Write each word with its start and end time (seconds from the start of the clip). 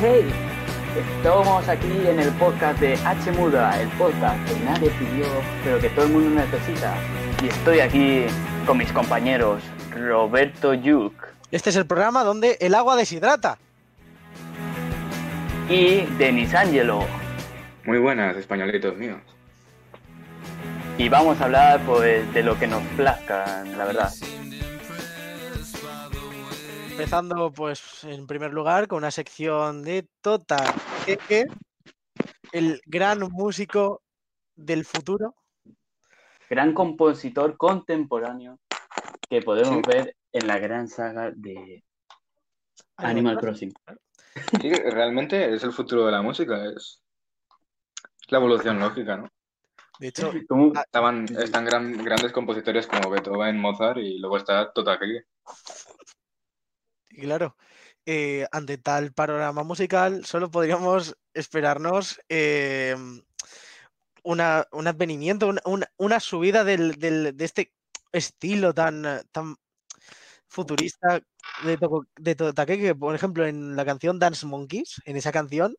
hey, 0.00 0.22
hey, 0.24 0.30
hey. 0.30 0.32
Estamos 1.18 1.68
aquí 1.68 2.06
en 2.06 2.20
el 2.20 2.30
podcast 2.32 2.80
de 2.80 2.94
H 2.94 3.32
Muda, 3.32 3.80
el 3.80 3.88
podcast 3.90 4.42
que 4.48 4.58
nadie 4.64 4.90
pidió, 4.90 5.26
pero 5.62 5.78
que 5.78 5.90
todo 5.90 6.06
el 6.06 6.12
mundo 6.12 6.40
necesita. 6.40 6.94
Y 7.42 7.48
estoy 7.48 7.80
aquí 7.80 8.24
con 8.66 8.78
mis 8.78 8.90
compañeros 8.92 9.62
Roberto 9.94 10.72
Yuk 10.74 11.12
Este 11.50 11.70
es 11.70 11.76
el 11.76 11.86
programa 11.86 12.24
donde 12.24 12.56
el 12.60 12.74
agua 12.74 12.96
deshidrata. 12.96 13.58
y 15.68 16.02
Denis 16.16 16.54
Angelo. 16.54 17.04
Muy 17.84 17.98
buenas, 17.98 18.36
españolitos 18.36 18.96
míos. 18.96 19.20
Y 20.96 21.08
vamos 21.10 21.40
a 21.40 21.44
hablar 21.44 21.80
pues 21.84 22.32
de 22.32 22.42
lo 22.42 22.58
que 22.58 22.66
nos 22.66 22.82
plazca, 22.96 23.64
la 23.76 23.84
verdad. 23.84 24.10
Empezando, 27.00 27.52
pues, 27.52 28.04
en 28.04 28.26
primer 28.26 28.54
lugar, 28.54 28.88
con 28.88 28.96
una 28.98 29.10
sección 29.10 29.82
de 29.82 30.08
Tota 30.22 30.56
Keke, 31.04 31.44
el 32.52 32.80
gran 32.86 33.20
músico 33.30 34.00
del 34.54 34.86
futuro. 34.86 35.34
Gran 36.48 36.72
compositor 36.72 37.58
contemporáneo 37.58 38.58
que 39.28 39.42
podemos 39.42 39.76
Sí. 39.76 39.82
ver 39.86 40.16
en 40.32 40.46
la 40.46 40.58
gran 40.58 40.88
saga 40.88 41.32
de 41.36 41.84
Animal 42.96 43.36
Crossing. 43.40 43.74
Sí, 44.62 44.72
realmente 44.72 45.54
es 45.54 45.64
el 45.64 45.72
futuro 45.72 46.06
de 46.06 46.12
la 46.12 46.22
música, 46.22 46.64
es 46.64 47.02
la 48.28 48.38
evolución 48.38 48.78
lógica, 48.80 49.18
¿no? 49.18 49.28
De 49.98 50.08
hecho, 50.08 50.30
¿Cómo? 50.48 50.72
Estaban, 50.74 51.26
están 51.38 51.66
gran- 51.66 52.02
grandes 52.02 52.32
compositores 52.32 52.86
como 52.86 53.10
Beethoven, 53.10 53.58
Mozart 53.60 53.98
y 53.98 54.18
luego 54.18 54.38
está 54.38 54.72
Tota 54.72 54.98
Keke. 54.98 55.26
Y 57.16 57.22
claro, 57.22 57.56
eh, 58.04 58.46
ante 58.52 58.78
tal 58.78 59.12
panorama 59.12 59.62
musical, 59.64 60.24
solo 60.26 60.50
podríamos 60.50 61.16
esperarnos 61.34 62.20
eh, 62.28 62.94
una, 64.22 64.66
un 64.72 64.86
advenimiento, 64.86 65.48
una, 65.48 65.62
una- 65.64 65.90
una 65.96 66.20
subida 66.20 66.62
del- 66.64 66.96
del- 66.96 67.36
de 67.36 67.44
este 67.44 67.72
estilo 68.12 68.74
tan, 68.74 69.04
eh, 69.06 69.22
tan 69.32 69.56
futurista 70.48 71.20
de, 71.64 71.78
Toko- 71.78 72.06
de 72.16 72.36
que 72.78 72.94
por 72.94 73.14
ejemplo 73.14 73.46
en 73.46 73.76
la 73.76 73.84
canción 73.84 74.18
Dance 74.18 74.46
Monkeys, 74.46 75.00
en 75.04 75.16
esa 75.16 75.32
canción, 75.32 75.74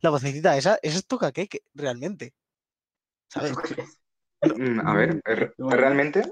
la 0.00 0.10
vocecita 0.10 0.56
esa, 0.56 0.78
esa 0.82 0.98
es 0.98 1.06
Tokake, 1.06 1.62
realmente. 1.74 2.34
¿Sabes? 3.28 3.54
Mm, 4.42 4.80
A 4.86 4.94
ver, 4.94 5.22
er- 5.24 5.54
realmente, 5.56 6.22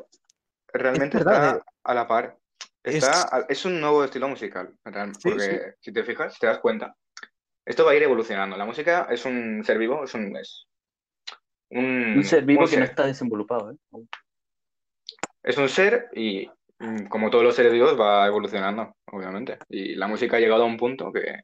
realmente 0.73 1.19
Es 1.19 1.25
verdad, 1.25 1.57
está 1.57 1.65
a 1.85 1.95
la 1.95 2.07
par. 2.09 2.37
Es- 2.83 2.95
Está, 2.97 3.23
a- 3.37 3.47
es 3.49 3.65
un 3.65 3.81
nuevo 3.81 4.03
estilo 4.05 4.29
musical, 4.29 4.75
Sí, 5.19 5.21
porque 5.23 5.75
si 5.81 5.93
te 5.93 6.03
fijas, 6.03 6.39
te 6.39 6.47
das 6.47 6.59
cuenta, 6.61 6.95
esto 7.65 7.85
va 7.85 7.93
a 7.93 7.95
ir 7.95 8.03
evolucionando. 8.03 8.57
La 8.57 8.65
música 8.65 9.07
es 9.11 9.25
un 9.27 9.63
ser 9.65 9.79
vivo, 9.79 10.05
es 10.05 10.15
un, 10.15 10.35
es 10.37 10.67
un, 11.71 12.15
Un 12.19 12.25
ser 12.25 12.45
vivo 12.45 12.63
un 12.63 12.69
que 12.71 12.79
no 12.79 12.85
está 12.85 13.07
desenvolupado, 13.07 13.73
¿eh? 13.73 13.77
Es 15.43 15.57
un 15.59 15.69
ser 15.69 16.09
y 16.15 16.51
mm, 16.79 17.07
como 17.07 17.31
todos 17.31 17.45
los 17.45 17.55
seres 17.55 17.73
vivos 17.73 17.99
va 17.99 18.27
evolucionando, 18.27 18.97
obviamente. 19.07 19.59
Y 19.69 19.95
la 19.95 20.09
música 20.09 20.37
ha 20.37 20.41
llegado 20.41 20.63
a 20.63 20.67
un 20.67 20.77
punto 20.77 21.13
que 21.13 21.43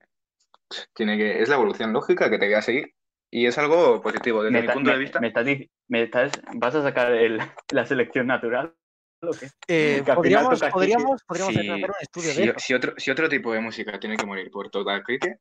tiene 0.95 1.17
que, 1.17 1.41
es 1.43 1.49
la 1.49 1.57
evolución 1.57 1.93
lógica 1.93 2.29
que 2.31 2.39
te 2.39 2.49
queda 2.49 2.63
seguir. 2.63 2.93
Y 3.31 3.47
es 3.47 3.59
algo 3.59 4.01
positivo 4.01 4.43
desde 4.43 4.53
Me 4.53 4.63
mi 4.67 4.73
punto 4.73 4.91
de 4.91 4.99
vista. 4.99 5.21
me 5.21 5.29
estás 5.29 5.47
dic- 5.47 5.71
me 5.89 6.03
estás- 6.03 6.41
¿Vas 6.55 6.75
a 6.75 6.83
sacar 6.83 7.13
el- 7.13 7.39
la 7.73 7.85
selección 7.85 8.27
natural? 8.27 8.75
Eh, 9.69 10.03
podríamos, 10.15 10.61
podríamos, 10.71 11.23
podríamos 11.25 11.55
Si, 11.55 11.61
hacer 11.71 11.91
un 11.91 11.97
estudio 12.01 12.31
si- 12.33 12.37
de 12.43 12.45
eso. 12.51 12.55
si 12.59 12.75
otro, 12.75 12.95
si 12.97 13.11
otro 13.11 13.29
tipo 13.29 13.53
de 13.53 13.61
música 13.61 13.99
tiene 13.99 14.17
que 14.17 14.27
morir 14.27 14.51
por 14.51 14.71
toda 14.71 15.03
Kike, 15.03 15.39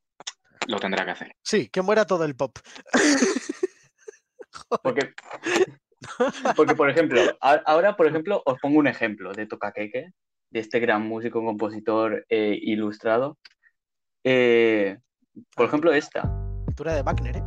lo 0.68 0.80
tendrá 0.80 1.06
que 1.06 1.12
hacer. 1.12 1.36
Sí, 1.44 1.70
que 1.70 1.82
muera 1.82 2.06
todo 2.06 2.24
el 2.26 2.36
pop. 2.36 2.58
Porque, 4.82 5.14
porque, 6.56 6.76
por 6.76 6.90
ejemplo, 6.90 7.22
ahora, 7.42 7.96
por 7.96 8.08
ejemplo, 8.08 8.42
os 8.46 8.58
pongo 8.60 8.80
un 8.80 8.88
ejemplo 8.88 9.32
de 9.34 9.46
Tokakeke, 9.46 10.12
de 10.50 10.60
este 10.60 10.80
gran 10.80 11.04
músico, 11.04 11.44
compositor 11.44 12.26
e 12.30 12.58
ilustrado. 12.62 13.38
Eh, 14.24 14.98
por 15.56 15.68
ejemplo, 15.68 15.94
esta. 15.94 16.22
Cultura 16.66 16.96
de 16.96 17.02
Wagner, 17.04 17.38
¿eh? 17.38 17.44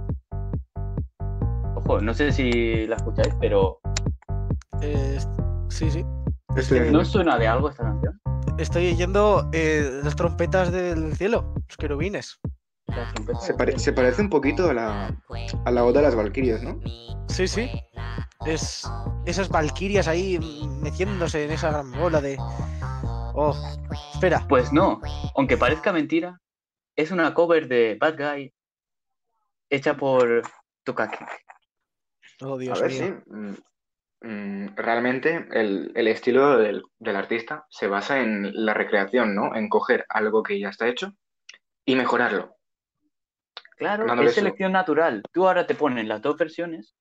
Ojo, 1.76 2.00
no 2.00 2.12
sé 2.14 2.30
si 2.32 2.86
la 2.86 2.96
escucháis, 2.96 3.34
pero 3.40 3.80
Eh, 4.82 5.18
sí, 5.70 5.90
sí. 5.90 6.04
Estoy 6.58 6.90
¿no 6.90 7.04
suena 7.04 7.38
de 7.38 7.46
algo 7.48 7.70
esta 7.70 7.84
canción? 7.84 8.20
Estoy 8.58 8.92
oyendo 8.92 9.48
eh, 9.52 10.00
las 10.02 10.16
trompetas 10.16 10.72
del 10.72 11.14
cielo, 11.16 11.54
los 11.68 11.76
querubines. 11.76 12.40
Se, 13.40 13.54
pare- 13.54 13.78
se 13.78 13.92
parece 13.92 14.22
un 14.22 14.30
poquito 14.30 14.70
a 14.70 14.74
la, 14.74 15.16
a 15.64 15.70
la 15.70 15.84
Oda 15.84 16.00
de 16.00 16.06
las 16.06 16.16
Valquirias, 16.16 16.62
¿no? 16.62 16.80
Sí, 17.28 17.46
sí. 17.46 17.70
Es 18.44 18.90
esas 19.26 19.48
valquirias 19.50 20.08
ahí 20.08 20.38
mm, 20.38 20.80
meciéndose 20.82 21.44
en 21.44 21.50
esa 21.52 21.70
gran 21.70 21.92
bola 21.92 22.20
de. 22.20 22.36
Oh, 23.34 23.54
espera. 24.14 24.44
Pues 24.48 24.72
no, 24.72 25.00
aunque 25.36 25.56
parezca 25.56 25.92
mentira, 25.92 26.40
es 26.96 27.10
una 27.10 27.34
cover 27.34 27.68
de 27.68 27.96
Bad 28.00 28.16
Guy 28.16 28.52
hecha 29.70 29.96
por 29.96 30.42
Tokakeke. 30.84 31.26
Oh, 32.40 32.54
A 32.54 32.58
Dios 32.58 32.80
ver, 32.80 32.90
mío. 32.90 33.22
sí. 33.26 33.62
Mm, 34.20 34.74
realmente 34.76 35.46
el, 35.52 35.92
el 35.94 36.08
estilo 36.08 36.58
del, 36.58 36.82
del 36.98 37.16
artista 37.16 37.66
se 37.70 37.86
basa 37.86 38.20
en 38.20 38.50
la 38.64 38.74
recreación, 38.74 39.34
¿no? 39.34 39.54
En 39.54 39.68
coger 39.68 40.04
algo 40.08 40.42
que 40.42 40.58
ya 40.60 40.68
está 40.70 40.88
hecho 40.88 41.12
y 41.84 41.94
mejorarlo. 41.96 42.56
Claro, 43.76 44.06
Dándole 44.06 44.30
es 44.30 44.34
su- 44.34 44.40
selección 44.40 44.72
natural. 44.72 45.22
Tú 45.32 45.46
ahora 45.46 45.66
te 45.66 45.74
pones 45.74 46.06
las 46.06 46.20
dos 46.20 46.36
versiones 46.36 46.96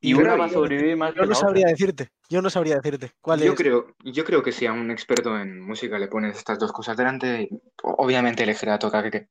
y 0.00 0.10
Yo 0.10 0.18
una 0.18 0.34
va 0.36 0.46
a 0.46 0.48
sobrevivir 0.48 0.96
más 0.96 1.10
Yo 1.14 1.20
que 1.22 1.26
no 1.26 1.26
la 1.32 1.36
otra. 1.38 1.48
sabría 1.48 1.66
decirte. 1.68 2.08
Yo 2.28 2.42
no 2.42 2.50
sabría 2.50 2.76
decirte. 2.76 3.12
¿Cuál 3.20 3.40
Yo 3.42 3.52
es? 3.52 3.58
creo, 3.58 3.94
yo 4.04 4.24
creo 4.24 4.42
que 4.42 4.50
si 4.52 4.66
a 4.66 4.72
un 4.72 4.90
experto 4.90 5.38
en 5.38 5.60
música 5.60 5.98
le 5.98 6.08
pones 6.08 6.36
estas 6.36 6.58
dos 6.58 6.72
cosas 6.72 6.96
delante, 6.96 7.48
obviamente 7.82 8.42
elegirá 8.42 8.74
a 8.74 8.78
Tokakeke. 8.80 9.28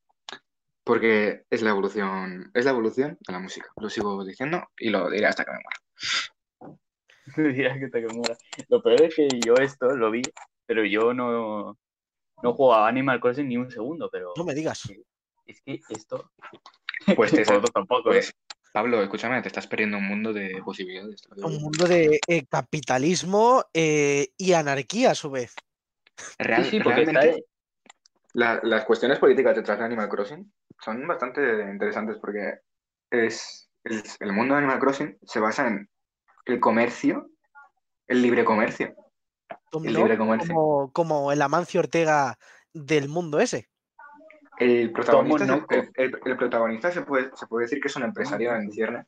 Porque 0.85 1.43
es 1.49 1.61
la 1.61 1.71
evolución, 1.71 2.51
es 2.53 2.63
la 2.63 2.71
evolución 2.71 3.17
de 3.19 3.33
la 3.33 3.39
música. 3.39 3.69
Lo 3.81 3.89
sigo 3.89 4.23
diciendo 4.23 4.63
y 4.77 4.89
lo 4.91 5.09
diré 5.09 5.25
hasta 5.27 5.43
que 5.43 5.51
me 5.51 5.57
muera. 5.57 5.79
Lo 8.69 8.81
peor 8.83 9.01
es 9.01 9.15
que 9.15 9.43
yo 9.43 9.57
esto 9.59 9.95
lo 9.95 10.11
vi, 10.11 10.31
pero 10.65 10.85
yo 10.85 11.13
no, 11.13 11.77
no 12.43 12.53
juego 12.53 12.73
a 12.73 12.87
Animal 12.87 13.19
Crossing 13.19 13.47
ni 13.47 13.57
un 13.57 13.71
segundo, 13.71 14.09
pero 14.11 14.33
No 14.37 14.43
me 14.43 14.53
digas. 14.53 14.83
es 15.45 15.61
que 15.61 15.79
esto... 15.89 16.31
Pues 17.15 17.31
te- 17.35 17.43
tampoco, 17.43 18.09
¿eh? 18.11 18.13
Pues, 18.15 18.33
Pablo, 18.71 19.01
escúchame, 19.03 19.41
te 19.41 19.47
estás 19.49 19.67
perdiendo 19.67 19.97
un 19.97 20.07
mundo 20.07 20.33
de 20.33 20.61
posibilidades. 20.63 21.21
Un 21.37 21.61
mundo 21.61 21.87
de 21.87 22.19
eh, 22.27 22.45
capitalismo 22.45 23.63
eh, 23.73 24.29
y 24.37 24.53
anarquía 24.53 25.11
a 25.11 25.15
su 25.15 25.29
vez. 25.29 25.53
Real- 26.39 26.63
Sí, 26.63 26.71
sí, 26.71 26.79
porque 26.79 27.01
está 27.01 27.19
realmente, 27.21 27.45
la- 28.33 28.59
las 28.63 28.85
cuestiones 28.85 29.19
políticas 29.19 29.55
detrás 29.55 29.77
de 29.79 29.85
Animal 29.85 30.09
Crossing 30.09 30.51
son 30.79 31.07
bastante 31.07 31.41
interesantes 31.71 32.17
porque 32.19 32.59
es, 33.11 33.69
es- 33.83 34.17
el 34.19 34.33
mundo 34.33 34.55
de 34.55 34.59
Animal 34.59 34.79
Crossing 34.79 35.17
se 35.23 35.39
basa 35.39 35.67
en 35.67 35.89
el 36.45 36.59
comercio, 36.59 37.29
el 38.07 38.21
libre 38.21 38.43
comercio. 38.45 38.95
El 39.83 39.93
libre 39.93 40.17
comercio. 40.17 40.53
como, 40.53 40.91
como 40.91 41.31
el 41.31 41.41
Amancio 41.41 41.81
Ortega 41.81 42.37
del 42.73 43.09
mundo 43.09 43.39
ese. 43.39 43.67
El 44.57 44.91
protagonista, 44.93 45.45
se, 45.45 45.75
el, 45.77 45.91
el- 45.95 46.19
el 46.25 46.37
protagonista 46.37 46.91
se 46.91 47.01
puede, 47.01 47.29
se 47.35 47.45
puede 47.47 47.65
decir 47.65 47.81
que 47.81 47.89
es 47.89 47.95
un 47.97 48.03
empresario 48.03 48.55
en 48.55 48.71
cierne, 48.71 49.05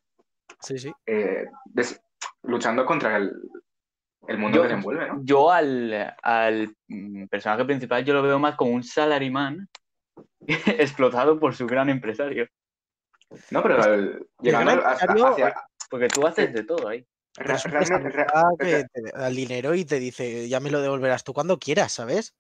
Sí, 0.59 0.77
sí. 0.77 0.91
eh, 1.05 1.45
des- 1.65 2.01
luchando 2.43 2.85
contra 2.85 3.15
el, 3.15 3.31
el 4.27 4.37
mundo 4.37 4.57
Yo- 4.57 4.61
que 4.63 4.67
le 4.67 4.73
envuelve, 4.73 5.07
¿no? 5.07 5.23
Yo 5.23 5.49
al, 5.51 6.15
al 6.21 6.75
personaje 7.29 7.63
principal 7.63 8.03
yo 8.03 8.13
lo 8.13 8.23
veo 8.23 8.39
más 8.39 8.55
como 8.55 8.71
un 8.71 8.83
salaryman 8.83 9.69
explotado 10.47 11.39
por 11.39 11.55
su 11.55 11.65
gran 11.65 11.89
empresario. 11.89 12.47
No, 13.51 13.63
pero 13.63 13.81
al- 13.81 14.27
llegando 14.41 14.81
gran 14.81 14.85
hacia... 14.97 15.55
Porque 15.89 16.09
tú 16.09 16.27
haces 16.27 16.51
de 16.53 16.63
todo 16.65 16.89
ahí. 16.89 17.05
Realmente- 17.37 17.69
prestamista 17.69 18.25
re- 18.25 18.57
que 18.59 18.85
te 18.91 19.01
da 19.11 19.27
el 19.27 19.35
dinero 19.35 19.75
y 19.75 19.85
te 19.85 19.99
dice, 19.99 20.49
ya 20.49 20.59
me 20.59 20.71
lo 20.71 20.81
devolverás 20.81 21.23
tú 21.23 21.33
cuando 21.33 21.59
quieras, 21.59 21.91
¿sabes? 21.93 22.35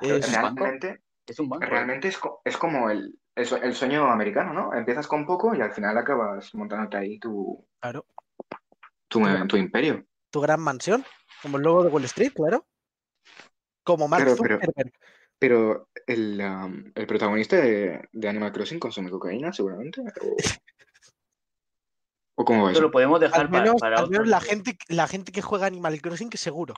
Es- 0.00 0.32
realmente 0.32 1.00
Es 1.26 1.38
un 1.38 1.48
banco. 1.48 1.66
Realmente 1.66 2.08
es, 2.08 2.18
es 2.44 2.56
como 2.56 2.90
el, 2.90 3.18
el 3.34 3.48
el 3.62 3.74
sueño 3.74 4.10
americano, 4.10 4.52
¿no? 4.52 4.74
Empiezas 4.74 5.06
con 5.06 5.26
poco 5.26 5.54
y 5.54 5.60
al 5.60 5.72
final 5.72 5.96
acabas 5.98 6.54
montándote 6.54 6.96
ahí 6.96 7.18
tu, 7.18 7.66
Claro. 7.80 8.06
tu, 9.08 9.20
tu 9.48 9.56
imperio. 9.56 10.04
Tu 10.30 10.40
gran 10.40 10.60
mansión, 10.60 11.04
como 11.42 11.56
el 11.58 11.64
logo 11.64 11.82
de 11.84 11.90
Wall 11.90 12.04
Street, 12.04 12.32
claro. 12.34 12.66
Como 13.82 14.06
Mark 14.08 14.24
Claro, 14.24 14.38
pero- 14.42 14.54
Zuckerberg. 14.60 14.92
Pero 15.38 15.88
el, 16.06 16.38
um, 16.40 16.92
el 16.94 17.06
protagonista 17.06 17.56
de, 17.56 18.06
de 18.12 18.28
Animal 18.28 18.52
Crossing 18.52 18.78
consume 18.78 19.08
cocaína, 19.10 19.52
seguramente. 19.54 20.02
¿O, 20.02 20.36
¿O 22.40 22.44
cómo 22.44 22.62
va 22.64 22.70
Esto 22.70 22.78
eso? 22.78 22.86
lo 22.86 22.90
podemos 22.90 23.20
dejar 23.20 23.42
Al 23.42 23.50
menos, 23.50 23.74
para, 23.78 23.98
al 23.98 24.08
menos 24.08 24.26
la, 24.26 24.40
gente, 24.40 24.78
la 24.88 25.06
gente 25.06 25.30
que 25.30 25.42
juega 25.42 25.66
Animal 25.66 26.00
Crossing, 26.00 26.30
que 26.30 26.38
seguro. 26.38 26.74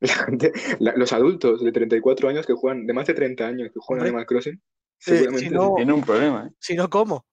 La 0.00 0.14
gente- 0.14 0.52
la- 0.80 0.94
los 0.96 1.12
adultos 1.12 1.62
de 1.62 1.70
34 1.70 2.28
años 2.30 2.46
que 2.46 2.54
juegan, 2.54 2.86
de 2.86 2.92
más 2.94 3.06
de 3.06 3.12
30 3.14 3.46
años 3.46 3.68
que 3.72 3.78
juegan 3.80 4.00
Hombre, 4.00 4.08
Animal 4.08 4.26
Crossing, 4.26 4.54
eh, 4.54 4.60
si 4.98 5.10
seguramente 5.10 5.50
no- 5.50 5.74
Tiene 5.76 5.92
un 5.92 6.00
problema, 6.02 6.46
¿eh? 6.48 6.50
Si 6.58 6.74
no, 6.74 6.88
¿cómo? 6.88 7.26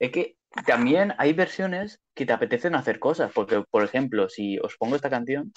Es 0.00 0.10
que 0.10 0.36
también 0.66 1.14
hay 1.18 1.32
versiones 1.34 2.00
que 2.14 2.26
te 2.26 2.32
apetecen 2.32 2.74
hacer 2.74 2.98
cosas, 2.98 3.30
porque, 3.32 3.62
por 3.70 3.84
ejemplo, 3.84 4.28
si 4.28 4.58
os 4.58 4.76
pongo 4.76 4.96
esta 4.96 5.08
canción, 5.08 5.52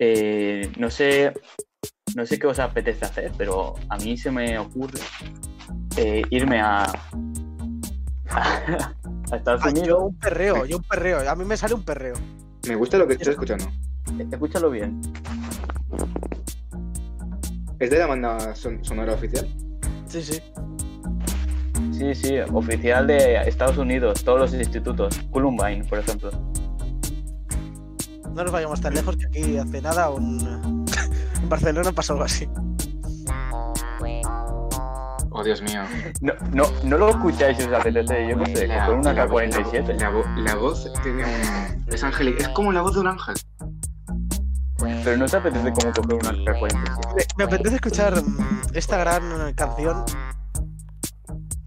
eh, 0.00 0.70
no 0.78 0.90
sé, 0.90 1.32
no 2.16 2.26
sé 2.26 2.38
qué 2.40 2.46
os 2.48 2.58
apetece 2.58 3.04
hacer, 3.04 3.30
pero 3.38 3.74
a 3.88 3.96
mí 3.98 4.16
se 4.18 4.30
me 4.32 4.58
ocurre 4.58 4.98
eh, 5.96 6.22
irme 6.30 6.60
a, 6.60 6.84
a 8.34 9.36
Estados 9.36 9.62
Ah, 9.64 9.70
yo 9.70 9.80
Unidos. 9.80 10.02
un 10.04 10.14
perreo, 10.18 10.64
yo 10.66 10.76
un 10.78 10.82
perreo. 10.82 11.28
A 11.30 11.34
mí 11.34 11.44
me 11.44 11.56
sale 11.56 11.74
un 11.74 11.82
perreo. 11.82 12.14
me 12.68 12.74
gusta 12.76 12.98
lo 12.98 13.06
que 13.06 13.14
estoy 13.14 13.32
escuchando. 13.32 13.66
Escúchalo 14.30 14.70
bien. 14.70 15.00
¿Es 17.78 17.90
de 17.90 17.98
la 17.98 18.06
banda 18.06 18.54
son- 18.54 18.84
sonora 18.84 19.14
oficial? 19.14 19.48
Sí, 20.06 20.22
sí. 20.22 20.40
Sí, 21.92 22.14
sí, 22.14 22.38
oficial 22.52 23.06
de 23.06 23.36
Estados 23.46 23.78
Unidos, 23.78 24.24
todos 24.24 24.40
los 24.40 24.54
institutos. 24.54 25.18
Columbine, 25.30 25.84
por 25.84 25.98
ejemplo. 25.98 26.30
No 28.34 28.42
nos 28.42 28.50
vayamos 28.50 28.80
tan 28.80 28.94
lejos 28.94 29.16
que 29.16 29.26
aquí 29.26 29.56
hace 29.58 29.80
nada 29.80 30.10
un... 30.10 30.84
en 31.42 31.48
Barcelona 31.48 31.92
pasó 31.92 32.14
algo 32.14 32.24
así. 32.24 32.48
Oh, 35.36 35.42
Dios 35.42 35.60
mío. 35.62 35.82
No, 36.20 36.32
no, 36.52 36.64
no 36.84 36.96
lo 36.96 37.10
escucháis 37.10 37.58
si 37.58 37.64
os 37.64 37.72
apetece, 37.72 38.28
yo 38.28 38.38
qué 38.44 38.54
sé, 38.56 38.66
La- 38.68 38.86
con 38.86 39.00
una 39.00 39.12
la- 39.12 39.26
K-47. 39.26 39.98
La, 40.00 40.12
vo- 40.12 40.36
la 40.36 40.54
voz 40.54 40.92
tiene 41.02 41.24
un... 41.24 41.84
Es. 41.92 42.04
Es 42.38 42.48
como 42.50 42.72
la 42.72 42.82
voz 42.82 42.94
de 42.94 43.00
un 43.00 43.08
ángel. 43.08 43.34
Pero 45.02 45.16
no 45.16 45.26
te 45.26 45.36
apetece 45.36 45.72
como 45.72 45.92
coger 45.92 46.14
una 46.14 46.52
K-47. 46.52 47.14
Me, 47.16 47.22
me 47.36 47.44
apetece 47.44 47.74
escuchar 47.74 48.14
mm, 48.22 48.62
esta 48.74 48.96
gran 48.98 49.52
canción. 49.54 50.04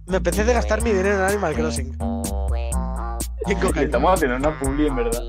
Me 0.08 0.18
apetece 0.18 0.54
gastar 0.54 0.82
mi 0.82 0.92
dinero 0.92 1.16
en 1.18 1.22
Animal 1.24 1.54
Crossing. 1.54 1.98
Y 3.48 3.52
en 3.52 3.78
estamos 3.84 4.14
haciendo 4.14 4.38
una 4.38 4.58
publi 4.60 4.88
en 4.88 4.96
verdad. 4.96 5.22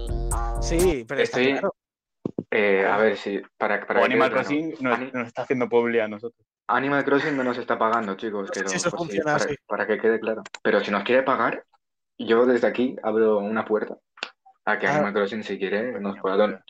Sí, 0.63 1.05
pero 1.09 1.23
está 1.23 1.39
claro. 1.41 1.75
Eh, 2.53 2.87
a 2.89 2.97
ver 2.99 3.17
si... 3.17 3.41
Para, 3.59 3.85
para 3.85 3.99
O 4.01 4.03
que 4.05 4.07
Animal. 4.13 4.31
Crossing 4.31 4.75
nos, 4.81 5.13
nos 5.13 5.27
está 5.27 5.43
haciendo 5.43 5.69
publi 5.69 5.99
a 5.99 6.07
nosotros. 6.09 6.47
Animal 6.69 7.05
Crossing 7.05 7.37
no 7.37 7.45
nos 7.45 7.59
está 7.59 7.79
pagando, 7.79 8.15
chicos. 8.17 8.51
pero 8.53 8.69
si 8.69 8.77
eso 8.77 8.91
si- 8.91 8.97
funciona 8.97 9.33
para, 9.33 9.45
así. 9.45 9.55
para 9.67 9.87
que 9.87 9.99
quede 9.99 10.21
claro. 10.21 10.43
Pero 10.63 10.81
si 10.81 10.91
nos 10.91 11.03
quiere 11.03 11.23
pagar, 11.23 11.65
yo 12.19 12.47
desde 12.47 12.67
aquí 12.67 12.97
abro 13.03 13.39
una 13.39 13.65
puerta 13.65 13.97
a 14.65 14.79
que 14.79 14.87
Ah. 14.87 14.95
Animal 14.97 15.15
Crossing, 15.15 15.43
si 15.43 15.59
quiere, 15.59 15.99
nos 16.01 16.19
pueda 16.21 16.37
donar. 16.37 16.65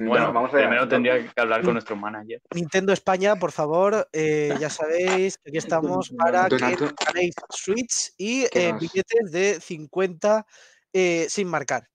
Bueno, 0.00 0.32
vamos 0.32 0.52
a 0.52 0.56
ver. 0.58 0.66
primero 0.66 0.86
tendría 0.86 1.18
que 1.18 1.40
hablar 1.40 1.62
con 1.64 1.72
nuestro 1.72 1.96
manager. 1.96 2.40
Nintendo 2.54 2.92
España, 2.92 3.34
por 3.34 3.50
favor, 3.50 4.08
eh, 4.12 4.54
ya 4.60 4.70
sabéis 4.70 5.38
que 5.38 5.50
aquí 5.50 5.58
estamos 6.06 6.10
para 6.16 6.48
que 6.48 6.56
ganéis 6.56 7.34
Switch 7.50 8.12
y 8.16 8.46
Que 8.48 8.68
eh, 8.68 8.72
billetes 8.78 9.32
de 9.32 9.58
50 9.60 10.46
eh, 10.92 11.26
sin 11.28 11.48
marcar. 11.48 11.88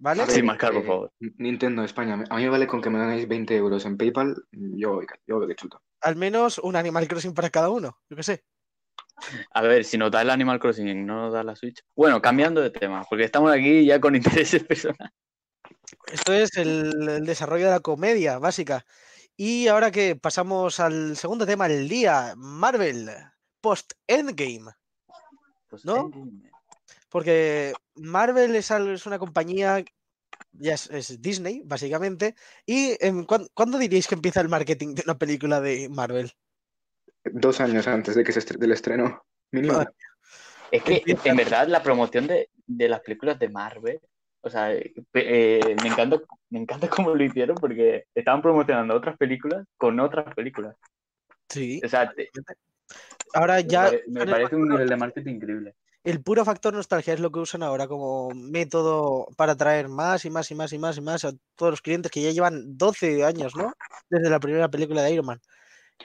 ¿Vale? 0.00 0.22
Ver, 0.24 0.30
Sin 0.30 0.44
marcar, 0.44 0.72
por 0.72 0.82
eh, 0.82 0.86
favor. 0.86 1.12
Nintendo 1.38 1.84
España, 1.84 2.22
a 2.28 2.36
mí 2.36 2.42
me 2.42 2.50
vale 2.50 2.66
con 2.66 2.82
que 2.82 2.90
me 2.90 2.98
ganéis 2.98 3.26
20 3.26 3.56
euros 3.56 3.86
en 3.86 3.96
PayPal, 3.96 4.34
yo 4.52 4.94
voy, 4.96 5.06
yo 5.26 5.38
voy 5.38 5.46
de 5.46 5.54
chuta. 5.56 5.80
Al 6.00 6.16
menos 6.16 6.58
un 6.58 6.76
Animal 6.76 7.08
Crossing 7.08 7.34
para 7.34 7.50
cada 7.50 7.70
uno. 7.70 7.98
Yo 8.08 8.16
qué 8.16 8.22
sé. 8.22 8.44
A 9.52 9.62
ver, 9.62 9.84
si 9.84 9.98
nos 9.98 10.10
da 10.10 10.22
el 10.22 10.30
Animal 10.30 10.60
Crossing 10.60 10.88
y 10.88 10.94
no 10.94 11.22
nos 11.22 11.32
da 11.32 11.42
la 11.42 11.56
Switch. 11.56 11.82
Bueno, 11.96 12.22
cambiando 12.22 12.60
de 12.60 12.70
tema, 12.70 13.04
porque 13.08 13.24
estamos 13.24 13.52
aquí 13.52 13.84
ya 13.84 14.00
con 14.00 14.14
intereses 14.16 14.62
personales. 14.64 15.12
Esto 16.12 16.32
es 16.32 16.56
el, 16.56 17.08
el 17.08 17.26
desarrollo 17.26 17.66
de 17.66 17.72
la 17.72 17.80
comedia 17.80 18.38
básica. 18.38 18.84
Y 19.36 19.68
ahora 19.68 19.90
que 19.90 20.16
pasamos 20.16 20.80
al 20.80 21.16
segundo 21.16 21.46
tema 21.46 21.68
del 21.68 21.88
día, 21.88 22.34
Marvel, 22.36 23.08
post-Endgame. 23.60 24.72
¿No? 25.84 26.10
Porque 27.08 27.72
Marvel 27.94 28.56
es 28.56 28.70
una 29.06 29.18
compañía, 29.18 29.84
ya 30.52 30.74
es, 30.74 30.90
es 30.90 31.20
Disney, 31.20 31.62
básicamente. 31.64 32.34
¿Y 32.66 32.96
em, 33.00 33.24
¿cuán- 33.24 33.48
cuándo 33.54 33.78
diríais 33.78 34.06
que 34.06 34.14
empieza 34.14 34.40
el 34.40 34.48
marketing 34.48 34.94
de 34.94 35.02
una 35.04 35.18
película 35.18 35.60
de 35.60 35.88
Marvel? 35.88 36.30
Dos 37.24 37.60
años 37.60 37.86
antes 37.86 38.14
de 38.14 38.24
que 38.24 38.32
se 38.32 38.40
estre- 38.40 38.58
del 38.58 38.72
estreno, 38.72 39.22
mínimo. 39.52 39.84
Es 40.70 40.82
que 40.82 41.02
en 41.24 41.36
verdad 41.36 41.66
la 41.68 41.82
promoción 41.82 42.26
de, 42.26 42.50
de 42.66 42.88
las 42.88 43.00
películas 43.00 43.38
de 43.38 43.48
Marvel, 43.48 44.00
o 44.40 44.50
sea, 44.50 44.72
eh, 44.74 45.76
me 45.82 45.88
encanta, 45.88 46.20
me 46.50 46.60
encanta 46.60 46.88
cómo 47.02 47.14
lo 47.14 47.24
hicieron 47.24 47.56
porque 47.56 48.04
estaban 48.14 48.42
promocionando 48.42 48.94
otras 48.94 49.16
películas 49.16 49.66
con 49.76 49.98
otras 50.00 50.34
películas. 50.34 50.76
Sí. 51.48 51.80
O 51.84 51.88
sea, 51.88 52.12
te- 52.12 52.30
Ahora 53.34 53.60
ya 53.60 53.90
me 54.08 54.26
parece 54.26 54.56
un 54.56 54.68
nivel 54.68 54.88
de 54.88 54.96
marketing 54.96 55.34
increíble. 55.34 55.74
El 56.10 56.22
puro 56.22 56.42
factor 56.42 56.72
nostalgia 56.72 57.12
es 57.12 57.20
lo 57.20 57.30
que 57.30 57.40
usan 57.40 57.62
ahora 57.62 57.86
como 57.86 58.30
método 58.30 59.26
para 59.36 59.52
atraer 59.52 59.88
más 59.88 60.24
y 60.24 60.30
más 60.30 60.50
y 60.50 60.54
más 60.54 60.72
y 60.72 60.78
más 60.78 60.96
y 60.96 61.00
más 61.02 61.24
a 61.26 61.32
todos 61.54 61.70
los 61.72 61.82
clientes 61.82 62.10
que 62.10 62.22
ya 62.22 62.30
llevan 62.30 62.78
12 62.78 63.24
años, 63.24 63.54
¿no? 63.54 63.74
Desde 64.08 64.30
la 64.30 64.40
primera 64.40 64.70
película 64.70 65.02
de 65.02 65.12
Iron 65.12 65.26
Man. 65.26 65.40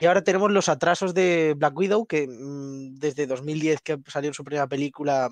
Y 0.01 0.05
ahora 0.05 0.21
tenemos 0.21 0.51
los 0.51 0.67
atrasos 0.67 1.13
de 1.13 1.53
Black 1.55 1.77
Widow, 1.77 2.05
que 2.05 2.27
mm, 2.27 2.95
desde 2.95 3.27
2010 3.27 3.81
que 3.81 3.97
salió 4.07 4.33
su 4.33 4.43
primera 4.43 4.67
película, 4.67 5.29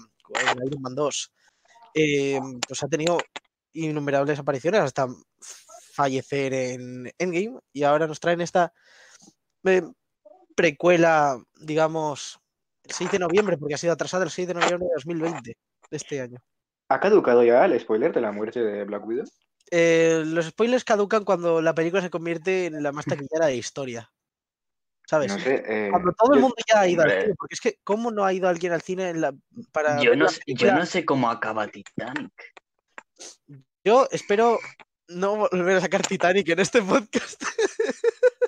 Iron 0.66 0.82
Man 0.82 0.96
2, 0.96 1.34
eh, 1.96 2.40
pues 2.66 2.82
ha 2.82 2.88
tenido 2.88 3.18
innumerables 3.74 4.40
apariciones 4.40 4.82
hasta 4.82 5.08
fallecer 5.94 6.54
en 6.54 7.12
Endgame. 7.18 7.60
Y 7.74 7.84
ahora 7.84 8.08
nos 8.08 8.22
traen 8.22 8.40
esta 8.40 8.72
eh, 9.66 9.84
precuela, 10.56 11.44
digamos, 11.60 12.41
el 12.84 12.92
6 12.92 13.12
de 13.12 13.20
noviembre, 13.20 13.58
porque 13.58 13.76
ha 13.76 13.78
sido 13.78 13.94
atrasada 13.94 14.24
el 14.24 14.32
6 14.32 14.48
de 14.48 14.54
noviembre 14.56 14.88
de 14.88 14.94
2020, 14.96 15.42
de 15.90 15.98
este 15.98 16.22
año. 16.22 16.40
¿Ha 16.90 17.00
caducado 17.00 17.44
ya 17.44 17.64
el 17.66 17.80
spoiler 17.80 18.14
de 18.14 18.22
la 18.22 18.32
muerte 18.32 18.62
de 18.62 18.84
Black 18.84 19.06
Widow? 19.06 19.26
Eh, 19.70 20.24
los 20.26 20.46
spoilers 20.48 20.84
caducan 20.84 21.24
cuando 21.24 21.62
la 21.62 21.74
película 21.74 22.02
se 22.02 22.10
convierte 22.10 22.66
en 22.66 22.84
la 22.84 22.92
más 22.92 23.06
taquillera 23.06 23.46
de 23.48 23.56
historia. 23.56 24.12
¿Sabes? 25.08 25.32
No 25.32 25.40
sé. 25.40 25.64
eh, 25.68 25.88
Cuando 25.90 26.14
todo 26.14 26.34
el 26.34 26.40
yo- 26.40 26.42
mundo 26.42 26.56
ya 26.72 26.82
ha 26.82 26.88
ido 26.88 27.04
al 27.04 27.12
cine, 27.12 27.34
porque 27.38 27.54
es 27.56 27.62
que, 27.62 27.78
¿cómo 27.84 28.12
no 28.12 28.24
ha 28.26 28.34
ido 28.34 28.48
alguien 28.48 28.72
al 28.74 28.82
cine 28.82 29.10
en 29.10 29.22
la- 29.22 29.34
para 29.72 30.02
Yo 30.02 30.12
sé, 30.30 30.42
no 30.74 30.86
sé 30.86 31.06
cómo 31.06 31.30
acaba 31.30 31.68
Titanic. 31.68 32.32
Yo 33.84 34.08
espero 34.12 34.60
no 35.08 35.48
volver 35.50 35.78
a 35.78 35.82
sacar 35.82 36.06
Titanic 36.06 36.48
en 36.50 36.60
este 36.60 36.82
podcast. 36.82 37.42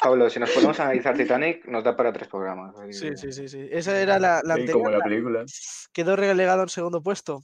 Pablo, 0.00 0.28
si 0.30 0.38
nos 0.38 0.50
ponemos 0.50 0.78
a 0.80 0.84
analizar 0.84 1.16
Titanic, 1.16 1.66
nos 1.66 1.82
da 1.84 1.96
para 1.96 2.12
tres 2.12 2.28
programas. 2.28 2.74
Sí, 2.90 3.16
sí, 3.16 3.32
sí, 3.32 3.48
sí. 3.48 3.68
Esa 3.70 3.98
era 4.00 4.18
la, 4.18 4.40
la 4.44 4.54
Sí, 4.54 4.60
anterior. 4.60 4.72
como 4.78 4.90
la 4.90 4.98
la- 4.98 5.04
película. 5.04 5.44
quedó 5.92 6.16
relegado 6.16 6.62
en 6.62 6.68
segundo 6.68 7.02
puesto. 7.02 7.42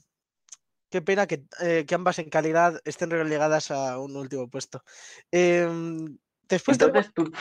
Qué 0.89 1.01
pena 1.01 1.25
que, 1.25 1.43
eh, 1.61 1.85
que 1.87 1.95
ambas 1.95 2.19
en 2.19 2.29
calidad 2.29 2.79
estén 2.85 3.09
relegadas 3.09 3.71
a 3.71 3.97
un 3.99 4.15
último 4.15 4.47
puesto. 4.49 4.83
Em, 5.31 6.17
después 6.47 6.77
Entonces, 6.79 7.11
tu, 7.13 7.31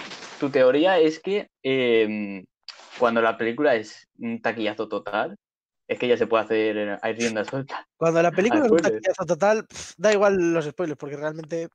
tu 0.40 0.50
teoría 0.50 0.98
es 0.98 1.20
que 1.20 1.48
em, 1.62 2.44
cuando 2.98 3.20
la 3.20 3.36
película 3.36 3.74
es 3.74 4.08
un 4.18 4.40
taquillazo 4.40 4.88
total, 4.88 5.36
es 5.86 5.98
que 5.98 6.08
ya 6.08 6.16
se 6.16 6.26
puede 6.26 6.44
hacer, 6.44 6.76
eh, 6.78 6.98
hay 7.02 7.12
rienda 7.12 7.44
suelta. 7.44 7.86
cuando 7.98 8.22
la 8.22 8.32
película 8.32 8.64
es 8.64 8.70
un 8.70 8.78
taquillazo 8.78 9.26
total, 9.26 9.66
da 9.98 10.12
igual 10.12 10.54
los 10.54 10.64
spoilers, 10.64 10.98
porque 10.98 11.16
realmente. 11.16 11.68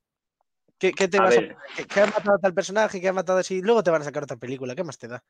¿Qué, 0.78 0.92
qué 0.92 1.08
te 1.08 1.18
A 1.18 1.22
vas 1.24 1.38
a- 1.38 1.86
que 1.86 2.02
han 2.02 2.10
matado 2.10 2.36
a 2.36 2.40
tal 2.40 2.54
personaje, 2.54 3.02
que 3.02 3.08
han 3.08 3.16
matado 3.16 3.40
así, 3.40 3.62
luego 3.62 3.84
te 3.84 3.92
van 3.92 4.02
a 4.02 4.06
sacar 4.06 4.24
otra 4.24 4.38
película, 4.38 4.76
¿qué 4.76 4.84
más 4.84 4.98
te 4.98 5.08
da? 5.08 5.24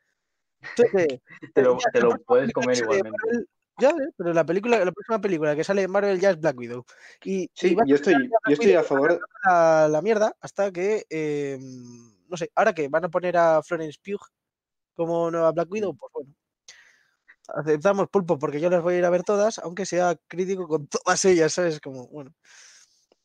Entonces, 0.61 1.19
te 1.53 1.61
lo, 1.61 1.79
ya, 1.79 1.91
te 1.91 1.99
la 2.01 2.05
lo 2.09 2.17
puedes 2.19 2.51
comer 2.53 2.77
igualmente. 2.77 3.11
Marvel- 3.11 3.47
ya, 3.79 3.89
eh, 3.91 4.09
pero 4.17 4.33
la 4.33 4.43
película, 4.43 4.83
la 4.83 4.91
próxima 4.91 5.21
película 5.21 5.55
que 5.55 5.63
sale 5.63 5.81
de 5.81 5.87
Marvel 5.87 6.19
ya 6.19 6.31
es 6.31 6.39
Black 6.39 6.57
Widow. 6.57 6.83
Y, 7.23 7.49
Sí, 7.53 7.75
yo 7.85 7.95
estoy, 7.95 8.13
yo 8.27 8.53
estoy 8.53 8.73
a 8.73 8.83
favor. 8.83 9.19
a 9.43 9.87
la 9.89 10.01
mierda 10.01 10.35
hasta 10.41 10.71
que, 10.71 11.05
eh, 11.09 11.59
no 12.27 12.37
sé, 12.37 12.51
ahora 12.55 12.73
que 12.73 12.87
van 12.89 13.05
a 13.05 13.09
poner 13.09 13.37
a 13.37 13.61
Florence 13.61 13.99
Pugh 14.03 14.19
como 14.95 15.29
nueva 15.29 15.51
Black 15.51 15.71
Widow, 15.71 15.95
pues 15.95 16.11
bueno. 16.13 16.33
Aceptamos 17.49 18.09
pulpo 18.09 18.37
porque 18.37 18.59
yo 18.59 18.69
las 18.69 18.81
voy 18.81 18.95
a 18.95 18.97
ir 18.97 19.05
a 19.05 19.09
ver 19.09 19.23
todas, 19.23 19.59
aunque 19.59 19.85
sea 19.85 20.17
crítico 20.27 20.67
con 20.67 20.87
todas 20.87 21.23
ellas, 21.23 21.53
¿sabes? 21.53 21.79
Como, 21.79 22.07
bueno. 22.07 22.33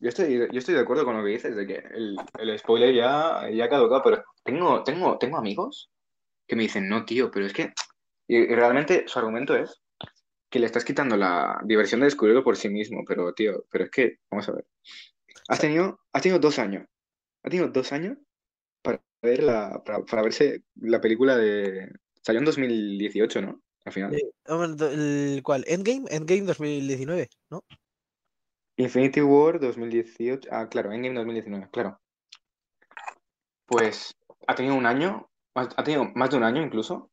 Yo 0.02 0.08
estoy, 0.08 0.36
yo 0.36 0.58
estoy 0.58 0.74
de 0.74 0.80
acuerdo 0.80 1.04
con 1.04 1.16
lo 1.16 1.22
que 1.22 1.30
dices, 1.30 1.54
de 1.54 1.64
que 1.64 1.76
el, 1.76 2.16
el 2.40 2.58
spoiler 2.58 2.92
ya, 2.92 3.48
ya 3.50 3.66
ha 3.66 3.68
caducado, 3.68 4.02
pero 4.02 4.24
tengo, 4.42 4.82
tengo, 4.82 5.16
tengo 5.16 5.36
amigos 5.36 5.92
que 6.48 6.56
me 6.56 6.64
dicen, 6.64 6.88
no, 6.88 7.04
tío, 7.04 7.30
pero 7.30 7.46
es 7.46 7.52
que... 7.52 7.72
Y, 8.26 8.46
realmente 8.46 9.04
su 9.06 9.20
argumento 9.20 9.54
es 9.54 9.80
que 10.50 10.58
le 10.58 10.66
estás 10.66 10.84
quitando 10.84 11.16
la 11.16 11.56
diversión 11.64 12.00
de 12.00 12.06
descubrirlo 12.06 12.42
por 12.42 12.56
sí 12.56 12.68
mismo, 12.68 13.04
pero, 13.06 13.32
tío, 13.32 13.64
pero 13.70 13.84
es 13.84 13.90
que, 13.92 14.16
vamos 14.28 14.48
a 14.48 14.52
ver. 14.54 14.66
Has 15.46 15.60
tenido, 15.60 16.00
has 16.12 16.22
tenido 16.22 16.40
dos 16.40 16.58
años, 16.58 16.84
has 17.44 17.50
tenido 17.50 17.68
dos 17.68 17.92
años 17.92 18.18
para 18.82 19.00
ver 19.22 19.44
la, 19.44 19.84
para, 19.84 20.04
para 20.04 20.22
verse 20.22 20.64
la 20.80 21.00
película 21.00 21.36
de... 21.36 21.92
Salió 22.22 22.40
en 22.40 22.46
2018, 22.46 23.40
¿no? 23.40 23.62
Al 23.84 23.92
final. 23.92 24.14
Eh, 24.16 25.34
¿El 25.34 25.42
cuál? 25.44 25.64
Endgame, 25.68 26.06
Endgame 26.10 26.42
2019, 26.42 27.28
¿no? 27.50 27.64
Infinity 28.82 29.20
War 29.22 29.58
2018. 29.60 30.48
Ah, 30.50 30.68
claro, 30.68 30.92
Endgame 30.92 31.14
2019, 31.14 31.68
claro. 31.70 32.00
Pues 33.66 34.14
ha 34.46 34.54
tenido 34.54 34.76
un 34.76 34.86
año, 34.86 35.28
ha 35.54 35.82
tenido 35.82 36.04
más 36.14 36.30
de 36.30 36.36
un 36.36 36.44
año 36.44 36.62
incluso. 36.62 37.10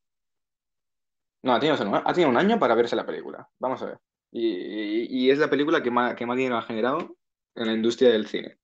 No, 1.42 1.54
ha 1.54 1.60
tenido, 1.60 1.76
ha 2.04 2.12
tenido 2.12 2.30
un 2.30 2.36
año 2.36 2.58
para 2.58 2.74
verse 2.74 2.96
la 2.96 3.06
película. 3.06 3.48
Vamos 3.58 3.82
a 3.82 3.86
ver. 3.86 3.98
Y, 4.32 5.26
y- 5.26 5.30
es 5.30 5.38
la 5.38 5.50
película 5.50 5.82
que 5.82 5.90
más, 5.90 6.14
que 6.14 6.26
más 6.26 6.36
dinero 6.36 6.56
ha 6.58 6.62
generado 6.62 7.16
en 7.54 7.66
la 7.66 7.72
industria 7.72 8.10
del 8.10 8.26
cine. 8.26 8.58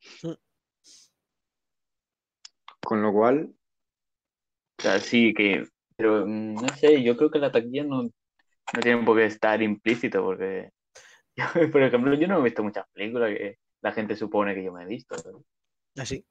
Con 2.80 3.00
lo 3.00 3.12
cual, 3.12 3.54
O 4.78 4.82
sea, 4.82 4.98
sí 5.00 5.32
que, 5.34 5.64
pero 5.96 6.26
mm, 6.26 6.54
no 6.54 6.68
sé, 6.76 7.02
yo 7.02 7.16
creo 7.16 7.30
que 7.30 7.38
la 7.38 7.52
taquilla 7.52 7.84
no, 7.84 8.02
no 8.04 8.10
tiene 8.82 9.04
por 9.04 9.16
qué 9.18 9.26
estar 9.26 9.62
implícito, 9.62 10.22
porque, 10.24 10.70
yo, 11.36 11.44
por 11.72 11.82
ejemplo, 11.82 12.14
yo 12.14 12.28
no 12.28 12.38
he 12.38 12.42
visto 12.42 12.62
muchas 12.62 12.86
películas 12.92 13.30
que 13.30 13.58
la 13.82 13.92
gente 13.92 14.16
supone 14.16 14.54
que 14.54 14.62
yo 14.64 14.72
me 14.72 14.82
he 14.84 14.86
visto. 14.86 15.16
¿sabes? 15.18 15.42
Así. 15.96 16.24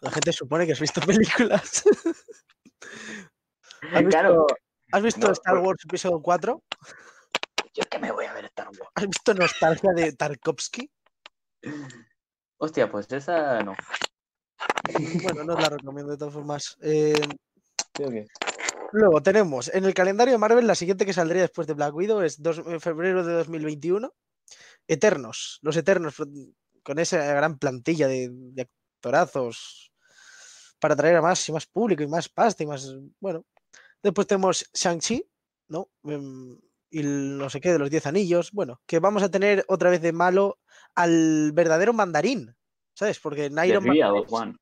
La 0.00 0.10
gente 0.10 0.32
supone 0.32 0.66
que 0.66 0.72
has 0.72 0.80
visto 0.80 1.00
películas. 1.00 1.84
¿Has 3.82 4.04
visto, 4.04 4.08
Claro, 4.10 4.46
¿has 4.92 5.02
visto 5.02 5.26
No, 5.26 5.32
Star 5.32 5.58
Wars 5.58 5.84
episodio 5.84 6.20
4? 6.20 6.62
yo 7.74 7.82
es 7.82 7.86
que 7.88 7.98
me 7.98 8.10
voy 8.10 8.24
a 8.24 8.32
ver 8.32 8.44
Star 8.46 8.68
Wars. 8.68 8.90
¿Has 8.94 9.06
visto 9.06 9.34
Nostalgia 9.34 9.92
de 9.92 10.12
Tarkovsky? 10.12 10.90
Hostia, 12.58 12.90
pues 12.90 13.10
esa 13.12 13.62
no. 13.62 13.74
Bueno, 15.22 15.44
no 15.44 15.54
la 15.60 15.68
recomiendo 15.68 16.12
de 16.12 16.18
todas 16.18 16.34
formas. 16.34 16.76
Eh, 16.80 17.14
que- 17.92 18.26
luego 18.92 19.22
tenemos 19.22 19.68
en 19.74 19.84
el 19.84 19.94
calendario 19.94 20.32
de 20.32 20.38
Marvel 20.38 20.66
la 20.66 20.74
siguiente 20.74 21.04
que 21.06 21.12
saldría 21.12 21.42
después 21.42 21.66
de 21.66 21.74
Black 21.74 21.94
Widow 21.94 22.20
es 22.22 22.40
dos- 22.42 22.62
en 22.66 22.80
febrero 22.80 23.24
de 23.24 23.32
2021. 23.34 24.12
Eternos, 24.88 25.58
los 25.62 25.76
Eternos, 25.76 26.14
con 26.82 26.98
esa 26.98 27.24
gran 27.34 27.58
plantilla 27.58 28.06
de, 28.08 28.28
de 28.30 28.62
actorazos 28.96 29.92
para 30.78 30.94
atraer 30.94 31.16
a 31.16 31.22
más 31.22 31.48
y 31.48 31.52
más 31.52 31.66
público 31.66 32.02
y 32.02 32.06
más 32.06 32.28
pasta 32.28 32.62
y 32.62 32.66
más. 32.66 32.94
Bueno. 33.20 33.44
Después 34.02 34.26
tenemos 34.28 34.70
Shang-Chi, 34.72 35.26
¿no? 35.68 35.90
Em, 36.04 36.56
y 36.90 37.00
el 37.00 37.38
no 37.38 37.50
sé 37.50 37.60
qué 37.60 37.72
de 37.72 37.78
los 37.80 37.90
Diez 37.90 38.06
Anillos. 38.06 38.52
Bueno, 38.52 38.80
que 38.86 39.00
vamos 39.00 39.22
a 39.24 39.30
tener 39.30 39.64
otra 39.68 39.90
vez 39.90 40.00
de 40.00 40.12
malo 40.12 40.58
al 40.94 41.50
verdadero 41.52 41.92
mandarín, 41.92 42.54
¿sabes? 42.94 43.18
Porque 43.18 43.46
en 43.46 43.52
Iron 43.64 43.84
Man 43.84 43.96
Real 44.12 44.12
3 44.28 44.32
One. 44.40 44.56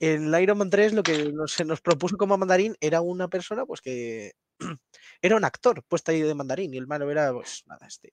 En 0.00 0.34
Iron 0.42 0.58
Man 0.58 0.70
3 0.70 0.92
lo 0.94 1.02
que 1.04 1.30
nos- 1.32 1.52
se 1.52 1.64
nos 1.64 1.80
propuso 1.80 2.16
como 2.16 2.36
mandarín 2.38 2.74
era 2.80 3.00
una 3.02 3.28
persona 3.28 3.64
pues 3.66 3.80
que 3.80 4.32
era 5.22 5.36
un 5.36 5.44
actor 5.44 5.82
puesto 5.86 6.10
ahí 6.10 6.22
de 6.22 6.34
mandarín 6.34 6.74
y 6.74 6.78
el 6.78 6.86
malo 6.86 7.10
era 7.10 7.32
pues 7.32 7.62
nada, 7.66 7.86
este, 7.86 8.12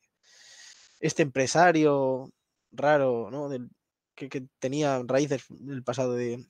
este 1.00 1.24
empresario 1.24 2.30
raro, 2.72 3.30
¿no? 3.32 3.50
Del- 3.50 3.70
que, 4.16 4.30
que 4.30 4.46
tenía 4.60 5.02
raíces 5.06 5.46
del 5.50 5.84
pasado 5.84 6.14
de... 6.14 6.44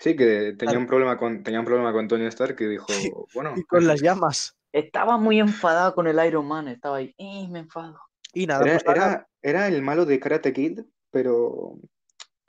sí 0.00 0.16
que 0.16 0.54
tenía 0.58 0.72
Claro. 0.72 0.80
un 0.80 0.86
problema 0.86 1.16
con, 1.16 1.42
tenía 1.44 1.60
un 1.60 1.66
problema 1.66 1.92
con 1.92 2.08
Tony 2.08 2.26
Stark 2.26 2.56
que 2.56 2.66
dijo, 2.66 2.86
bueno, 3.34 3.54
Y 3.56 3.62
con 3.64 3.86
las 3.86 4.00
llamas. 4.02 4.56
Estaba 4.72 5.16
muy 5.18 5.38
enfadado 5.38 5.94
con 5.94 6.08
el 6.08 6.18
Iron 6.26 6.46
Man, 6.48 6.66
estaba 6.66 6.96
ahí, 6.96 7.14
"Eh, 7.16 7.46
me 7.48 7.60
enfado. 7.60 8.00
Y 8.32 8.46
nada, 8.48 8.64
Era, 8.64 8.80
pues 8.80 8.96
era, 8.96 9.28
era 9.40 9.68
el 9.68 9.82
malo 9.82 10.04
de 10.04 10.18
Karate 10.18 10.52
Kid, 10.52 10.80
pero, 11.12 11.76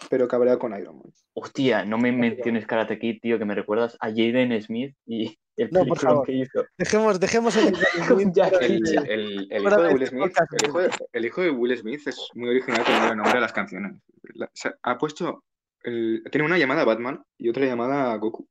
pero 0.09 0.27
cabreado 0.27 0.59
con 0.59 0.77
Iron 0.79 0.97
Man. 0.97 1.11
Hostia, 1.33 1.85
no 1.85 1.97
me 1.97 2.11
menciones 2.11 2.65
Karate 2.65 2.99
Kid, 2.99 3.19
tío, 3.21 3.37
que 3.39 3.45
me 3.45 3.55
recuerdas 3.55 3.95
a 3.99 4.07
Jaden 4.09 4.61
Smith 4.61 4.95
y 5.05 5.37
el 5.57 5.69
No, 5.71 5.85
por 5.85 5.97
favor. 5.99 6.25
que 6.25 6.33
hizo. 6.33 6.65
dejemos, 6.77 7.19
dejemos 7.19 7.55
el... 7.55 7.67
El, 7.67 7.75
hijo 8.01 8.15
de 8.15 9.93
Will 9.93 10.07
Smith, 10.07 10.33
el 10.61 10.67
hijo 10.67 10.79
de, 10.79 10.89
el 11.13 11.25
hijo 11.25 11.41
de 11.41 11.49
Will 11.51 11.77
Smith 11.77 12.07
es 12.07 12.29
muy 12.33 12.49
original 12.49 12.83
con 12.83 12.93
el 12.95 13.15
nombre 13.17 13.33
de 13.35 13.41
las 13.41 13.53
canciones. 13.53 13.93
La- 14.33 14.49
se- 14.53 14.73
ha 14.83 14.97
puesto, 14.97 15.43
el- 15.83 16.23
tiene 16.31 16.45
una 16.45 16.57
llamada 16.57 16.81
a 16.81 16.85
Batman 16.85 17.23
y 17.37 17.49
otra 17.49 17.65
llamada 17.65 18.11
a 18.11 18.17
Goku. 18.17 18.47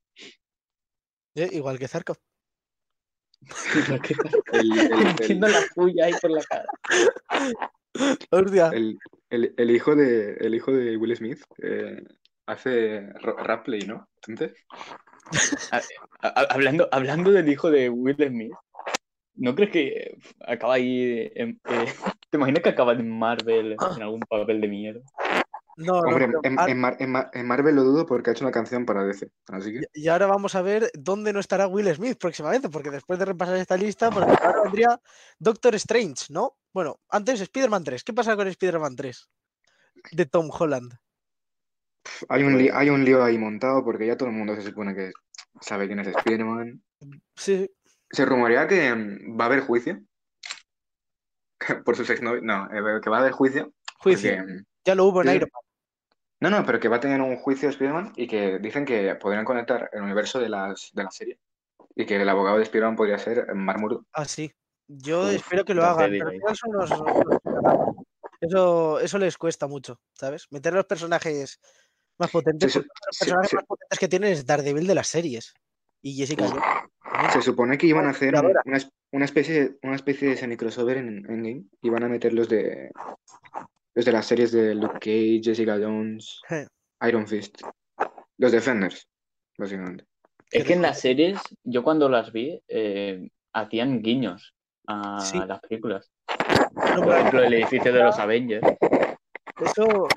Eh, 1.36 1.48
igual 1.52 1.78
que 1.78 1.88
Zarkov. 1.88 2.16
El, 4.52 4.72
el- 4.72 4.92
el- 4.92 5.06
Entiendo 5.08 5.48
la 5.48 5.60
puya 5.74 6.06
ahí 6.06 6.14
por 6.22 6.30
la 6.30 6.42
cara. 6.44 6.66
El- 8.72 8.98
el- 9.30 9.54
el 9.56 9.70
hijo 9.70 9.94
de, 9.96 10.34
el 10.34 10.54
hijo 10.54 10.72
de 10.72 10.96
Will 10.96 11.16
Smith 11.16 11.40
eh, 11.62 12.02
hace 12.46 13.00
ro- 13.20 13.36
rap 13.36 13.64
play, 13.64 13.80
¿no? 13.82 14.08
Entonces, 14.26 14.56
A- 16.22 16.28
a- 16.28 16.46
hablando, 16.50 16.88
hablando 16.92 17.30
del 17.32 17.48
hijo 17.48 17.70
de 17.70 17.88
Will 17.90 18.16
Smith, 18.16 18.52
¿no 19.36 19.54
crees 19.54 19.70
que 19.70 20.16
acaba 20.46 20.74
ahí? 20.74 21.30
en- 21.34 21.60
eh, 21.68 21.86
¿te 22.30 22.36
imaginas 22.36 22.62
que 22.62 22.68
acaba 22.70 22.92
en 22.92 23.10
Marvel 23.18 23.72
en 23.96 24.02
algún 24.02 24.20
papel 24.20 24.60
de 24.60 24.68
mierda? 24.68 25.00
No, 25.76 25.98
hombre, 26.00 26.24
en, 26.44 26.58
ahora- 26.58 26.70
en 26.72 26.78
Mar- 26.80 26.96
en 27.00 27.10
Mar- 27.10 27.30
en 27.32 27.46
Marvel 27.46 27.74
lo 27.76 27.82
dudo 27.82 28.06
porque 28.06 28.30
ha 28.30 28.32
hecho 28.32 28.44
una 28.44 28.52
canción 28.52 28.84
para 28.86 29.04
DC. 29.04 29.30
Así 29.48 29.72
que, 29.72 29.80
Y 29.92 30.08
ahora 30.08 30.26
vamos 30.26 30.54
a 30.54 30.62
ver 30.62 30.90
dónde 30.94 31.32
no 31.32 31.40
estará 31.40 31.66
Will 31.66 31.92
Smith 31.94 32.16
próximamente, 32.18 32.68
porque 32.68 32.90
después 32.90 33.18
de 33.18 33.24
repasar 33.24 33.56
esta 33.56 33.76
lista, 33.76 34.10
porque 34.10 34.32
ahora 34.42 34.62
vendría 34.62 35.00
Doctor 35.38 35.74
Strange, 35.76 36.26
¿no? 36.30 36.56
Bueno, 36.72 37.00
antes 37.08 37.40
Spider-Man 37.40 37.84
3. 37.84 38.04
¿Qué 38.04 38.12
pasa 38.12 38.36
con 38.36 38.46
Spider-Man 38.48 38.96
3? 38.96 39.28
De 40.12 40.26
Tom 40.26 40.50
Holland. 40.56 40.92
hay 42.28 42.42
un, 42.42 42.58
li- 42.58 42.70
hay 42.72 42.90
un 42.90 43.04
lío 43.04 43.24
ahí 43.24 43.38
montado 43.38 43.82
porque 43.84 44.06
ya 44.06 44.16
todo 44.16 44.28
el 44.28 44.34
mundo 44.34 44.54
se 44.56 44.62
supone 44.62 44.94
que 44.94 45.10
sabe 45.60 45.86
quién 45.86 46.00
es 46.00 46.08
Spider-Man. 46.08 46.82
Sí, 47.36 47.70
Se 48.10 48.24
rumorea 48.24 48.66
que 48.68 48.94
mm, 48.94 49.38
va 49.40 49.44
a 49.44 49.46
haber 49.46 49.60
juicio 49.60 50.00
por 51.84 51.96
sus 51.96 52.08
exnovios. 52.10 52.42
No, 52.44 52.66
eh, 52.66 53.00
que 53.02 53.10
va 53.10 53.18
a 53.18 53.20
haber 53.20 53.32
juicio. 53.32 53.72
juicio. 53.98 54.36
porque, 54.36 54.52
mm, 54.52 54.64
Ya 54.84 54.94
lo 54.94 55.04
hubo 55.06 55.22
en 55.22 55.28
sí. 55.28 55.34
Iron 55.36 55.50
Man. 55.52 55.62
No, 56.50 56.58
no, 56.58 56.66
pero 56.66 56.78
que 56.78 56.88
va 56.88 56.96
a 56.96 57.00
tener 57.00 57.20
un 57.20 57.36
juicio 57.36 57.68
Spider-Man 57.68 58.12
y 58.16 58.26
que 58.26 58.58
dicen 58.58 58.84
que 58.84 59.14
podrían 59.16 59.44
conectar 59.44 59.88
el 59.92 60.02
universo 60.02 60.38
de, 60.38 60.48
las, 60.48 60.90
de 60.92 61.02
la 61.04 61.10
serie. 61.10 61.38
Y 61.96 62.04
que 62.06 62.16
el 62.20 62.28
abogado 62.28 62.56
de 62.58 62.64
Spider-Man 62.64 62.96
podría 62.96 63.18
ser 63.18 63.54
Mark 63.54 63.80
Murdock. 63.80 64.06
Ah, 64.12 64.24
sí. 64.24 64.52
Yo 64.86 65.22
Uf, 65.24 65.34
espero 65.36 65.64
que 65.64 65.72
lo 65.74 65.84
hagan, 65.84 66.10
pero 66.10 66.32
yo. 66.32 66.40
eso, 66.48 67.20
eso, 68.40 69.00
eso 69.00 69.18
les 69.18 69.38
cuesta 69.38 69.66
mucho, 69.66 70.00
¿sabes? 70.12 70.46
Meter 70.50 70.74
a 70.74 70.76
los 70.76 70.86
personajes 70.86 71.60
más 72.18 72.30
potentes. 72.30 72.76
Uno 72.76 72.82
de 72.82 72.88
los 73.06 73.18
personajes 73.18 73.54
más 73.54 73.64
potentes 73.64 73.98
que 73.98 74.08
tienen 74.08 74.32
es 74.32 74.44
Daredevil 74.44 74.86
de 74.86 74.94
las 74.94 75.08
series. 75.08 75.54
Y 76.02 76.14
Jessica 76.16 76.46
Jones. 76.46 77.32
Se 77.32 77.40
supone 77.40 77.78
que 77.78 77.86
iban 77.86 78.06
a 78.06 78.10
hacer 78.10 78.34
una, 78.34 78.76
es- 78.76 78.90
una 79.12 79.24
especie, 79.24 79.78
una 79.82 79.96
especie 79.96 80.28
de 80.28 80.36
semi-crossover 80.36 80.98
en 80.98 81.24
Endgame 81.30 81.64
y 81.80 81.88
van 81.88 82.02
a 82.04 82.08
meter 82.08 82.34
los 82.34 82.48
de, 82.48 82.90
los 83.94 84.04
de 84.04 84.12
las 84.12 84.26
series 84.26 84.52
de 84.52 84.74
Luke 84.74 84.94
Cage, 84.94 85.40
Jessica 85.42 85.78
Jones. 85.80 86.40
Iron 87.06 87.26
Fist. 87.26 87.60
Los 88.38 88.52
Defenders, 88.52 89.08
básicamente. 89.56 90.04
Es 90.50 90.64
que 90.64 90.72
en 90.74 90.82
las 90.82 91.00
series, 91.00 91.38
yo 91.62 91.82
cuando 91.82 92.08
las 92.08 92.32
vi, 92.32 92.60
eh, 92.68 93.28
hacían 93.52 94.02
guiños 94.02 94.54
a 94.86 95.20
Sí. 95.20 95.38
las 95.46 95.60
películas. 95.60 96.10
No, 96.96 97.02
Por 97.02 97.14
ejemplo, 97.14 97.42
el 97.44 97.54
edificio 97.54 97.92
de 97.92 98.02
los 98.02 98.18
Avengers. 98.18 98.66
Eso, 99.60 100.08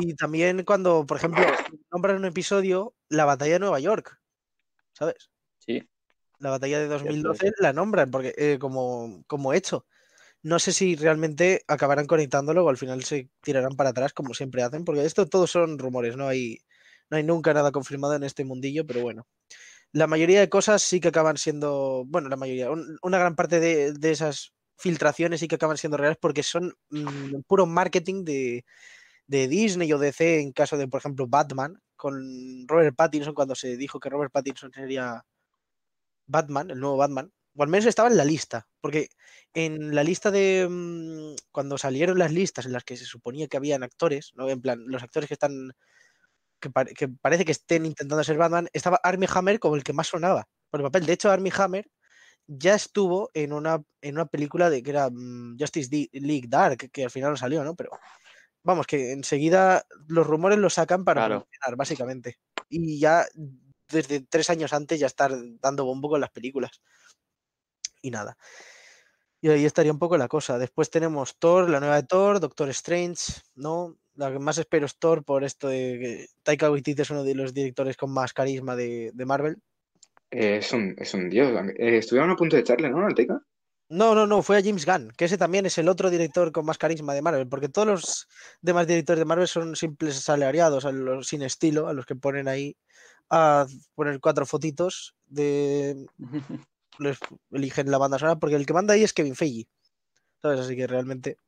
y 0.00 0.14
también 0.14 0.64
cuando, 0.64 1.04
por 1.04 1.16
ejemplo, 1.16 1.44
nombran 1.90 2.16
un 2.16 2.24
episodio, 2.24 2.94
la 3.08 3.24
batalla 3.24 3.54
de 3.54 3.58
Nueva 3.58 3.80
York, 3.80 4.16
¿sabes? 4.92 5.30
Sí. 5.58 5.82
La 6.38 6.50
batalla 6.50 6.78
de 6.78 6.86
2012 6.86 7.52
la 7.58 7.72
nombran 7.72 8.10
porque, 8.10 8.32
eh, 8.36 8.58
como, 8.60 9.24
como 9.26 9.52
hecho. 9.52 9.86
No 10.50 10.58
sé 10.64 10.72
si 10.72 10.94
realmente 10.96 11.62
acabarán 11.68 12.06
conectándolo 12.06 12.64
o 12.64 12.68
al 12.70 12.76
final 12.82 13.02
se 13.04 13.28
tirarán 13.42 13.74
para 13.76 13.90
atrás 13.90 14.12
como 14.12 14.34
siempre 14.34 14.62
hacen, 14.62 14.84
porque 14.84 15.04
esto 15.04 15.26
todos 15.26 15.50
son 15.50 15.78
rumores, 15.78 16.16
no 16.16 16.28
hay, 16.28 16.58
no 17.10 17.16
hay 17.16 17.24
nunca 17.24 17.52
nada 17.54 17.72
confirmado 17.72 18.14
en 18.14 18.22
este 18.24 18.44
mundillo, 18.44 18.86
pero 18.86 19.00
bueno. 19.02 19.26
La 19.92 20.06
mayoría 20.06 20.40
de 20.40 20.48
cosas 20.50 20.82
sí 20.82 21.00
que 21.00 21.08
acaban 21.08 21.36
siendo, 21.38 22.04
bueno, 22.08 22.28
la 22.28 22.36
mayoría, 22.36 22.70
un- 22.70 22.98
una 23.02 23.18
gran 23.18 23.36
parte 23.36 23.60
de, 23.60 23.92
de 23.92 24.10
esas 24.12 24.52
filtraciones 24.78 25.40
sí 25.40 25.48
que 25.48 25.56
acaban 25.56 25.78
siendo 25.78 25.96
reales 25.98 26.18
porque 26.20 26.42
son 26.42 26.74
mm, 26.90 27.42
puro 27.48 27.66
marketing 27.66 28.24
de, 28.24 28.64
de 29.28 29.48
Disney 29.48 29.92
o 29.92 29.98
DC 29.98 30.40
en 30.40 30.52
caso 30.52 30.76
de, 30.78 30.88
por 30.88 31.00
ejemplo, 31.00 31.26
Batman, 31.28 31.80
con 31.96 32.14
Robert 32.68 32.96
Pattinson, 32.96 33.34
cuando 33.34 33.54
se 33.56 33.76
dijo 33.76 34.00
que 34.00 34.10
Robert 34.10 34.32
Pattinson 34.32 34.72
sería 34.72 35.24
Batman, 36.28 36.70
el 36.70 36.78
nuevo 36.78 36.96
Batman, 36.96 37.32
o 37.56 37.62
al 37.62 37.68
menos 37.68 37.86
estaba 37.86 38.08
en 38.08 38.16
la 38.16 38.24
lista, 38.24 38.68
porque 38.80 39.08
en 39.54 39.94
la 39.94 40.04
lista 40.04 40.30
de 40.30 40.66
mm, 40.68 41.34
cuando 41.52 41.78
salieron 41.78 42.18
las 42.18 42.32
listas 42.32 42.66
en 42.66 42.72
las 42.72 42.84
que 42.84 42.96
se 42.96 43.04
suponía 43.06 43.48
que 43.48 43.56
habían 43.56 43.82
actores, 43.82 44.32
¿no? 44.34 44.48
En 44.48 44.60
plan, 44.60 44.82
los 44.86 45.02
actores 45.02 45.28
que 45.28 45.34
están 45.34 45.72
que, 46.60 46.70
pare- 46.70 46.94
que 46.94 47.08
parece 47.08 47.44
que 47.44 47.52
estén 47.52 47.86
intentando 47.86 48.24
ser 48.24 48.38
Batman, 48.38 48.68
estaba 48.72 49.00
Armie 49.02 49.28
Hammer 49.32 49.58
como 49.58 49.76
el 49.76 49.84
que 49.84 49.92
más 49.92 50.08
sonaba 50.08 50.48
por 50.70 50.80
el 50.80 50.84
papel. 50.86 51.06
De 51.06 51.12
hecho, 51.12 51.30
Armie 51.30 51.52
Hammer 51.56 51.88
ya 52.46 52.74
estuvo 52.74 53.30
en 53.34 53.52
una, 53.52 53.82
en 54.00 54.14
una 54.14 54.26
película 54.26 54.70
de 54.70 54.82
que 54.82 54.90
era 54.90 55.10
mm, 55.10 55.56
Justice 55.58 56.08
League 56.12 56.46
Dark, 56.48 56.90
que 56.90 57.04
al 57.04 57.10
final 57.10 57.30
no 57.32 57.36
salió, 57.36 57.64
¿no? 57.64 57.74
Pero 57.74 57.90
vamos, 58.62 58.86
que 58.86 59.12
enseguida 59.12 59.84
los 60.08 60.26
rumores 60.26 60.58
los 60.58 60.74
sacan 60.74 61.04
para 61.04 61.22
Claro. 61.22 61.46
básicamente. 61.76 62.38
Y 62.68 62.98
ya 62.98 63.26
desde 63.88 64.20
tres 64.20 64.50
años 64.50 64.72
antes 64.72 64.98
ya 64.98 65.06
estar 65.06 65.32
dando 65.60 65.84
bombo 65.84 66.08
con 66.08 66.20
las 66.20 66.30
películas. 66.30 66.82
Y 68.06 68.10
nada. 68.12 68.36
Y 69.40 69.48
ahí 69.48 69.64
estaría 69.64 69.90
un 69.90 69.98
poco 69.98 70.16
la 70.16 70.28
cosa. 70.28 70.58
Después 70.58 70.90
tenemos 70.90 71.36
Thor, 71.38 71.68
la 71.68 71.80
nueva 71.80 71.96
de 71.96 72.06
Thor, 72.06 72.38
Doctor 72.38 72.68
Strange, 72.68 73.32
¿no? 73.56 73.96
La 74.14 74.30
que 74.30 74.38
más 74.38 74.58
espero 74.58 74.86
es 74.86 74.96
Thor 74.96 75.24
por 75.24 75.42
esto 75.42 75.66
de 75.66 75.98
que 76.00 76.26
Taika 76.44 76.70
Waititi 76.70 77.02
es 77.02 77.10
uno 77.10 77.24
de 77.24 77.34
los 77.34 77.52
directores 77.52 77.96
con 77.96 78.12
más 78.12 78.32
carisma 78.32 78.76
de, 78.76 79.10
de 79.12 79.26
Marvel. 79.26 79.56
Eh, 80.30 80.58
es 80.58 80.72
un, 80.72 80.94
es 80.98 81.14
un 81.14 81.28
dios. 81.28 81.50
Eh, 81.76 81.98
estuvieron 81.98 82.30
a 82.30 82.36
punto 82.36 82.54
de 82.54 82.62
echarle, 82.62 82.90
¿no? 82.90 83.04
Al 83.04 83.14
Taika. 83.14 83.42
No, 83.88 84.14
no, 84.14 84.24
no, 84.24 84.42
fue 84.42 84.58
a 84.58 84.62
James 84.62 84.86
Gunn, 84.86 85.12
que 85.16 85.24
ese 85.24 85.36
también 85.38 85.66
es 85.66 85.78
el 85.78 85.88
otro 85.88 86.10
director 86.10 86.52
con 86.52 86.64
más 86.64 86.78
carisma 86.78 87.12
de 87.12 87.22
Marvel, 87.22 87.48
porque 87.48 87.68
todos 87.68 87.88
los 87.88 88.28
demás 88.60 88.86
directores 88.86 89.18
de 89.18 89.24
Marvel 89.24 89.48
son 89.48 89.74
simples 89.74 90.16
asalariados, 90.18 90.84
a 90.84 90.92
los 90.92 91.26
sin 91.26 91.42
estilo, 91.42 91.88
a 91.88 91.92
los 91.92 92.06
que 92.06 92.14
ponen 92.14 92.46
ahí 92.46 92.76
a 93.30 93.66
poner 93.94 94.20
cuatro 94.20 94.46
fotitos 94.46 95.14
de 95.26 96.06
les 96.98 97.18
eligen 97.50 97.90
la 97.90 97.98
banda 97.98 98.18
sonora, 98.18 98.38
porque 98.38 98.56
el 98.56 98.66
que 98.66 98.72
manda 98.72 98.94
ahí 98.94 99.02
es 99.04 99.12
Kevin 99.12 99.34
Feige. 99.36 99.68
¿Sabes? 100.42 100.60
Así 100.60 100.76
que 100.76 100.86
realmente. 100.86 101.38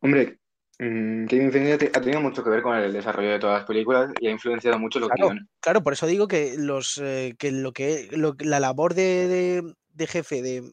Hombre, 0.00 0.40
mm, 0.78 1.26
Kevin 1.26 1.52
Feige 1.52 1.90
ha 1.94 2.00
tenido 2.00 2.20
mucho 2.20 2.42
que 2.44 2.50
ver 2.50 2.62
con 2.62 2.76
el 2.76 2.92
desarrollo 2.92 3.30
de 3.30 3.38
todas 3.38 3.58
las 3.60 3.66
películas 3.66 4.10
y 4.20 4.26
ha 4.26 4.30
influenciado 4.30 4.78
mucho 4.78 4.98
los 4.98 5.08
Claro. 5.08 5.28
guiones. 5.30 5.44
Claro, 5.60 5.82
por 5.82 5.92
eso 5.92 6.06
digo 6.06 6.28
que 6.28 6.54
los 6.58 6.98
eh, 7.02 7.34
que 7.38 7.50
lo 7.52 7.72
que 7.72 8.08
lo- 8.12 8.36
la 8.40 8.60
labor 8.60 8.94
de, 8.94 9.28
de- 9.28 9.74
de 9.94 10.06
jefe 10.06 10.42
de, 10.42 10.72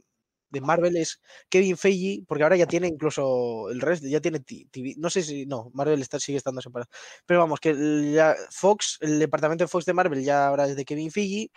de 0.49 0.61
Marvel 0.61 0.95
es 0.97 1.19
Kevin 1.49 1.77
Feige, 1.77 2.23
porque 2.27 2.43
ahora 2.43 2.55
ya 2.57 2.67
tiene 2.67 2.87
incluso 2.87 3.69
el 3.71 3.81
resto, 3.81 4.07
ya 4.07 4.19
tiene 4.21 4.39
ti- 4.39 4.65
TV, 4.65 4.93
no 4.97 5.09
sé 5.09 5.23
si 5.23 5.45
no, 5.47 5.71
Marvel 5.73 6.01
está, 6.01 6.19
sigue 6.19 6.37
estando 6.37 6.61
separado. 6.61 6.89
Pero 7.25 7.39
vamos, 7.39 7.59
que 7.59 7.73
ya 8.13 8.35
Fox, 8.51 8.97
el 9.01 9.17
departamento 9.19 9.63
de 9.63 9.67
Fox 9.69 9.85
de 9.85 9.93
Marvel 9.93 10.23
ya 10.23 10.47
ahora 10.47 10.67
es 10.67 10.75
de 10.75 10.85
Kevin 10.85 11.09
Feige, 11.11 11.49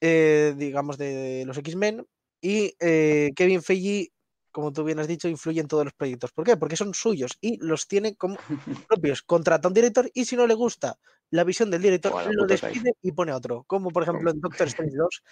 eh, 0.00 0.54
digamos 0.56 0.98
de, 0.98 1.44
los 1.46 1.58
X-Men, 1.58 2.06
y 2.40 2.74
eh, 2.80 3.30
Kevin 3.36 3.62
Feige, 3.62 4.12
como 4.50 4.72
tú 4.72 4.84
bien 4.84 4.98
has 4.98 5.08
dicho, 5.08 5.28
influye 5.28 5.60
en 5.60 5.68
todos 5.68 5.84
los 5.84 5.92
proyectos. 5.92 6.32
¿Por 6.32 6.44
qué? 6.44 6.56
Porque 6.56 6.76
son 6.76 6.94
suyos 6.94 7.36
y 7.40 7.58
los 7.58 7.86
tiene 7.86 8.16
como 8.16 8.36
propios. 8.88 9.22
Contrata 9.22 9.68
a 9.68 9.70
un 9.70 9.74
director 9.74 10.10
y 10.14 10.24
si 10.24 10.36
no 10.36 10.46
le 10.46 10.54
gusta 10.54 10.98
la 11.30 11.44
visión 11.44 11.70
del 11.70 11.82
director, 11.82 12.12
lo 12.34 12.46
despide 12.46 12.92
y 13.02 13.12
pone 13.12 13.32
otro. 13.32 13.64
Como 13.66 13.90
por 13.90 14.02
ejemplo 14.02 14.30
en 14.30 14.40
Doctor 14.40 14.66
Strange 14.68 14.96
2, 14.96 15.22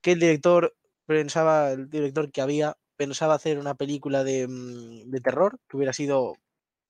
que 0.00 0.12
el 0.12 0.20
director 0.20 0.74
pensaba, 1.06 1.72
el 1.72 1.88
director 1.88 2.30
que 2.32 2.40
había, 2.40 2.76
pensaba 2.96 3.34
hacer 3.34 3.58
una 3.58 3.74
película 3.74 4.24
de, 4.24 4.48
mm, 4.48 5.10
de 5.10 5.20
terror, 5.20 5.58
que 5.68 5.76
hubiera 5.76 5.92
sido, 5.92 6.34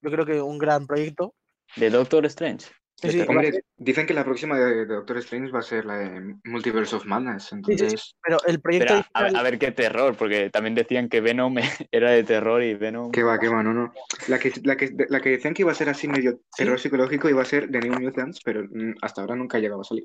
yo 0.02 0.10
creo 0.10 0.24
que 0.24 0.40
un 0.40 0.58
gran 0.58 0.86
proyecto. 0.86 1.34
De 1.76 1.90
Doctor 1.90 2.24
Strange. 2.26 2.66
Sí, 3.00 3.12
sí, 3.12 3.24
Hombre, 3.28 3.62
dicen 3.76 4.06
que 4.06 4.12
la 4.14 4.24
próxima 4.24 4.58
de, 4.58 4.74
de 4.74 4.86
Doctor 4.86 5.18
Strange 5.18 5.52
va 5.52 5.60
a 5.60 5.62
ser 5.62 5.84
la 5.84 5.98
de 5.98 6.34
Multiverse 6.44 6.96
of 6.96 7.06
Madness. 7.06 7.44
sí, 7.44 7.48
sí. 7.50 7.70
Entonces, 7.70 8.16
pero 8.20 8.38
el 8.44 8.60
proyecto 8.60 8.94
a 8.94 8.96
ver, 8.96 9.04
original- 9.14 9.36
a 9.36 9.42
ver 9.44 9.58
qué 9.60 9.70
terror, 9.70 10.16
porque 10.16 10.50
también 10.50 10.74
decían 10.74 11.08
que 11.08 11.20
Venom 11.20 11.54
era 11.92 12.10
de 12.10 12.24
terror 12.24 12.60
y 12.60 12.74
Venom. 12.74 13.12
¿qué 13.12 13.22
va, 13.22 13.38
qué 13.38 13.48
va? 13.48 13.62
No, 13.62 13.72
no. 13.72 13.92
La 14.26 14.40
que, 14.40 14.52
la 14.64 14.76
que, 14.76 14.90
la 15.08 15.20
que 15.20 15.30
decían 15.30 15.54
que 15.54 15.62
iba 15.62 15.70
a 15.70 15.76
ser 15.76 15.88
así 15.88 16.08
medio 16.08 16.40
terror 16.56 16.80
psicológico 16.80 17.28
iba 17.28 17.40
a 17.42 17.44
ser 17.44 17.70
The 17.70 17.78
New 17.78 18.00
Mutants, 18.00 18.40
pero 18.44 18.64
mm, 18.64 18.94
hasta 19.00 19.20
ahora 19.20 19.36
nunca 19.36 19.58
ha 19.58 19.60
llegado 19.60 19.82
a 19.82 19.84
salir. 19.84 20.04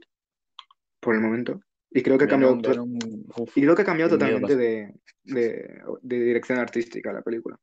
Por 1.00 1.16
el 1.16 1.22
momento. 1.22 1.60
Y 1.90 2.04
creo 2.04 2.18
que 2.20 2.26
ha 2.26 2.28
cambiado, 2.28 2.56
Venom, 2.58 2.62
to- 2.62 2.70
Venom, 2.70 3.24
uf. 3.38 3.58
y 3.58 3.62
creo 3.62 3.76
que 3.76 3.82
ha 3.82 3.86
cambiado 3.86 4.12
totalmente 4.12 4.56
de, 4.56 4.94
de, 5.24 5.82
de 6.02 6.20
dirección 6.20 6.60
artística 6.60 7.12
la 7.12 7.22
película. 7.24 7.58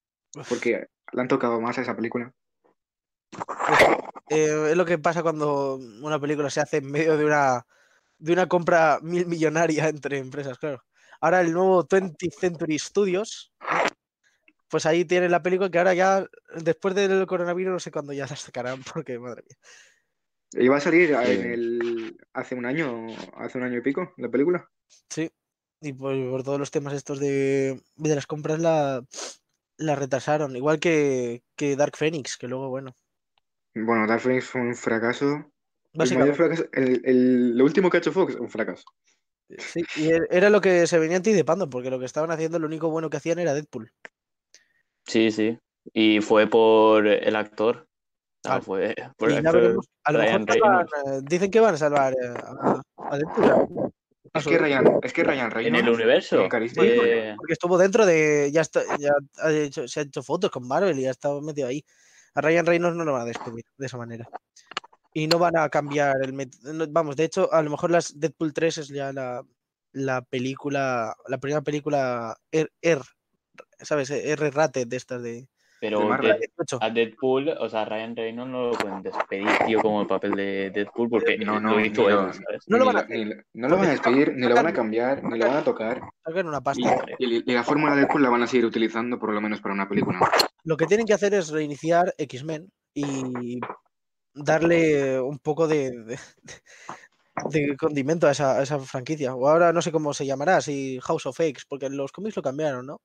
Porque 0.48 0.86
le 1.12 1.20
han 1.20 1.28
tocado 1.28 1.60
más 1.60 1.78
a 1.78 1.82
esa 1.82 1.94
película. 1.96 2.32
Eh, 4.28 4.68
es 4.70 4.76
lo 4.76 4.84
que 4.84 4.98
pasa 4.98 5.22
cuando 5.22 5.76
una 6.02 6.20
película 6.20 6.50
se 6.50 6.60
hace 6.60 6.78
en 6.78 6.90
medio 6.90 7.16
de 7.16 7.24
una, 7.24 7.66
de 8.18 8.32
una 8.32 8.48
compra 8.48 8.98
mil 9.02 9.26
millonaria 9.26 9.88
entre 9.88 10.18
empresas, 10.18 10.58
claro. 10.58 10.84
Ahora 11.20 11.40
el 11.40 11.52
nuevo 11.52 11.86
20th 11.86 12.32
Century 12.38 12.78
Studios, 12.78 13.52
pues 14.68 14.86
ahí 14.86 15.04
tiene 15.04 15.28
la 15.28 15.42
película 15.42 15.70
que 15.70 15.78
ahora 15.78 15.94
ya, 15.94 16.26
después 16.56 16.94
del 16.94 17.26
coronavirus, 17.26 17.72
no 17.72 17.80
sé 17.80 17.90
cuándo 17.90 18.12
ya 18.12 18.26
la 18.26 18.36
sacarán, 18.36 18.82
porque 18.94 19.18
madre 19.18 19.42
mía. 19.42 19.58
Iba 20.52 20.78
a 20.78 20.80
salir 20.80 21.12
en 21.12 21.52
el, 21.52 22.16
hace 22.32 22.56
un 22.56 22.66
año, 22.66 23.06
hace 23.34 23.58
un 23.58 23.64
año 23.64 23.78
y 23.78 23.82
pico, 23.82 24.12
la 24.16 24.28
película. 24.28 24.68
Sí, 25.08 25.30
y 25.80 25.92
por, 25.92 26.14
por 26.30 26.42
todos 26.42 26.58
los 26.58 26.70
temas 26.72 26.94
estos 26.94 27.20
de, 27.20 27.80
de 27.94 28.14
las 28.14 28.26
compras 28.26 28.58
la, 28.58 29.04
la 29.76 29.94
retrasaron, 29.94 30.56
igual 30.56 30.80
que, 30.80 31.42
que 31.56 31.76
Dark 31.76 31.96
Phoenix, 31.96 32.36
que 32.36 32.48
luego, 32.48 32.68
bueno, 32.68 32.94
Bueno, 33.74 34.06
Dark 34.06 34.20
Phoenix 34.20 34.46
fue 34.46 34.60
un 34.60 34.74
fracaso. 34.74 35.26
El 35.92 35.98
básicamente, 35.98 36.34
fracaso, 36.36 36.64
el, 36.72 37.00
el- 37.04 37.56
lo 37.58 37.64
último 37.64 37.90
que 37.90 37.96
ha 37.96 38.00
hecho 38.00 38.12
Fox, 38.12 38.34
un 38.36 38.48
fracaso. 38.48 38.84
sí, 39.58 39.82
y 39.96 40.10
e- 40.12 40.26
era 40.30 40.50
lo 40.50 40.60
que 40.60 40.86
se 40.86 40.98
venía 40.98 41.16
anticipando, 41.16 41.68
porque 41.68 41.90
lo 41.90 41.98
que 41.98 42.04
estaban 42.06 42.30
haciendo, 42.30 42.58
lo 42.58 42.66
único 42.66 42.90
bueno 42.90 43.10
que 43.10 43.16
hacían 43.16 43.38
era 43.38 43.54
Deadpool. 43.54 43.92
Sí, 45.06 45.30
sí. 45.30 45.58
Y 45.92 46.20
fue 46.20 46.46
por 46.46 47.06
el 47.06 47.36
actor. 47.36 47.86
Claro. 48.42 48.62
fue 48.62 48.94
por 49.18 49.30
el 49.30 49.36
actor 49.38 49.60
veremos, 49.60 49.86
a 50.04 50.12
lo 50.12 50.18
Ryan 50.20 50.44
mejor 50.46 50.58
salvan, 50.60 50.86
eh, 51.06 51.20
dicen 51.24 51.50
que 51.50 51.60
van 51.60 51.74
a 51.74 51.78
salvar 51.78 52.12
eh, 52.14 52.26
a, 52.42 52.82
a 52.96 53.18
Deadpool, 53.18 53.44
a 54.32 54.38
Es 54.38 54.46
que 54.46 54.58
Ryan, 54.58 54.84
es 55.02 55.12
que 55.12 55.24
Ryan 55.24 55.44
En 55.46 55.50
Reynolds 55.50 55.86
el 55.88 55.94
universo. 55.94 56.48
eh, 56.80 57.34
porque 57.36 57.52
estuvo 57.52 57.76
dentro 57.76 58.06
de, 58.06 58.50
ya 58.52 58.62
está, 58.62 58.82
ya 58.98 59.12
ha 59.42 59.52
hecho- 59.52 59.86
se 59.88 60.00
ha 60.00 60.02
hecho 60.04 60.22
fotos 60.22 60.50
con 60.50 60.66
Marvel 60.66 60.98
y 60.98 61.06
ha 61.06 61.10
estado 61.10 61.42
metido 61.42 61.68
ahí. 61.68 61.84
A 62.34 62.40
Ryan 62.40 62.66
Reynolds 62.66 62.96
no 62.96 63.04
lo 63.04 63.12
van 63.12 63.22
a 63.22 63.26
despedir 63.26 63.64
de 63.76 63.86
esa 63.86 63.96
manera. 63.96 64.28
Y 65.12 65.26
no 65.26 65.38
van 65.38 65.56
a 65.56 65.68
cambiar 65.68 66.16
el 66.22 66.34
no, 66.36 66.86
Vamos, 66.88 67.16
de 67.16 67.24
hecho, 67.24 67.52
a 67.52 67.62
lo 67.62 67.70
mejor 67.70 67.90
las 67.90 68.18
Deadpool 68.18 68.52
3 68.52 68.78
es 68.78 68.88
ya 68.88 69.12
la, 69.12 69.44
la 69.92 70.22
película, 70.22 71.16
la 71.26 71.38
primera 71.38 71.62
película 71.62 72.36
R, 72.52 72.70
R, 72.80 73.02
¿sabes? 73.80 74.10
R 74.10 74.50
rated 74.50 74.86
de 74.86 74.96
estas 74.96 75.22
de 75.22 75.48
pero 75.80 76.00
de 76.00 76.04
Marvel. 76.06 76.32
de- 76.32 76.38
18. 76.58 76.78
a 76.80 76.90
Deadpool, 76.90 77.48
o 77.58 77.68
sea, 77.68 77.84
Ryan 77.86 78.14
Reynolds 78.14 78.52
no 78.52 78.62
lo 78.66 78.72
pueden 78.72 79.02
despedir, 79.02 79.46
tío, 79.66 79.80
como 79.80 80.02
el 80.02 80.06
papel 80.06 80.32
de 80.32 80.70
Deadpool, 80.70 81.08
porque 81.08 81.38
No, 81.38 81.58
no, 81.58 81.70
lo 81.76 81.80
hizo 81.84 82.08
él, 82.08 82.16
¿sabes? 82.34 82.64
No 82.66 82.76
lo 82.78 82.84
van 82.84 82.96
a 82.98 83.02
ni 83.08 83.24
no 83.54 83.68
lo 83.68 83.76
van 83.76 83.86
a 83.86 83.90
despedir, 83.90 84.34
ni 84.36 84.46
lo 84.46 84.54
van 84.54 84.66
a 84.66 84.72
cambiar, 84.72 85.24
ni 85.24 85.38
lo 85.38 85.46
van 85.48 85.56
a 85.56 85.64
tocar. 85.64 86.00
Sacan 86.24 86.46
una 86.46 86.58
Y, 86.58 86.60
pasta. 86.60 87.04
y- 87.18 87.50
y 87.50 87.54
la 87.54 87.64
fórmula 87.64 87.94
de 87.94 88.00
Deadpool 88.02 88.22
la 88.22 88.28
van 88.30 88.42
a 88.42 88.46
seguir 88.46 88.66
utilizando 88.66 89.18
por 89.18 89.32
lo 89.32 89.40
menos 89.40 89.60
para 89.60 89.74
una 89.74 89.88
película. 89.88 90.20
Lo 90.64 90.76
que 90.76 90.86
tienen 90.86 91.06
que 91.06 91.14
hacer 91.14 91.32
es 91.34 91.48
reiniciar 91.50 92.14
X-Men 92.18 92.70
y 92.94 93.58
darle 94.34 95.20
un 95.20 95.38
poco 95.38 95.66
de, 95.66 95.90
de, 96.04 96.18
de 97.50 97.76
condimento 97.76 98.26
a 98.26 98.32
esa, 98.32 98.58
a 98.58 98.62
esa 98.62 98.78
franquicia. 98.80 99.34
O 99.34 99.48
ahora 99.48 99.72
no 99.72 99.80
sé 99.82 99.90
cómo 99.92 100.12
se 100.14 100.26
llamará, 100.26 100.60
si 100.60 100.98
House 101.02 101.26
of 101.26 101.40
X, 101.40 101.64
porque 101.68 101.88
los 101.88 102.12
cómics 102.12 102.36
lo 102.36 102.42
cambiaron, 102.42 102.86
¿no? 102.86 103.00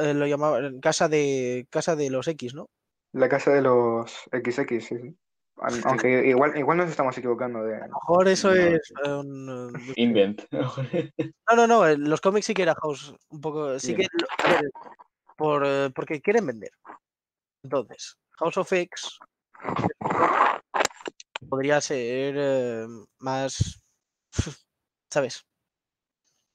Eh, 0.00 0.14
Lo 0.14 0.26
llamaban 0.26 0.80
Casa 0.80 1.08
de 1.08 1.66
Casa 1.70 1.96
de 1.96 2.10
los 2.10 2.26
X, 2.28 2.54
¿no? 2.54 2.68
La 3.12 3.28
casa 3.28 3.52
de 3.52 3.62
los 3.62 4.10
XX, 4.32 4.80
sí, 4.80 4.98
sí. 5.00 5.16
Aun- 5.56 5.82
Aunque 6.08 6.26
igual, 6.26 6.56
igual 6.56 6.78
nos 6.78 6.90
estamos 6.90 7.16
equivocando 7.18 7.62
de... 7.62 7.76
A 7.76 7.86
lo 7.86 7.94
mejor 7.94 8.28
eso 8.28 8.48
No, 8.48 8.54
es 8.54 8.92
eh, 9.04 9.10
un, 9.12 9.72
eh, 9.74 9.92
Invent. 9.96 10.42
No, 10.50 11.56
no, 11.56 11.66
no, 11.66 11.86
los 11.96 12.20
cómics 12.20 12.46
sí 12.46 12.54
que 12.54 12.62
era 12.62 12.74
House, 12.74 13.14
un 13.28 13.40
poco, 13.40 13.78
sí 13.78 13.94
que, 13.94 14.06
a 14.44 14.50
ver, 14.50 14.70
por, 15.36 15.62
eh, 15.66 15.90
porque 15.94 16.20
quieren 16.22 16.46
vender. 16.46 16.70
Entonces, 17.62 18.16
House 18.38 18.56
of 18.56 18.72
X 18.72 19.18
podría 21.48 21.80
ser 21.80 22.34
eh, 22.36 22.86
más, 23.18 23.84
¿sabes? 25.10 25.44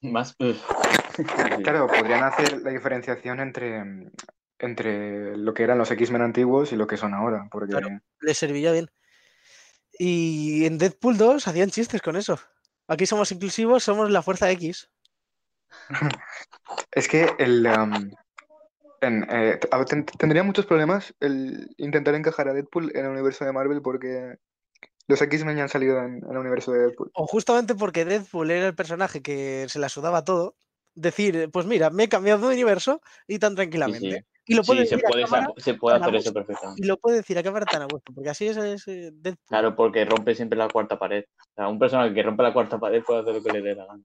Más. 0.01 0.35
Claro, 1.63 1.87
podrían 1.87 2.23
hacer 2.23 2.61
la 2.61 2.69
diferenciación 2.69 3.41
entre, 3.41 3.83
entre 4.57 5.35
lo 5.35 5.53
que 5.53 5.63
eran 5.63 5.77
los 5.77 5.91
X-Men 5.91 6.21
antiguos 6.21 6.71
y 6.71 6.77
lo 6.77 6.87
que 6.87 6.95
son 6.95 7.13
ahora, 7.13 7.49
porque 7.51 7.71
Claro. 7.71 7.89
Les 8.21 8.37
serviría 8.37 8.71
bien. 8.71 8.89
Y 9.97 10.65
en 10.65 10.77
Deadpool 10.77 11.17
2 11.17 11.45
hacían 11.45 11.71
chistes 11.71 12.01
con 12.01 12.15
eso. 12.15 12.39
Aquí 12.87 13.05
somos 13.05 13.33
inclusivos, 13.33 13.83
somos 13.83 14.09
la 14.09 14.21
fuerza 14.21 14.49
X. 14.51 14.89
es 16.91 17.07
que 17.09 17.29
el, 17.37 17.67
um, 17.67 18.11
en, 19.01 19.27
eh, 19.29 19.59
tendría 20.17 20.43
muchos 20.43 20.65
problemas 20.65 21.13
el 21.19 21.73
intentar 21.77 22.15
encajar 22.15 22.47
a 22.47 22.53
Deadpool 22.53 22.91
en 22.95 23.05
el 23.05 23.11
universo 23.11 23.43
de 23.43 23.51
Marvel 23.51 23.81
porque 23.81 24.37
los 25.09 25.21
X-Men 25.21 25.57
ya 25.57 25.63
han 25.63 25.69
salido 25.69 25.97
en, 25.99 26.23
en 26.23 26.31
el 26.31 26.37
universo 26.37 26.71
de 26.71 26.79
Deadpool. 26.79 27.11
O 27.13 27.27
justamente 27.27 27.75
porque 27.75 28.05
Deadpool 28.05 28.51
era 28.51 28.67
el 28.67 28.75
personaje 28.75 29.21
que 29.21 29.65
se 29.67 29.79
la 29.79 29.89
sudaba 29.89 30.23
todo, 30.23 30.55
decir, 30.95 31.49
pues 31.51 31.65
mira, 31.65 31.89
me 31.89 32.03
he 32.03 32.09
cambiado 32.09 32.47
de 32.47 32.53
universo 32.53 33.01
y 33.27 33.39
tan 33.39 33.55
tranquilamente. 33.55 34.11
sí. 34.11 34.25
Y 34.45 34.55
lo 34.55 34.63
puede 34.63 34.81
Sí, 34.81 34.87
se 34.87 34.95
decir 34.95 35.05
a 35.05 35.09
puede, 35.11 35.23
cámara 35.25 35.47
se 35.57 35.73
puede 35.75 35.97
hacer 35.97 36.15
eso 36.15 36.33
perfectamente. 36.33 36.81
Y 36.83 36.87
lo 36.87 36.97
puede 36.97 37.17
decir 37.17 37.37
a 37.37 37.43
cámara 37.43 37.67
tan 37.67 37.83
a 37.83 37.85
gusto, 37.85 38.11
porque 38.15 38.31
así 38.31 38.47
es, 38.47 38.57
es, 38.57 38.87
eh, 38.87 39.11
Deadpool. 39.13 39.45
Claro, 39.47 39.75
porque 39.75 40.05
rompe 40.05 40.33
siempre 40.33 40.57
la 40.57 40.67
cuarta 40.67 40.97
pared. 40.97 41.23
O 41.39 41.53
sea, 41.55 41.67
un 41.67 41.77
personaje 41.77 42.15
que 42.15 42.23
rompe 42.23 42.41
la 42.41 42.51
cuarta 42.51 42.79
pared 42.79 43.03
puede 43.03 43.21
hacer 43.21 43.35
lo 43.35 43.43
que 43.43 43.51
le 43.51 43.61
dé 43.61 43.75
la 43.75 43.85
gana. 43.85 44.03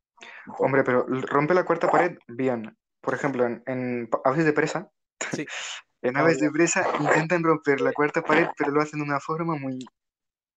Hombre, 0.58 0.84
pero 0.84 1.06
rompe 1.06 1.54
la 1.54 1.64
cuarta 1.64 1.90
pared 1.90 2.18
bien. 2.28 2.76
Por 3.00 3.14
ejemplo, 3.14 3.46
en, 3.46 3.62
en 3.66 4.10
Aves 4.24 4.44
de 4.44 4.52
Presa, 4.52 4.90
Sí. 5.32 5.46
en 6.02 6.16
Aves 6.18 6.38
de. 6.40 6.50
Presa 6.50 6.86
intentan 7.00 7.42
romper 7.42 7.80
la 7.80 7.92
cuarta 7.94 8.20
pared, 8.22 8.48
pero 8.58 8.70
lo 8.70 8.82
hacen 8.82 9.00
de 9.00 9.06
una 9.06 9.20
forma 9.20 9.56
muy, 9.56 9.78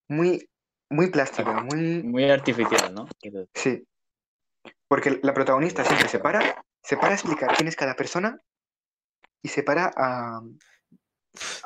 muy, 0.07 0.49
muy 0.89 1.09
plástica, 1.09 1.61
muy, 1.61 2.03
Muy 2.03 2.29
artificial, 2.29 2.93
¿no? 2.93 3.07
Sí. 3.53 3.83
Porque 4.87 5.19
la 5.21 5.33
protagonista 5.33 5.83
siempre 5.83 6.07
se 6.07 6.19
para, 6.19 6.63
se 6.81 6.95
para 6.95 7.09
a 7.11 7.13
explicar 7.15 7.55
quién 7.55 7.67
es 7.67 7.75
cada 7.75 7.95
persona 7.95 8.39
y 9.41 9.49
se 9.49 9.63
para 9.63 9.91
a, 9.95 10.41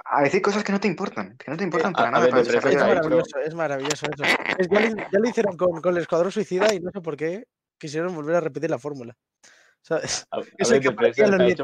a 0.05 0.21
decir 0.23 0.41
cosas 0.41 0.63
que 0.63 0.71
no 0.71 0.79
te 0.79 0.87
importan, 0.87 1.37
que 1.37 1.51
no 1.51 1.57
te 1.57 1.63
importan 1.63 1.91
a- 1.91 1.95
para 1.95 2.07
a 2.07 2.11
nada 2.11 2.23
ver, 2.25 2.59
para 2.61 2.69
Es 2.69 2.75
maravilloso, 2.75 3.39
es 3.39 3.53
maravilloso 3.53 4.05
eso. 4.11 4.23
Es- 4.57 4.67
ya, 4.69 4.79
lo, 4.79 4.95
ya 4.95 5.19
lo 5.19 5.29
hicieron 5.29 5.57
con, 5.57 5.81
con 5.81 5.95
el 5.95 6.01
Escuadrón 6.01 6.31
Suicida 6.31 6.73
y 6.73 6.79
no 6.79 6.91
sé 6.91 7.01
por 7.01 7.15
qué 7.15 7.45
quisieron 7.77 8.15
volver 8.15 8.35
a 8.35 8.41
repetir 8.41 8.69
la 8.69 8.79
fórmula. 8.79 9.15
¿Sabes? 9.83 10.27
A, 10.31 10.37
a 10.37 10.41
que 10.57 10.63
los 11.27 11.39
ahí. 11.41 11.55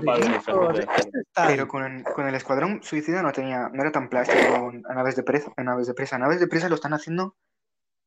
Pero 1.47 1.67
con, 1.67 2.03
con 2.03 2.27
el 2.27 2.35
Escuadrón 2.35 2.81
Suicida 2.83 3.21
no 3.21 3.31
tenía, 3.31 3.69
no 3.69 3.81
era 3.81 3.91
tan 3.91 4.09
plástico 4.09 4.71
en 4.71 4.83
Aves 4.97 5.15
de 5.15 5.23
Presa, 5.23 5.51
en 5.57 5.69
Aves 5.69 5.87
de 5.87 5.93
Presa. 5.93 6.15
En 6.15 6.23
Aves 6.23 6.39
de 6.39 6.47
Presa 6.47 6.69
lo 6.69 6.75
están 6.75 6.93
haciendo 6.93 7.35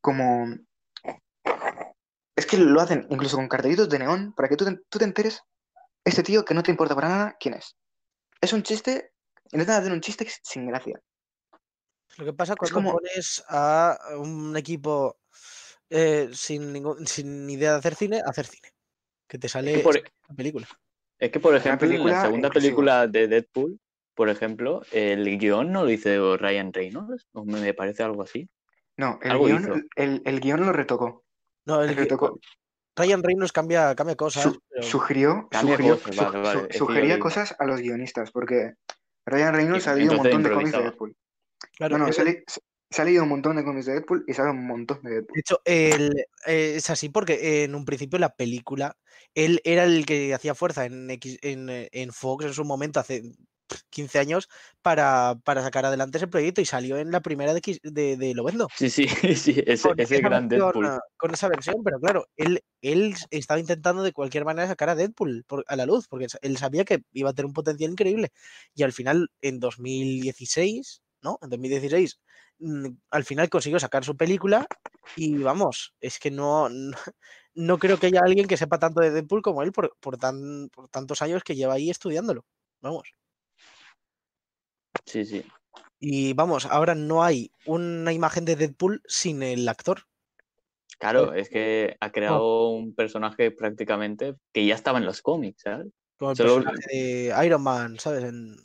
como... 0.01 0.47
Es 2.37 2.47
que 2.47 2.57
lo 2.57 2.81
hacen 2.81 3.07
incluso 3.11 3.37
con 3.37 3.49
cartelitos 3.49 3.89
de 3.89 3.99
neón 3.99 4.33
para 4.35 4.49
que 4.49 4.57
tú 4.57 4.65
te, 4.65 4.77
tú 4.89 4.99
te 4.99 5.05
enteres, 5.05 5.43
este 6.05 6.23
tío 6.23 6.45
que 6.45 6.55
no 6.55 6.63
te 6.63 6.71
importa 6.71 6.95
para 6.95 7.09
nada, 7.09 7.37
¿quién 7.39 7.55
es? 7.55 7.77
Es 8.41 8.53
un 8.53 8.63
chiste, 8.63 9.13
intentan 9.53 9.81
hacer 9.81 9.93
un 9.93 10.01
chiste 10.01 10.27
sin 10.43 10.67
gracia. 10.67 10.99
Lo 12.17 12.25
que 12.25 12.33
pasa 12.33 12.57
cuando 12.57 12.75
como- 12.75 12.93
pones 12.93 13.45
a 13.49 13.99
un 14.17 14.57
equipo 14.57 15.19
eh, 15.91 16.31
sin, 16.33 16.73
ningún, 16.73 17.07
sin 17.07 17.49
idea 17.51 17.73
de 17.73 17.79
hacer 17.79 17.95
cine, 17.95 18.21
a 18.25 18.31
hacer 18.31 18.47
cine. 18.47 18.69
Que 19.31 19.39
te 19.39 19.49
sale 19.49 19.79
por- 19.79 19.97
esta 19.97 20.35
película. 20.37 20.67
Es 21.17 21.31
que, 21.31 21.39
por 21.39 21.55
ejemplo, 21.55 21.87
en 21.87 21.93
película 21.93 22.13
la 22.15 22.23
segunda 22.23 22.49
inclusiva. 22.49 22.67
película 22.69 23.07
de 23.07 23.29
Deadpool, 23.29 23.79
por 24.17 24.29
ejemplo, 24.29 24.83
el 24.91 25.39
guion 25.39 25.71
no 25.71 25.85
lo 25.85 25.91
hizo 25.91 26.37
Ryan 26.37 26.73
Reynolds, 26.73 27.29
o 27.33 27.45
me 27.45 27.73
parece 27.73 28.03
algo 28.03 28.23
así. 28.23 28.49
No, 28.97 29.21
el 29.23 29.31
Algo 29.31 29.45
guion, 29.47 29.89
el, 29.95 30.21
el 30.25 30.41
guion 30.41 30.67
lo 30.67 30.73
retocó. 30.73 31.23
No, 31.65 31.81
el 31.81 31.95
retocó. 31.95 32.41
Ryan 32.97 33.23
Reynolds 33.23 33.53
cambia, 33.53 33.95
cambia 33.95 34.17
cosas. 34.17 34.43
Su- 34.43 34.61
pero- 34.69 34.83
sugirió, 34.83 35.49
Cambia 35.49 35.77
sugirió- 35.77 35.95
cosas, 36.01 36.17
su- 36.17 36.25
vale, 36.25 36.39
vale, 36.41 36.59
su- 36.59 36.65
es 36.65 36.69
que 36.73 36.79
sugería 36.79 37.19
cosas 37.21 37.55
a 37.57 37.65
los 37.67 37.81
guionistas, 37.81 38.33
porque 38.33 38.73
Ryan 39.27 39.55
Reynolds 39.55 39.87
ha 39.87 39.95
leído 39.95 40.13
un 40.13 40.19
montón 40.19 40.43
de 40.43 40.51
cómics 40.51 40.73
de. 40.73 40.83
Deadpool. 40.83 41.17
claro, 41.77 41.99
No, 41.99 42.07
no, 42.07 42.13
se 42.13 42.25
le- 42.25 42.45
se 42.91 43.03
ha 43.03 43.05
leído 43.05 43.23
un 43.23 43.29
montón 43.29 43.57
de 43.57 43.65
cómics 43.65 43.87
de 43.87 43.93
Deadpool 43.95 44.25
y 44.27 44.35
sabe 44.35 44.51
un 44.51 44.67
montón 44.67 45.01
de 45.03 45.11
Deadpool. 45.11 45.35
De 45.35 45.41
hecho, 45.41 45.61
el- 45.65 46.27
eh, 46.47 46.75
es 46.77 46.91
así 46.91 47.09
porque 47.09 47.63
en 47.65 47.75
un 47.75 47.85
principio 47.85 48.19
la 48.19 48.35
película, 48.35 48.97
él 49.35 49.61
era 49.65 49.85
el 49.85 50.05
que 50.07 50.35
hacía 50.35 50.55
fuerza 50.57 50.87
en, 50.87 51.09
X- 51.11 51.39
en, 51.43 51.69
en 51.71 52.13
Fox 52.13 52.47
en 52.47 52.55
su 52.55 52.65
momento, 52.65 52.99
hace 52.99 53.23
15 53.89 54.19
años, 54.19 54.49
para, 54.83 55.37
para 55.45 55.63
sacar 55.63 55.87
adelante 55.87 56.19
ese 56.19 56.27
proyecto 56.27 56.61
y 56.61 56.65
salió 56.65 56.99
en 56.99 57.13
la 57.13 57.21
primera 57.21 57.53
de, 57.53 57.59
X- 57.61 57.79
de, 57.85 58.17
de 58.17 58.35
Lobezno. 58.35 58.67
Sí, 58.77 58.91
sí, 58.91 59.07
sí, 59.37 59.63
ese, 59.65 59.89
Con 59.89 60.01
ese 60.01 60.21
gran 60.21 60.49
versión, 60.49 60.73
Deadpool. 60.73 60.87
ah, 60.87 61.01
con 61.17 61.33
esa 61.33 61.47
versión, 61.49 61.77
pero 61.85 62.01
claro, 62.01 62.27
él, 62.37 62.65
él 62.83 63.15
estaba 63.31 63.61
intentando 63.61 64.03
de 64.03 64.13
cualquier 64.13 64.45
manera 64.45 64.67
sacar 64.67 64.89
a 64.89 64.97
Deadpool 64.97 65.45
por- 65.47 65.65
a 65.69 65.77
la 65.77 65.87
luz, 65.87 66.09
porque 66.09 66.27
él 66.43 66.57
sabía 66.57 66.85
que 66.85 67.03
iba 67.13 67.31
a 67.31 67.33
tener 67.33 67.47
un 67.47 67.53
potencial 67.53 67.93
increíble. 67.93 68.31
Y 68.75 68.83
al 68.83 68.93
final, 68.93 69.29
en 69.41 69.61
2016, 69.61 71.03
¿no? 71.23 71.39
En 71.41 71.51
2016, 71.51 72.19
mm, 72.19 72.50
al 73.11 73.25
final 73.25 73.49
consiguió 73.49 73.79
sacar 73.81 74.05
su 74.05 74.17
película 74.17 74.67
y 75.17 75.39
vamos, 75.39 75.95
es 76.01 76.19
que 76.19 76.31
no, 76.31 76.69
no, 76.69 76.97
no 77.55 77.79
creo 77.79 77.99
que 77.99 78.07
haya 78.09 78.21
alguien 78.25 78.47
que 78.47 78.57
sepa 78.57 78.79
tanto 78.79 79.01
de 79.01 79.11
Deadpool 79.11 79.43
como 79.43 79.63
él 79.63 79.73
por, 79.73 79.97
por, 80.01 80.17
tan, 80.17 80.69
por 80.69 80.89
tantos 80.89 81.23
años 81.23 81.43
que 81.43 81.57
lleva 81.57 81.75
ahí 81.75 81.91
estudiándolo. 81.91 82.45
Vamos. 82.81 83.09
Sí, 85.07 85.25
sí. 85.25 85.45
Y 85.99 86.33
vamos, 86.33 86.67
ahora 86.67 86.95
no 86.95 87.23
hay 87.23 87.53
una 87.67 88.13
imagen 88.13 88.45
de 88.45 88.57
Deadpool 88.57 89.03
sin 89.07 89.43
el 89.43 89.69
actor. 89.69 90.03
Claro, 90.99 91.33
es 91.33 91.49
que 91.49 91.97
ha 92.01 92.11
creado 92.13 92.69
un 92.71 92.95
personaje 92.95 93.51
prácticamente 93.51 94.35
que 94.53 94.67
ya 94.67 94.75
estaba 94.75 94.99
en 94.99 95.07
los 95.07 95.23
cómics, 95.23 95.63
¿sabes? 95.63 95.89
Como 96.19 96.33
el 96.33 96.37
Solo- 96.37 96.55
personaje 96.57 96.87
de 96.95 97.47
Iron 97.47 97.63
Man, 97.63 97.99
¿sabes? 97.99 98.25
En- 98.25 98.57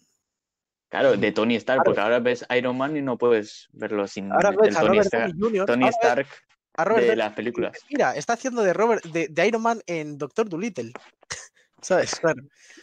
Claro, 0.96 1.18
de 1.18 1.32
Tony 1.34 1.56
Stark, 1.58 1.82
porque 1.84 2.00
ahora 2.00 2.20
ves 2.20 2.46
Iron 2.56 2.78
Man 2.78 2.96
y 2.96 3.02
no 3.02 3.18
puedes 3.18 3.68
verlo 3.74 4.08
sin 4.08 4.32
Ahora 4.32 4.52
el 4.52 4.56
ves 4.56 4.78
a 4.78 4.80
Tony 4.80 4.88
Robert 4.88 5.06
Stark, 5.08 5.34
Jr. 5.38 5.66
Tony 5.66 5.88
Stark 5.90 6.28
a 6.78 6.86
Robert 6.86 7.08
de 7.08 7.16
las 7.18 7.34
películas. 7.34 7.78
Mira, 7.90 8.16
está 8.16 8.34
haciendo 8.34 8.64
de 8.64 8.72
Robert 8.72 9.04
de, 9.04 9.28
de 9.28 9.48
Iron 9.48 9.62
Man 9.62 9.82
en 9.88 10.18
Doctor 10.18 10.48
Dolittle. 10.48 10.94
¿Sabes? 11.82 12.16
Claro. 12.16 12.42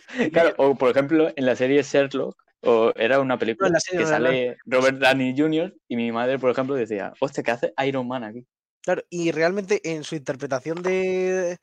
Claro, 0.30 0.54
o 0.58 0.74
por 0.74 0.90
ejemplo, 0.90 1.32
en 1.34 1.46
la 1.46 1.56
serie 1.56 1.82
Sherlock, 1.82 2.36
o 2.60 2.92
era 2.96 3.18
una 3.18 3.38
película 3.38 3.70
que 3.90 4.04
sale 4.04 4.58
Robert 4.66 4.98
Downey 4.98 5.34
Jr. 5.34 5.74
y 5.88 5.96
mi 5.96 6.12
madre, 6.12 6.38
por 6.38 6.50
ejemplo, 6.50 6.74
decía, 6.74 7.14
hostia, 7.18 7.42
¿qué 7.42 7.50
hace 7.50 7.72
Iron 7.86 8.06
Man 8.06 8.22
aquí? 8.22 8.46
Claro, 8.82 9.02
y 9.08 9.30
realmente 9.30 9.80
en 9.90 10.04
su 10.04 10.16
interpretación 10.16 10.82
de, 10.82 11.56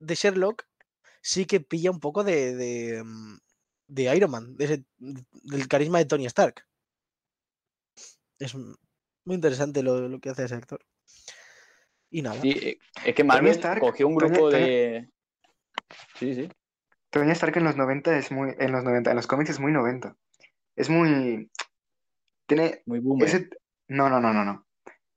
de 0.00 0.14
Sherlock 0.14 0.64
sí 1.22 1.46
que 1.46 1.60
pilla 1.60 1.90
un 1.90 2.00
poco 2.00 2.24
de, 2.24 2.54
de, 2.54 3.02
mm, 3.02 3.38
de 3.88 4.14
Iron 4.16 4.30
Man, 4.30 4.56
de 4.56 4.64
ese- 4.64 4.84
del 4.98 5.66
carisma 5.68 5.98
de 5.98 6.04
Tony 6.04 6.26
Stark. 6.26 6.64
Es 8.38 8.54
muy 8.54 9.34
interesante 9.34 9.82
lo, 9.82 10.08
lo 10.08 10.20
que 10.20 10.30
hace 10.30 10.44
ese 10.44 10.54
actor. 10.54 10.80
Y 12.10 12.22
nada. 12.22 12.40
Sí, 12.40 12.50
eh, 12.50 12.78
es 13.04 13.14
que 13.14 13.24
Marvel 13.24 13.50
Stark- 13.52 13.80
cogió 13.80 14.06
un 14.06 14.14
grupo 14.14 14.50
Tony- 14.50 14.60
de... 14.62 15.10
Sí, 16.16 16.34
sí. 16.34 16.48
Tony 17.10 17.30
Stark 17.32 17.56
en 17.56 17.64
los 17.64 17.76
90 17.76 18.16
es 18.18 18.30
muy, 18.30 18.54
en 18.58 18.72
los 18.72 18.84
90, 18.84 19.10
en 19.10 19.16
los 19.16 19.26
cómics 19.26 19.50
es 19.50 19.60
muy 19.60 19.72
90. 19.72 20.14
Es 20.76 20.88
muy, 20.90 21.50
tiene 22.46 22.82
Muy 22.86 23.00
boomer. 23.00 23.26
ese, 23.26 23.48
no, 23.88 24.08
no, 24.08 24.20
no, 24.20 24.32
no, 24.32 24.44
no. 24.44 24.66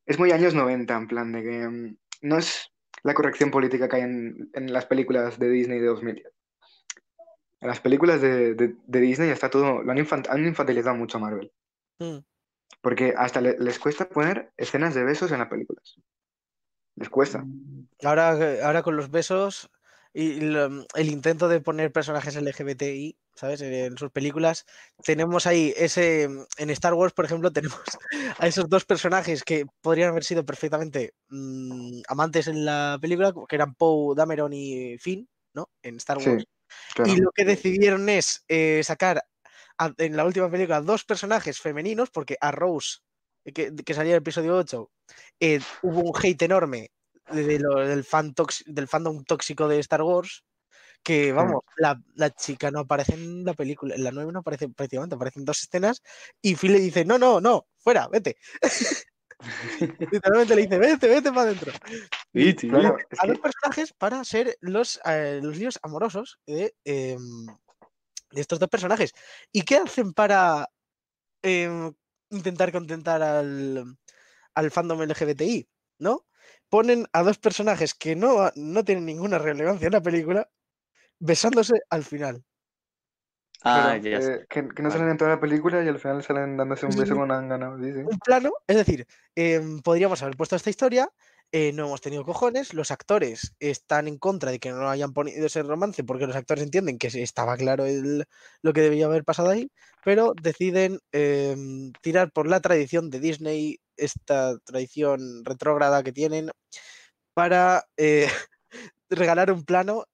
Es 0.05 0.17
muy 0.17 0.31
años 0.31 0.53
90, 0.55 0.95
en 0.95 1.07
plan 1.07 1.31
de 1.31 1.43
que 1.43 1.67
mm, 1.67 1.97
no 2.21 2.37
es 2.37 2.71
la 3.03 3.13
corrección 3.13 3.51
política 3.51 3.87
que 3.87 3.97
hay 3.97 4.01
en, 4.03 4.49
en 4.53 4.73
las 4.73 4.85
películas 4.85 5.37
de 5.37 5.49
Disney 5.49 5.79
de 5.79 5.87
2010. 5.87 6.27
En 7.61 7.67
las 7.67 7.79
películas 7.79 8.21
de, 8.21 8.55
de- 8.55 8.75
de 8.85 8.99
Disney 8.99 9.29
está 9.29 9.49
todo, 9.49 9.83
lo 9.83 9.91
han, 9.91 9.97
infant- 9.97 10.27
han 10.29 10.45
infantilizado 10.45 10.95
mucho 10.95 11.17
a 11.17 11.21
Marvel. 11.21 11.51
Mm. 11.99 12.17
Porque 12.81 13.13
hasta 13.15 13.39
le- 13.41 13.57
les 13.59 13.77
cuesta 13.79 14.09
poner 14.09 14.51
escenas 14.57 14.95
de 14.95 15.03
besos 15.03 15.31
en 15.31 15.39
las 15.39 15.47
películas. 15.47 15.95
Les 16.95 17.09
cuesta. 17.09 17.45
Ahora, 18.03 18.37
que- 18.37 18.61
ahora 18.63 18.81
con 18.81 18.97
los 18.97 19.11
besos 19.11 19.69
y 20.13 20.41
lo- 20.41 20.85
el 20.95 21.09
intento 21.09 21.47
de 21.47 21.61
poner 21.61 21.91
personajes 21.91 22.35
LGBTI, 22.35 23.15
¿sabes? 23.35 23.61
En 23.61 23.95
sus 23.97 24.11
películas, 24.11 24.65
tenemos 25.03 25.45
ahí 25.47 25.73
ese. 25.77 26.23
En 26.57 26.69
Star 26.71 26.95
Wars, 26.95 27.13
por 27.13 27.25
ejemplo, 27.25 27.51
tenemos 27.53 27.79
a 28.39 28.47
esos 28.47 28.67
dos 28.69 28.85
personajes 28.85 29.43
que 29.43 29.67
podrían 29.81 30.09
haber 30.09 30.23
sido 30.23 30.43
perfectamente 30.45 31.13
mm, 31.29 32.01
amantes 32.07 32.47
en 32.47 32.65
la 32.65 32.97
película, 32.99 33.33
que 33.47 33.55
eran 33.55 33.75
Poe 33.75 34.15
Dameron 34.15 34.51
y 34.51 34.97
Finn, 34.97 35.29
¿no? 35.53 35.69
En 35.83 35.97
Star 35.97 36.19
Sí, 36.19 36.29
Wars. 36.29 36.45
Claro. 36.93 37.11
Y 37.11 37.17
lo 37.17 37.31
que 37.31 37.45
decidieron 37.45 38.07
es 38.09 38.43
eh, 38.47 38.81
sacar 38.83 39.23
a- 39.77 39.93
en 39.97 40.15
la 40.15 40.25
última 40.25 40.49
película 40.49 40.81
dos 40.81 41.03
personajes 41.03 41.59
femeninos, 41.59 42.09
porque 42.09 42.37
a 42.39 42.51
Rose, 42.51 42.99
que, 43.43 43.73
que 43.75 43.93
salía 43.93 44.11
en 44.11 44.15
el 44.17 44.21
episodio 44.21 44.55
8, 44.57 44.91
eh, 45.39 45.59
hubo 45.81 46.01
un 46.01 46.13
hate 46.21 46.43
enorme 46.43 46.91
de 47.31 47.59
lo- 47.59 47.79
del, 47.79 48.03
fan 48.03 48.33
del 48.65 48.87
fandom 48.87 49.23
tóxico 49.23 49.67
de 49.67 49.79
Star 49.79 50.01
Wars. 50.03 50.43
Que 51.03 51.31
vamos, 51.31 51.63
la, 51.77 51.99
la 52.13 52.29
chica 52.29 52.69
no 52.69 52.81
aparece 52.81 53.15
en 53.15 53.43
la 53.43 53.55
película, 53.55 53.95
en 53.95 54.03
la 54.03 54.11
9 54.11 54.31
no 54.31 54.39
aparece 54.41 54.69
prácticamente, 54.69 55.15
aparecen 55.15 55.43
dos 55.43 55.63
escenas 55.63 56.03
y 56.43 56.55
Phil 56.55 56.73
le 56.73 56.79
dice, 56.79 57.05
no, 57.05 57.17
no, 57.17 57.41
no, 57.41 57.65
fuera, 57.79 58.07
vete. 58.07 58.37
Literalmente 60.11 60.55
le 60.55 60.61
dice, 60.61 60.77
vete, 60.77 61.07
vete 61.07 61.29
para 61.31 61.41
adentro 61.41 61.71
Claro, 62.33 62.97
a 63.19 63.21
que- 63.21 63.27
los 63.27 63.39
personajes 63.39 63.93
para 63.93 64.23
ser 64.23 64.57
los, 64.61 64.99
eh, 65.05 65.39
los 65.43 65.57
líos 65.57 65.79
amorosos 65.83 66.39
de, 66.45 66.73
em, 66.85 67.45
de 68.31 68.41
estos 68.41 68.59
dos 68.59 68.69
personajes. 68.69 69.11
¿Y 69.51 69.63
qué 69.63 69.77
hacen 69.77 70.13
para 70.13 70.69
em, 71.41 71.93
intentar 72.29 72.71
contentar 72.71 73.21
al, 73.21 73.97
al 74.55 74.71
fandom 74.71 75.01
LGBTI? 75.01 75.67
¿No? 75.99 76.25
Ponen 76.69 77.05
a 77.11 77.21
dos 77.23 77.37
personajes 77.37 77.93
que 77.93 78.15
no, 78.15 78.49
no 78.55 78.83
tienen 78.83 79.05
ninguna 79.05 79.37
relevancia 79.37 79.87
en 79.87 79.93
la 79.93 80.01
película 80.01 80.49
besándose 81.19 81.75
al 81.89 82.03
final. 82.03 82.43
Ah, 83.63 83.95
ya 83.97 84.17
eh, 84.17 84.45
que, 84.49 84.67
que 84.69 84.81
no 84.81 84.89
salen 84.89 85.09
en 85.09 85.17
toda 85.17 85.31
la 85.31 85.39
película 85.39 85.83
y 85.83 85.87
al 85.87 85.99
final 85.99 86.23
salen 86.23 86.57
dándose 86.57 86.87
un 86.87 86.97
beso 86.97 87.13
sí. 87.13 87.19
con 87.19 87.31
Angana. 87.31 87.77
Sí, 87.79 87.93
sí. 87.93 87.99
Un 87.99 88.17
plano, 88.17 88.51
es 88.65 88.75
decir, 88.75 89.05
em, 89.35 89.81
podríamos 89.81 90.21
haber 90.23 90.35
puesto 90.35 90.55
esta 90.55 90.71
historia 90.71 91.07
eh, 91.51 91.73
no 91.73 91.85
hemos 91.87 92.01
tenido 92.01 92.23
cojones, 92.25 92.73
los 92.73 92.91
actores 92.91 93.53
están 93.59 94.07
en 94.07 94.17
contra 94.17 94.51
de 94.51 94.59
que 94.59 94.71
no 94.71 94.89
hayan 94.89 95.13
ponido 95.13 95.45
ese 95.45 95.63
romance 95.63 96.03
porque 96.03 96.27
los 96.27 96.35
actores 96.35 96.63
entienden 96.63 96.97
que 96.97 97.07
estaba 97.07 97.57
claro 97.57 97.85
el- 97.85 98.25
lo 98.61 98.73
que 98.73 98.81
debía 98.81 99.05
haber 99.07 99.23
pasado 99.25 99.49
ahí, 99.49 99.69
pero 100.05 100.33
deciden 100.41 100.99
em, 101.11 101.91
tirar 102.01 102.31
por 102.31 102.47
la 102.47 102.61
tradición 102.61 103.09
de 103.09 103.19
Disney, 103.19 103.79
esta 103.97 104.57
tradición 104.65 105.43
retrógrada 105.45 106.03
que 106.03 106.13
tienen, 106.13 106.51
para 107.33 107.85
eh, 107.97 108.27
regalar 109.09 109.51
un 109.51 109.63
plano 109.65 110.05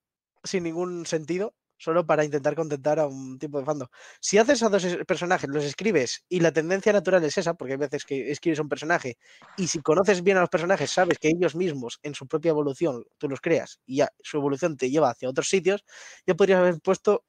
sin 0.43 0.63
ningún 0.65 1.05
sentido, 1.07 1.55
solo 1.77 2.05
para 2.05 2.25
intentar 2.25 2.55
contentar 2.55 2.99
a 2.99 3.07
un 3.07 3.37
tipo 3.39 3.59
de 3.59 3.65
fandom. 3.65 3.87
Si 4.19 4.37
haces 4.37 4.63
a 4.63 4.69
dos 4.69 4.83
es- 4.83 4.97
personajes, 5.05 5.49
los 5.49 5.63
escribes 5.63 6.23
y 6.29 6.39
la 6.39 6.51
tendencia 6.51 6.93
natural 6.93 7.23
es 7.23 7.37
esa, 7.37 7.53
porque 7.55 7.73
hay 7.73 7.79
veces 7.79 8.05
que 8.05 8.31
escribes 8.31 8.59
un 8.59 8.69
personaje 8.69 9.17
y 9.55 9.67
si 9.67 9.81
conoces 9.81 10.23
bien 10.23 10.37
a 10.37 10.41
los 10.41 10.49
personajes, 10.49 10.91
sabes 10.91 11.17
que 11.19 11.29
ellos 11.29 11.55
mismos 11.55 11.99
en 12.03 12.15
su 12.15 12.27
propia 12.27 12.49
evolución 12.49 13.03
tú 13.17 13.29
los 13.29 13.41
creas 13.41 13.79
y 13.85 13.97
ya 13.97 14.09
su 14.21 14.37
evolución 14.37 14.77
te 14.77 14.89
lleva 14.89 15.09
hacia 15.11 15.29
otros 15.29 15.47
sitios, 15.49 15.83
ya 16.25 16.35
podrías 16.35 16.59
haber 16.59 16.79
puesto 16.81 17.23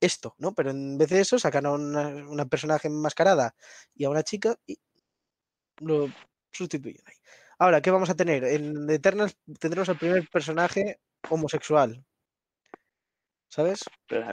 esto, 0.00 0.34
¿no? 0.38 0.54
Pero 0.54 0.70
en 0.70 0.98
vez 0.98 1.08
de 1.10 1.20
eso 1.20 1.38
sacan 1.38 1.66
a 1.66 1.72
una, 1.72 2.08
una 2.08 2.46
personaje 2.46 2.88
enmascarada 2.88 3.54
y 3.94 4.04
a 4.04 4.10
una 4.10 4.22
chica 4.22 4.56
y 4.66 4.78
lo 5.80 6.08
sustituyen 6.52 7.02
ahí. 7.06 7.14
Ahora, 7.58 7.80
¿qué 7.80 7.90
vamos 7.90 8.10
a 8.10 8.14
tener? 8.16 8.44
En 8.44 8.88
Eternals 8.90 9.36
tendremos 9.58 9.88
el 9.88 9.98
primer 9.98 10.28
personaje 10.30 11.00
homosexual. 11.28 12.04
¿Sabes? 13.50 13.84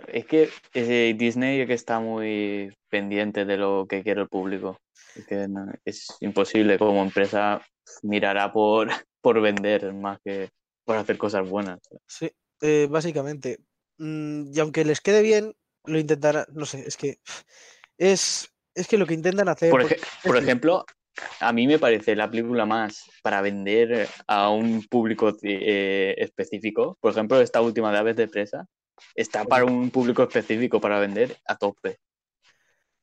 Es 0.07 0.25
que 0.25 0.49
eh, 0.73 1.15
Disney 1.17 1.61
es 1.61 1.67
que 1.67 1.73
está 1.73 1.99
muy 1.99 2.73
pendiente 2.89 3.45
de 3.45 3.57
lo 3.57 3.85
que 3.87 4.03
quiere 4.03 4.21
el 4.21 4.27
público. 4.29 4.77
Es 5.15 5.25
que 5.25 5.47
no- 5.47 5.71
es 5.85 6.07
imposible 6.21 6.77
como 6.77 7.01
empresa 7.03 7.61
mirará 8.03 8.51
por, 8.51 8.87
por 9.21 9.41
vender 9.41 9.93
más 9.93 10.19
que 10.23 10.49
por 10.85 10.97
hacer 10.97 11.17
cosas 11.17 11.49
buenas. 11.49 11.79
Sí, 12.07 12.29
eh, 12.61 12.87
básicamente. 12.89 13.59
Mm, 13.97 14.51
y 14.53 14.59
aunque 14.59 14.85
les 14.85 15.01
quede 15.01 15.21
bien, 15.21 15.53
lo 15.85 15.97
intentarán. 15.99 16.45
No 16.53 16.65
sé, 16.65 16.83
es 16.87 16.97
que 16.97 17.17
es, 17.97 18.49
es 18.75 18.87
que 18.87 18.97
lo 18.97 19.05
que 19.07 19.13
intentan 19.13 19.49
hacer. 19.49 19.71
Por, 19.71 19.81
ej- 19.83 20.01
por 20.23 20.37
ejemplo, 20.37 20.85
a 21.39 21.53
mí 21.53 21.65
me 21.67 21.79
parece 21.79 22.15
la 22.15 22.29
película 22.29 22.65
más 22.65 23.03
para 23.23 23.41
vender 23.41 24.07
a 24.27 24.49
un 24.49 24.83
público 24.83 25.33
eh, 25.43 26.13
específico. 26.17 26.97
Por 26.99 27.11
ejemplo, 27.11 27.39
esta 27.41 27.61
última 27.61 27.91
de 27.91 27.97
Aves 27.97 28.15
de 28.15 28.27
Presa 28.27 28.67
está 29.15 29.43
para 29.45 29.65
un 29.65 29.89
público 29.91 30.23
específico 30.23 30.79
para 30.81 30.99
vender 30.99 31.37
a 31.45 31.55
tope. 31.57 31.99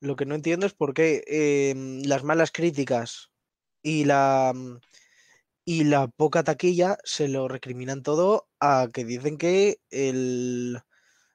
Lo 0.00 0.16
que 0.16 0.26
no 0.26 0.35
entiendo 0.35 0.66
es 0.66 0.74
por 0.74 0.94
qué 0.94 1.22
eh, 1.26 1.74
las 2.05 2.24
malas 2.24 2.50
críticas 2.50 3.31
y 3.83 4.05
la 4.05 4.52
y 5.64 5.85
la 5.85 6.09
poca 6.09 6.42
taquilla 6.42 6.98
se 7.05 7.28
lo 7.28 7.46
recriminan 7.46 8.02
todo 8.02 8.48
a 8.59 8.88
que 8.92 9.05
dicen 9.05 9.38
que 9.38 9.78
el, 9.90 10.81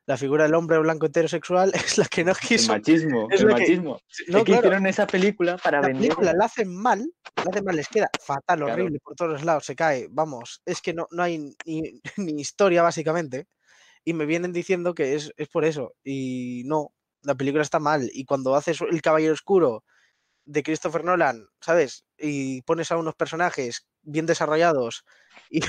la 0.06 0.18
figura 0.18 0.44
del 0.44 0.54
hombre 0.56 0.80
blanco 0.80 1.06
heterosexual 1.06 1.72
es 1.76 1.98
la 1.98 2.06
que 2.08 2.26
no 2.26 2.32
El 2.32 2.38
quiso. 2.38 2.74
machismo, 2.74 3.28
es 3.32 3.40
el 3.40 3.48
lo 3.48 3.56
que- 3.56 3.62
machismo. 3.62 3.92
No, 4.28 4.40
es 4.40 4.44
que 4.44 4.52
claro, 4.52 4.68
hicieron 4.68 4.86
esa 4.88 5.08
película 5.08 5.58
para 5.58 5.80
la 5.80 5.88
vender. 5.88 6.02
película 6.10 6.34
la 6.34 6.46
hacen 6.46 6.76
mal, 6.76 7.10
la 7.38 7.44
hacen 7.50 7.64
mal, 7.64 7.76
les 7.78 7.88
queda 7.88 8.10
fatal, 8.22 8.60
Claro. 8.60 8.74
horrible 8.74 9.00
por 9.00 9.16
todos 9.16 9.46
lados, 9.46 9.66
se 9.66 9.76
cae, 9.78 10.08
vamos, 10.12 10.62
es 10.66 10.82
que 10.82 10.94
no, 10.94 11.08
no 11.12 11.24
hay 11.24 11.38
ni, 11.66 12.02
ni 12.18 12.42
historia 12.42 12.82
básicamente, 12.82 13.46
y 14.08 14.14
me 14.14 14.26
vienen 14.26 14.54
diciendo 14.54 14.94
que 14.96 15.16
es, 15.16 15.34
es 15.38 15.50
por 15.50 15.66
eso, 15.66 15.94
y 16.04 16.64
no, 16.66 16.94
la 17.24 17.36
película 17.36 17.64
está 17.64 17.80
mal, 17.80 18.10
y 18.14 18.26
cuando 18.26 18.56
haces 18.56 18.80
El 18.82 19.02
Caballero 19.02 19.34
Oscuro 19.34 19.84
de 20.46 20.64
Christopher 20.64 21.04
Nolan, 21.04 21.46
¿sabes? 21.62 22.06
Y 22.18 22.62
pones 22.64 22.92
a 22.92 22.98
unos 22.98 23.16
personajes 23.16 23.86
bien 24.04 24.26
desarrollados 24.26 25.04
y, 25.52 25.62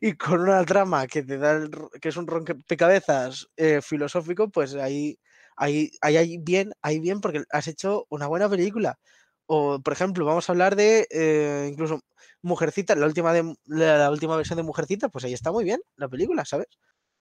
y 0.00 0.14
con 0.14 0.40
una 0.40 0.64
trama 0.64 1.06
que 1.06 1.22
te 1.22 1.38
da 1.38 1.52
el 1.52 1.70
que 2.00 2.08
es 2.10 2.16
un 2.16 2.26
rompecabezas 2.26 3.46
eh, 3.56 3.80
filosófico, 3.82 4.50
pues 4.50 4.74
ahí, 4.74 5.18
ahí, 5.56 5.90
ahí 6.00 6.16
hay 6.16 6.38
bien, 6.38 6.72
ahí 6.82 6.98
bien 7.00 7.20
porque 7.20 7.44
has 7.50 7.68
hecho 7.68 8.06
una 8.10 8.26
buena 8.26 8.48
película. 8.48 8.98
O, 9.46 9.80
por 9.80 9.92
ejemplo, 9.92 10.24
vamos 10.26 10.48
a 10.48 10.52
hablar 10.52 10.74
de 10.76 11.06
eh, 11.10 11.68
incluso 11.70 12.00
Mujercita, 12.42 12.96
la 12.96 13.06
última 13.06 13.32
de 13.32 13.54
la, 13.66 13.98
la 13.98 14.10
última 14.10 14.36
versión 14.36 14.56
de 14.56 14.64
Mujercita, 14.64 15.08
pues 15.08 15.24
ahí 15.24 15.32
está 15.34 15.52
muy 15.52 15.64
bien 15.64 15.80
la 15.96 16.08
película, 16.08 16.44
¿sabes? 16.44 16.66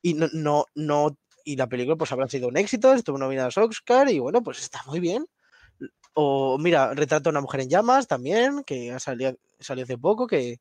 Y 0.05 0.13
no, 0.13 0.27
no, 0.33 0.65
no, 0.75 1.17
y 1.43 1.55
la 1.55 1.67
película 1.67 1.95
pues 1.95 2.11
habrá 2.11 2.27
sido 2.27 2.47
un 2.47 2.57
éxito, 2.57 2.93
estuvo 2.93 3.17
nominada 3.17 3.49
a 3.55 3.63
Oscar 3.63 4.07
y 4.07 4.19
bueno, 4.19 4.43
pues 4.43 4.59
está 4.59 4.83
muy 4.85 4.99
bien. 4.99 5.25
O 6.13 6.59
mira, 6.59 6.93
Retrato 6.93 7.29
a 7.29 7.31
una 7.31 7.41
mujer 7.41 7.61
en 7.61 7.69
llamas 7.69 8.07
también, 8.07 8.63
que 8.63 8.91
ha 8.91 8.99
salido, 8.99 9.35
salió 9.59 9.83
hace 9.83 9.97
poco, 9.97 10.27
que 10.27 10.59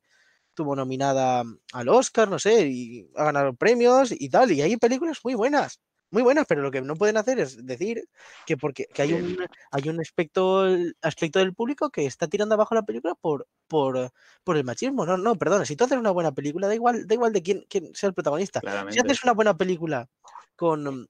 tuvo 0.55 0.75
nominada 0.75 1.43
al 1.73 1.89
Oscar, 1.89 2.27
no 2.27 2.39
sé, 2.39 2.67
y 2.69 3.07
ha 3.15 3.25
ganado 3.25 3.53
premios 3.53 4.11
y 4.11 4.29
tal. 4.29 4.51
Y 4.51 4.63
hay 4.63 4.77
películas 4.77 5.19
muy 5.23 5.35
buenas, 5.35 5.79
muy 6.15 6.23
buenas, 6.23 6.45
pero 6.47 6.61
lo 6.61 6.71
que 6.71 6.79
no 6.81 6.95
pueden 6.95 7.17
hacer 7.17 7.39
es 7.39 7.65
decir 7.65 8.07
que 8.45 8.55
porque 8.55 8.85
que 8.93 9.01
hay 9.01 9.11
un, 9.11 9.37
hay 9.69 9.89
un 9.89 9.99
aspecto, 9.99 10.65
aspecto 11.01 11.39
del 11.39 11.53
público 11.53 11.89
que 11.89 12.05
está 12.05 12.27
tirando 12.29 12.55
abajo 12.55 12.73
la 12.73 12.83
película 12.83 13.15
por, 13.15 13.49
por, 13.67 14.11
por 14.45 14.55
el 14.55 14.63
machismo. 14.63 15.05
No, 15.05 15.17
no, 15.17 15.35
perdona, 15.35 15.65
si 15.65 15.75
tú 15.75 15.83
haces 15.83 15.97
una 15.97 16.11
buena 16.11 16.31
película, 16.31 16.67
da 16.69 16.75
igual, 16.75 17.05
da 17.05 17.15
igual 17.15 17.33
de 17.33 17.43
quién, 17.43 17.65
quién 17.69 17.93
sea 17.93 18.07
el 18.07 18.13
protagonista. 18.13 18.63
Si 18.87 18.97
haces 18.99 19.23
una 19.25 19.33
buena 19.33 19.57
película 19.57 20.09
con, 20.55 21.09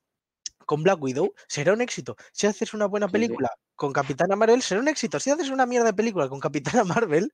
con 0.65 0.81
Black 0.83 0.99
Widow, 1.03 1.33
será 1.47 1.73
un 1.73 1.81
éxito. 1.81 2.15
Si 2.31 2.47
haces 2.47 2.73
una 2.73 2.87
buena 2.87 3.07
Sí, 3.11 3.27
sí. 3.27 3.37
película 3.37 3.51
con 3.75 3.93
Capitana 3.93 4.35
Marvel, 4.35 4.63
será 4.63 4.81
un 4.81 4.87
éxito. 4.87 5.19
Si 5.19 5.29
haces 5.29 5.49
una 5.51 5.67
mierda 5.67 5.87
de 5.89 5.93
película 5.93 6.27
con 6.29 6.39
Capitana 6.39 6.83
Marvel, 7.05 7.31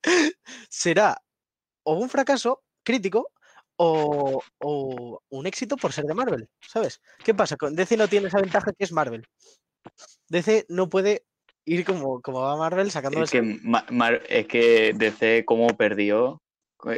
será 0.70 1.22
o 1.84 1.96
un 1.96 2.10
fracaso 2.10 2.64
crítico 2.84 3.32
o, 3.84 4.44
o 4.60 5.22
un 5.30 5.48
éxito 5.48 5.76
por 5.76 5.92
ser 5.92 6.06
de 6.06 6.14
Marvel, 6.14 6.48
¿sabes? 6.60 7.02
¿Qué 7.24 7.34
pasa? 7.34 7.58
Con 7.58 7.76
DC 7.76 7.98
no 7.98 8.08
tiene 8.08 8.28
esa 8.28 8.40
ventaja 8.40 8.72
que 8.78 8.84
es 8.84 8.92
Marvel. 8.92 9.26
DC 10.30 10.66
no 10.70 10.88
puede 10.88 11.24
ir 11.66 11.84
como, 11.84 12.22
como 12.22 12.42
va 12.42 12.56
Marvel 12.58 12.92
sacando 12.92 13.24
Es 13.24 13.32
que, 13.32 13.42
Ma- 13.42 13.86
Mar- 13.90 14.22
es 14.30 14.46
que 14.46 14.94
DC 14.96 15.46
como 15.46 15.76
perdió, 15.76 16.44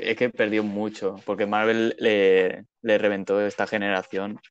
es 0.02 0.18
que 0.18 0.30
perdió 0.30 0.64
mucho, 0.64 1.16
porque 1.26 1.46
Marvel 1.46 1.96
le, 2.00 2.66
le 2.82 2.98
reventó 2.98 3.40
esta 3.40 3.66
generación, 3.66 4.42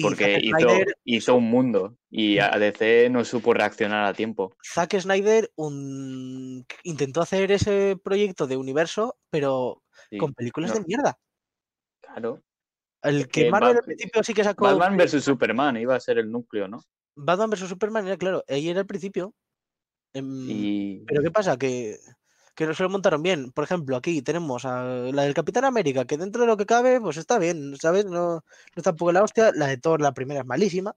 porque 0.00 0.38
hizo, 0.42 0.56
Snyder, 0.58 0.96
hizo 1.04 1.34
un 1.34 1.44
mundo 1.50 1.98
y 2.10 2.38
a 2.38 2.50
DC 2.58 3.10
no 3.10 3.22
supo 3.26 3.52
reaccionar 3.52 4.06
a 4.06 4.14
tiempo. 4.14 4.56
Zack 4.64 4.98
Snyder 4.98 5.50
un- 5.56 6.64
intentó 6.84 7.20
hacer 7.20 7.52
ese 7.52 7.98
proyecto 8.02 8.46
de 8.46 8.56
universo, 8.56 9.18
pero 9.30 9.81
Sí, 10.10 10.18
con 10.18 10.34
películas 10.34 10.70
no, 10.70 10.80
de 10.80 10.84
mierda. 10.86 11.18
claro. 12.00 12.42
El 13.02 13.20
Es 13.20 13.26
que 13.26 13.44
que 13.44 13.50
Marvel 13.50 13.76
al 13.76 13.82
principio 13.82 14.22
sí 14.22 14.32
que 14.32 14.44
sacó 14.44 14.64
Batman 14.64 14.96
vs 14.96 15.24
Superman 15.24 15.76
iba 15.76 15.96
a 15.96 16.00
ser 16.00 16.18
el 16.18 16.30
núcleo, 16.30 16.68
¿no? 16.68 16.84
Batman 17.16 17.50
vs 17.50 17.68
Superman, 17.68 18.06
era 18.06 18.16
claro, 18.16 18.44
ahí 18.48 18.68
era 18.68 18.80
el 18.80 18.86
principio. 18.86 19.34
Em, 20.14 21.04
Pero 21.06 21.22
¿qué 21.22 21.30
pasa? 21.30 21.56
Que, 21.56 21.98
que 22.54 22.66
no 22.66 22.74
se 22.74 22.82
lo 22.82 22.90
montaron 22.90 23.22
bien. 23.22 23.50
Por 23.50 23.64
ejemplo, 23.64 23.96
aquí 23.96 24.22
tenemos 24.22 24.64
a 24.64 24.84
la 24.84 25.22
del 25.22 25.34
Capitán 25.34 25.64
América, 25.64 26.04
que 26.04 26.18
dentro 26.18 26.42
de 26.42 26.46
lo 26.46 26.56
que 26.56 26.66
cabe, 26.66 27.00
pues 27.00 27.16
está 27.16 27.38
bien, 27.38 27.74
¿sabes? 27.80 28.04
No, 28.04 28.12
no 28.12 28.42
está 28.76 28.82
tampoco 28.82 29.12
la 29.12 29.22
hostia. 29.22 29.52
La 29.54 29.66
de 29.66 29.78
Thor, 29.78 30.00
la 30.00 30.12
primera 30.12 30.40
es 30.40 30.46
malísima. 30.46 30.94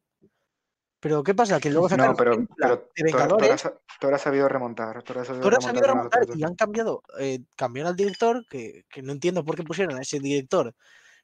Pero 1.06 1.22
¿qué 1.22 1.36
pasa? 1.36 1.60
Que 1.60 1.70
luego 1.70 1.88
sacaron 1.88 2.14
No, 2.14 2.18
pero, 2.18 2.48
pero 2.58 2.90
de 2.96 3.04
Vengadores. 3.04 3.62
sa- 3.62 3.78
Thor 4.00 4.16
ha 4.16 4.18
sabido 4.18 4.50
remontar. 4.50 5.04
Thor 5.04 5.20
ha 5.20 5.24
sabido 5.26 5.44
Thor 5.44 5.54
ha 5.56 5.62
sabido 5.62 5.86
remontar 5.86 6.22
remontar 6.22 6.40
y 6.40 6.44
han 6.44 6.56
cambiado, 6.56 7.04
eh, 7.20 7.42
cambiaron 7.56 7.92
al 7.92 7.96
director, 7.96 8.44
que, 8.50 8.86
que 8.90 9.04
no 9.04 9.12
entiendo 9.12 9.46
por 9.46 9.56
qué 9.56 9.62
pusieron 9.62 10.00
a 10.00 10.02
ese 10.02 10.20
director, 10.20 10.74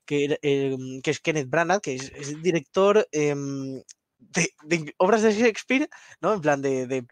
que, 0.06 0.38
em, 0.44 1.02
que 1.02 1.10
es 1.10 1.20
Kenneth 1.20 1.50
Branagh, 1.50 1.82
que 1.82 1.96
es, 1.96 2.12
es 2.16 2.30
el 2.30 2.44
director 2.44 3.08
em, 3.12 3.82
de, 4.20 4.50
de 4.66 4.94
obras 5.00 5.24
de 5.24 5.32
Shakespeare, 5.34 5.90
¿no? 6.22 6.32
En 6.36 6.42
plan 6.42 6.62
de, 6.62 6.86
de 6.86 7.04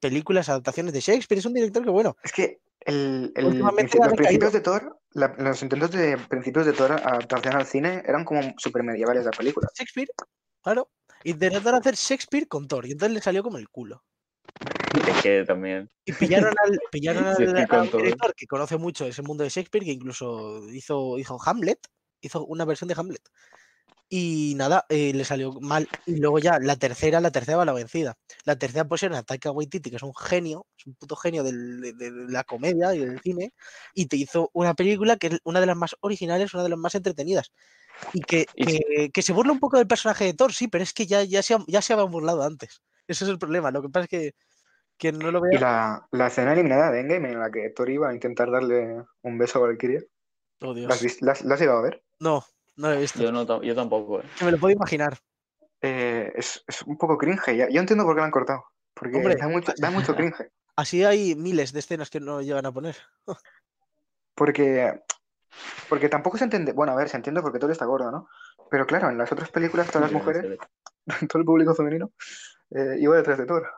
películas, 0.00 0.48
adaptaciones 0.48 0.92
de 0.92 0.98
Shakespeare. 0.98 1.38
Es 1.38 1.46
un 1.46 1.54
director 1.54 1.84
que, 1.84 1.90
bueno, 1.90 2.16
Es 2.24 2.32
que 2.32 2.58
el, 2.80 3.30
el 3.36 3.56
los 3.60 4.14
principios 4.16 4.52
de 4.52 4.60
Thor, 4.62 4.98
la- 5.12 5.32
los 5.38 5.62
intentos 5.62 5.92
de 5.92 6.18
principios 6.28 6.66
de 6.66 6.72
Thor 6.72 6.90
adaptación 6.90 7.54
al 7.54 7.66
cine 7.66 8.02
eran 8.04 8.24
como 8.24 8.40
super 8.58 8.82
medievales 8.82 9.24
la 9.24 9.30
película. 9.30 9.68
Shakespeare, 9.78 10.08
claro. 10.60 10.88
Intentaron 11.30 11.74
hacer 11.80 11.94
Shakespeare 11.96 12.46
con 12.48 12.68
Thor 12.68 12.86
y 12.86 12.92
entonces 12.92 13.14
le 13.14 13.20
salió 13.20 13.42
como 13.42 13.58
el 13.58 13.68
culo. 13.68 14.02
es 14.94 15.22
que 15.22 15.44
también. 15.44 15.90
Y 16.04 16.12
pillaron 16.12 16.54
al, 16.64 16.78
pillaron 16.92 17.24
al, 17.26 17.34
a 17.34 17.64
un 17.82 17.90
director 18.04 18.34
que 18.34 18.46
conoce 18.46 18.76
mucho 18.76 19.06
ese 19.06 19.22
mundo 19.22 19.42
de 19.44 19.50
Shakespeare, 19.50 19.84
que 19.84 19.92
incluso 19.92 20.62
hizo, 20.70 21.18
hizo 21.18 21.38
Hamlet, 21.44 21.80
hizo 22.20 22.44
una 22.46 22.64
versión 22.64 22.88
de 22.88 22.94
Hamlet. 22.96 23.22
Y 24.08 24.54
nada, 24.56 24.86
eh, 24.88 25.12
le 25.12 25.24
salió 25.24 25.52
mal. 25.60 25.88
Y 26.06 26.20
luego 26.20 26.38
ya 26.38 26.60
la 26.60 26.76
tercera, 26.76 27.20
la 27.20 27.32
tercera 27.32 27.56
va 27.58 27.64
la 27.64 27.72
vencida. 27.72 28.16
La 28.44 28.56
tercera 28.56 28.86
pusieron 28.86 29.18
a 29.18 29.24
Taika 29.24 29.50
Waititi, 29.50 29.90
que 29.90 29.96
es 29.96 30.02
un 30.04 30.14
genio, 30.14 30.64
es 30.78 30.86
un 30.86 30.94
puto 30.94 31.16
genio 31.16 31.42
del- 31.42 31.80
de, 31.80 31.92
de- 31.92 32.12
de 32.12 32.32
la 32.32 32.44
comedia 32.44 32.94
y 32.94 33.00
del 33.00 33.20
cine, 33.20 33.52
y 33.94 34.06
te 34.06 34.16
hizo 34.16 34.48
una 34.52 34.74
película 34.74 35.16
que 35.16 35.26
es 35.26 35.38
una 35.42 35.58
de 35.58 35.66
las 35.66 35.76
más 35.76 35.96
originales, 36.00 36.54
una 36.54 36.62
de 36.62 36.68
las 36.68 36.78
más 36.78 36.94
entretenidas. 36.94 37.50
Y 38.12 38.20
que, 38.20 38.46
Y 38.54 38.64
sí. 38.64 38.80
que, 38.86 39.10
que 39.10 39.22
se 39.22 39.32
burla 39.32 39.52
un 39.52 39.60
poco 39.60 39.78
del 39.78 39.86
personaje 39.86 40.24
de 40.24 40.34
Thor, 40.34 40.52
sí, 40.52 40.68
pero 40.68 40.82
es 40.84 40.92
que 40.92 41.06
ya, 41.06 41.22
ya, 41.24 41.42
se, 41.42 41.56
ya 41.66 41.80
se 41.82 41.92
habían 41.92 42.10
burlado 42.10 42.42
antes. 42.42 42.82
Ese 43.08 43.24
es 43.24 43.30
el 43.30 43.38
problema. 43.38 43.70
Lo 43.70 43.82
que 43.82 43.88
pasa 43.88 44.04
es 44.04 44.10
que 44.10 44.34
Quien 44.98 45.18
no 45.18 45.30
lo 45.30 45.38
Y 45.46 45.50
vea, 45.50 45.60
la, 45.60 46.08
la 46.12 46.26
escena 46.28 46.52
eliminada 46.54 46.90
de 46.90 47.00
Endgame 47.00 47.32
en 47.32 47.38
la 47.40 47.50
que 47.50 47.70
Thor 47.70 47.90
iba 47.90 48.08
a 48.08 48.14
intentar 48.14 48.50
darle 48.50 49.04
un 49.22 49.38
beso 49.38 49.58
a 49.58 49.68
Valkyria. 49.68 50.00
oh 50.62 50.74
¿La 50.74 50.94
has, 50.94 51.00
Dios. 51.00 51.20
la 51.22 51.32
has- 51.32 51.44
la 51.44 51.54
has 51.54 51.60
llegado 51.60 51.78
a 51.78 51.82
ver? 51.82 52.02
No, 52.20 52.44
no 52.76 52.88
lo 52.88 52.94
he 52.94 53.00
visto. 53.00 53.22
Yo, 53.22 53.30
no, 53.32 53.46
ta- 53.46 53.60
yo 53.62 53.74
tampoco, 53.74 54.20
¿eh? 54.20 54.24
Que 54.38 54.44
me 54.46 54.52
lo 54.52 54.58
puedo 54.58 54.74
imaginar. 54.74 55.18
Eh, 55.82 56.32
es, 56.34 56.64
es 56.66 56.82
un 56.82 56.96
poco 56.96 57.18
cringe. 57.18 57.54
Ya, 57.56 57.68
yo 57.68 57.80
entiendo 57.80 58.04
por 58.04 58.14
qué 58.14 58.20
la 58.20 58.26
han 58.26 58.30
cortado. 58.30 58.64
Porque 58.94 59.16
Hombre. 59.18 59.36
da 59.36 59.48
mucho, 59.48 59.72
da 59.76 59.90
mucho 59.90 60.14
cringe. 60.16 60.50
Así 60.76 61.04
hay 61.04 61.34
miles 61.34 61.72
de 61.72 61.80
escenas 61.80 62.08
que 62.10 62.20
no 62.20 62.40
llegan 62.40 62.64
a 62.66 62.72
poner. 62.72 62.96
Porque, 64.34 65.00
porque 65.88 66.08
tampoco 66.08 66.38
se 66.38 66.44
entiende. 66.44 66.72
Bueno, 66.72 66.92
a 66.92 66.96
ver, 66.96 67.08
se 67.08 67.16
entiende 67.16 67.42
porque 67.42 67.58
Thor 67.58 67.70
está 67.70 67.84
gordo, 67.84 68.10
¿no? 68.10 68.28
Pero 68.70 68.86
claro, 68.86 69.10
en 69.10 69.18
las 69.18 69.30
otras 69.32 69.50
películas, 69.50 69.86
todas 69.88 70.10
las 70.10 70.12
mujeres, 70.12 70.58
todo 71.30 71.38
el 71.38 71.44
público 71.44 71.74
femenino, 71.74 72.12
eh, 72.70 72.96
iba 72.98 73.16
detrás 73.16 73.38
de 73.38 73.46
Thor. 73.46 73.68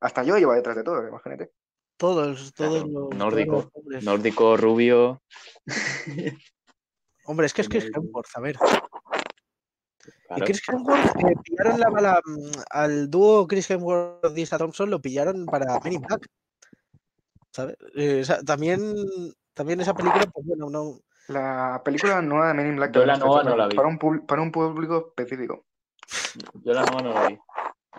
Hasta 0.00 0.22
yo 0.22 0.36
iba 0.36 0.54
detrás 0.54 0.76
de 0.76 0.84
Thor, 0.84 1.06
imagínate. 1.08 1.50
Todos, 1.96 2.52
todos 2.52 2.82
Claro, 2.82 2.86
los, 2.86 2.92
todos 3.10 3.14
nórdico, 3.16 3.52
los 3.56 3.68
hombres. 3.72 4.04
Nórdico, 4.04 4.56
rubio. 4.56 5.22
Hombre, 7.24 7.46
es 7.46 7.54
que 7.54 7.62
es 7.62 7.68
Chris 7.68 7.84
Nórdico. 7.84 8.00
Hemsworth, 8.02 8.36
a 8.36 8.40
ver. 8.40 8.56
Y 8.56 10.26
Claro. 10.28 10.44
Chris 10.44 10.62
Hemsworth 10.68 11.16
eh, 11.16 11.34
pillaron 11.42 11.80
la 11.80 11.90
mala. 11.90 12.20
mm, 12.24 12.50
Al 12.70 13.10
dúo 13.10 13.46
Chris 13.46 13.70
Hemsworth 13.70 14.36
y 14.36 14.44
Thompson 14.44 14.90
lo 14.90 15.00
pillaron 15.00 15.46
para 15.46 15.80
Men 15.80 15.94
in 15.94 16.00
Black. 16.02 16.26
¿Sabes? 17.52 17.76
Eh, 17.94 18.20
o 18.20 18.24
sea, 18.24 18.42
también, 18.42 18.94
también 19.56 19.80
esa 19.80 19.94
película, 19.94 20.26
pues 20.26 20.46
bueno, 20.46 20.68
no. 20.70 21.00
La 21.28 21.80
película 21.84 22.20
nueva 22.22 22.48
de 22.48 22.54
Men 22.54 22.66
in 22.68 22.76
Black 22.76 22.92
Yo 22.92 23.04
la 23.04 23.16
nueva 23.16 23.38
no 23.42 23.50
para, 23.50 23.56
la 23.56 23.66
vi. 23.68 23.74
para 23.74 23.88
un, 23.88 23.98
para 24.26 24.42
un 24.42 24.52
público 24.52 25.08
específico. 25.08 25.64
Yo 26.62 26.72
la 26.72 26.84
nueva 26.84 27.02
no 27.02 27.14
la 27.14 27.26
vi. 27.28 27.38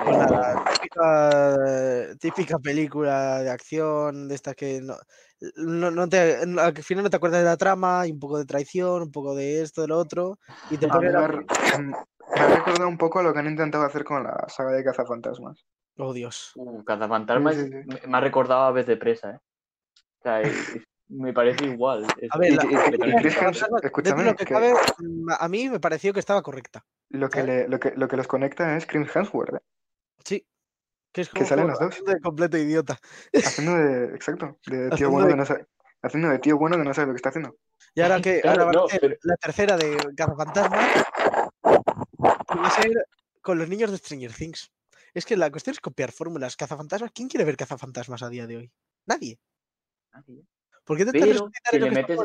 Pues 0.05 0.15
la 0.15 0.63
típica, 0.73 2.15
típica 2.19 2.59
película 2.59 3.39
de 3.39 3.49
acción, 3.49 4.27
de 4.27 4.35
estas 4.35 4.55
que 4.55 4.79
no, 4.79 4.95
no, 5.55 5.89
no 5.89 6.07
te, 6.07 6.35
al 6.35 6.77
final 6.83 7.03
no 7.03 7.09
te 7.09 7.17
acuerdas 7.17 7.39
de 7.41 7.45
la 7.45 7.57
trama, 7.57 8.05
y 8.05 8.11
un 8.11 8.19
poco 8.19 8.37
de 8.37 8.45
traición, 8.45 9.01
un 9.01 9.11
poco 9.11 9.35
de 9.35 9.63
esto, 9.63 9.81
de 9.81 9.87
lo 9.87 9.97
otro, 9.97 10.37
y 10.69 10.77
te 10.77 10.85
me, 10.87 10.93
ha- 10.93 11.27
recordado 11.27 12.87
un 12.87 12.97
poco 12.99 13.19
a 13.19 13.23
lo 13.23 13.33
que 13.33 13.39
han 13.39 13.47
intentado 13.47 13.83
hacer 13.83 14.03
con 14.03 14.23
la 14.23 14.45
saga 14.47 14.71
de 14.71 14.83
Cazafantasmas. 14.83 15.65
Oh, 15.97 16.13
Dios. 16.13 16.51
Uh, 16.55 16.83
Cazafantasmas 16.83 17.55
Sí, 17.55 17.63
sí, 17.63 17.71
sí. 17.71 17.77
me- 17.87 18.07
me 18.07 18.17
ha 18.17 18.21
recordado 18.21 18.61
a 18.65 18.71
vez 18.71 18.85
de 18.85 18.97
presa, 18.97 19.31
¿eh? 19.31 19.39
O 20.19 20.21
sea, 20.21 20.41
es- 20.69 20.75
es- 20.75 20.83
me 21.09 21.33
parece 21.33 21.65
igual. 21.65 22.05
es- 22.19 22.29
A 22.31 22.37
ver, 22.37 22.57
a 25.39 25.47
mí 25.47 25.69
me 25.69 25.79
pareció 25.79 26.13
que 26.13 26.19
estaba 26.19 26.41
correcta. 26.41 26.85
Lo 27.09 27.29
que, 27.29 27.65
lo 27.67 27.79
que, 27.79 27.91
lo 27.95 28.07
que 28.07 28.17
los 28.17 28.27
conecta 28.27 28.75
es 28.75 28.85
Chris 28.85 29.15
Hemsworth, 29.15 29.55
¿eh? 29.55 29.59
Sí. 30.23 30.45
Que 31.13 31.21
es 31.21 31.29
Que 31.29 31.45
salen 31.45 31.63
como 31.65 31.71
los 31.71 31.79
dos. 31.79 31.89
haciendo 31.89 32.11
de 32.13 32.19
completo 32.21 32.57
idiota. 32.57 32.99
Haciendo 33.33 33.75
de, 33.75 34.15
exacto, 34.15 34.57
de 34.67 34.77
tío 34.77 34.93
Haciendo 34.93 35.11
bueno 35.11 35.27
de- 35.27 35.33
que 35.33 35.37
no 35.37 35.45
sabe, 35.45 35.65
haciendo 36.01 36.29
de 36.29 36.39
tío 36.39 36.57
bueno 36.57 36.77
que 36.77 36.83
no 36.83 36.93
sabe 36.93 37.07
lo 37.07 37.13
que 37.13 37.17
está 37.17 37.29
haciendo. 37.29 37.55
Y 37.95 38.01
ahora 38.01 38.21
que 38.21 38.41
Claro, 38.41 38.63
ahora 38.63 38.65
va 38.65 38.69
a 38.71 38.83
no, 38.83 38.89
ser 38.89 38.99
pero- 39.01 39.15
la 39.23 39.37
tercera 39.37 39.77
de 39.77 39.97
Cazafantasmas, 40.15 41.05
y 42.53 42.57
va 42.57 42.67
a 42.67 42.71
ser 42.71 42.91
con 43.41 43.57
los 43.57 43.69
niños 43.69 43.89
de 43.91 43.97
Stranger 43.97 44.33
Things. 44.33 44.71
Es 45.13 45.25
que 45.25 45.37
la 45.37 45.49
cuestión 45.49 45.71
es 45.73 45.79
copiar 45.79 46.11
fórmulas. 46.11 46.55
Cazafantasmas, 46.57 47.11
¿quién 47.15 47.29
quiere 47.29 47.45
ver 47.45 47.55
cazafantasmas 47.57 48.21
a 48.21 48.29
día 48.29 48.45
de 48.45 48.57
hoy? 48.57 48.71
Nadie. 49.07 49.39
¿Por 50.87 50.97
qué 50.97 51.05
te 51.05 51.11
Pero 51.11 51.51
que 51.69 51.79
le 51.79 51.91
metes, 51.91 52.17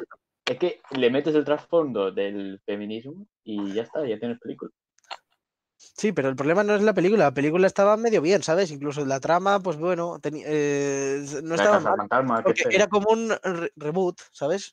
es 0.47 0.59
que 0.59 0.81
le 0.93 1.11
metes 1.11 1.35
el 1.35 1.45
trasfondo 1.45 2.13
del 2.13 2.61
feminismo 2.65 3.27
y 3.43 3.73
ya 3.75 3.83
está, 3.83 4.07
ya 4.07 4.19
tienes 4.19 4.39
película. 4.39 4.71
Sí, 5.77 6.13
pero 6.13 6.29
el 6.29 6.37
problema 6.37 6.63
no 6.63 6.77
es 6.77 6.83
la 6.83 6.95
película. 6.95 7.25
La 7.25 7.35
película 7.35 7.67
estaba 7.67 7.97
medio 7.97 8.23
bien, 8.23 8.43
¿sabes? 8.45 8.71
Incluso 8.71 9.05
la 9.05 9.19
trama, 9.19 9.61
pues 9.61 9.77
bueno, 9.77 10.19
eh, 10.23 11.25
no 11.43 11.55
estaba 11.57 11.97
era 12.71 12.87
como 12.87 13.11
un 13.11 13.31
re- 13.43 13.73
reboot, 13.75 14.21
¿sabes? 14.31 14.73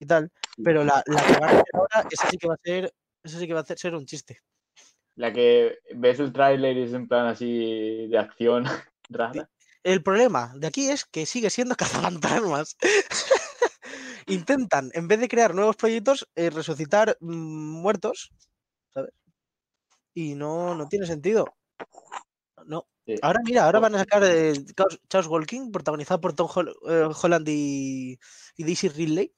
Y 0.00 0.06
tal. 0.06 0.32
Pero 0.62 0.82
la, 0.84 1.02
la 1.06 1.24
que 1.24 1.32
van 1.34 1.42
a 1.44 1.46
hacer 1.46 1.64
ahora, 1.74 2.08
esa 2.10 2.28
sí 2.28 2.38
que 2.38 2.48
va 2.48 2.54
a 2.54 2.58
ser, 2.62 2.92
esa 3.22 3.38
sí 3.38 3.46
que 3.46 3.52
va 3.54 3.60
a 3.60 3.62
hacer- 3.62 3.78
ser 3.78 3.94
un 3.94 4.04
chiste. 4.04 4.40
La 5.14 5.32
que 5.32 5.78
ves 5.94 6.18
el 6.18 6.32
tráiler 6.32 6.76
y 6.76 6.82
es 6.82 6.92
en 6.92 7.06
plan 7.06 7.26
así 7.26 8.08
de 8.08 8.18
acción 8.18 8.64
rara. 9.08 9.48
El 9.92 10.02
problema 10.02 10.52
de 10.56 10.66
aquí 10.66 10.90
es 10.90 11.06
que 11.06 11.24
sigue 11.24 11.48
siendo 11.48 11.76
cazafantasmas. 11.82 12.76
Intentan, 14.26 14.90
en 14.94 15.08
vez 15.08 15.20
de 15.20 15.28
crear 15.28 15.54
nuevos 15.54 15.76
proyectos, 15.76 16.28
eh, 16.34 16.50
resucitar 16.50 17.16
mm, 17.20 17.80
muertos, 17.82 18.32
¿sabes? 18.94 19.12
Y 20.14 20.34
no, 20.34 20.74
no 20.74 20.88
tiene 20.88 21.06
sentido. 21.06 21.46
No. 22.66 22.86
Sí. 23.06 23.14
Ahora 23.22 23.40
mira, 23.44 23.64
ahora 23.64 23.78
van 23.80 23.94
a 23.94 23.98
sacar 23.98 24.24
eh, 24.24 24.52
Chaos 25.08 25.26
Walking, 25.28 25.70
protagonizado 25.70 26.20
por 26.20 26.32
Tom 26.34 26.48
Hol- 26.48 26.74
eh, 26.88 27.08
Holland 27.22 27.48
y, 27.48 28.18
y 28.56 28.64
Daisy 28.64 28.88
Ridley. 28.88 29.32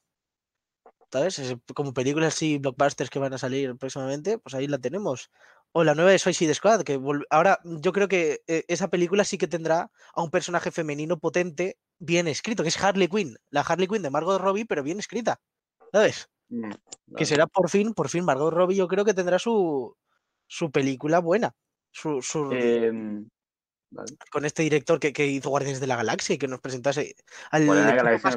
¿Sabes? 1.11 1.39
Es 1.39 1.55
como 1.75 1.93
películas 1.93 2.35
así, 2.35 2.57
blockbusters 2.59 3.09
que 3.09 3.19
van 3.19 3.33
a 3.33 3.37
salir 3.39 3.75
próximamente, 3.77 4.37
pues 4.37 4.53
ahí 4.55 4.67
la 4.67 4.77
tenemos. 4.77 5.31
O 5.71 5.83
la 5.83 5.93
nueva 5.93 6.11
de 6.11 6.19
Suicide 6.19 6.53
Squad, 6.55 6.81
que 6.83 6.99
ahora 7.29 7.59
yo 7.63 7.91
creo 7.93 8.07
que 8.07 8.41
eh, 8.47 8.65
esa 8.67 8.87
película 8.89 9.23
sí 9.23 9.37
que 9.37 9.47
tendrá 9.47 9.91
a 10.15 10.23
un 10.23 10.31
personaje 10.31 10.71
femenino 10.71 11.19
potente, 11.19 11.77
bien 11.99 12.27
escrito, 12.27 12.63
que 12.63 12.69
es 12.69 12.83
Harley 12.83 13.07
Quinn. 13.07 13.37
La 13.51 13.61
Harley 13.61 13.87
Quinn 13.87 14.01
de 14.01 14.09
Margot 14.09 14.41
Robbie, 14.41 14.65
pero 14.65 14.81
bien 14.83 14.97
escrita. 14.99 15.39
¿Sabes? 15.91 16.27
Mm, 16.49 16.71
Que 17.15 17.25
será 17.25 17.45
por 17.45 17.69
fin, 17.69 17.93
por 17.93 18.09
fin, 18.09 18.25
Margot 18.25 18.51
Robbie 18.53 18.75
yo 18.77 18.87
creo 18.87 19.05
que 19.05 19.13
tendrá 19.13 19.37
su, 19.37 19.95
su 20.47 20.71
película 20.71 21.19
buena. 21.19 21.53
Su, 21.91 22.21
su- 22.21 22.51
Em, 22.51 23.27
vale. 23.91 24.15
con 24.31 24.45
este 24.45 24.63
director 24.63 24.99
que, 24.99 25.13
que 25.13 25.27
hizo 25.27 25.49
Guardianes 25.49 25.79
de 25.79 25.87
la 25.87 25.95
Galaxia 25.95 26.33
y 26.35 26.37
que 26.39 26.47
nos 26.47 26.59
presentase 26.61 27.15
al 27.51 27.65
la 27.67 27.73
Galaxia 27.95 28.29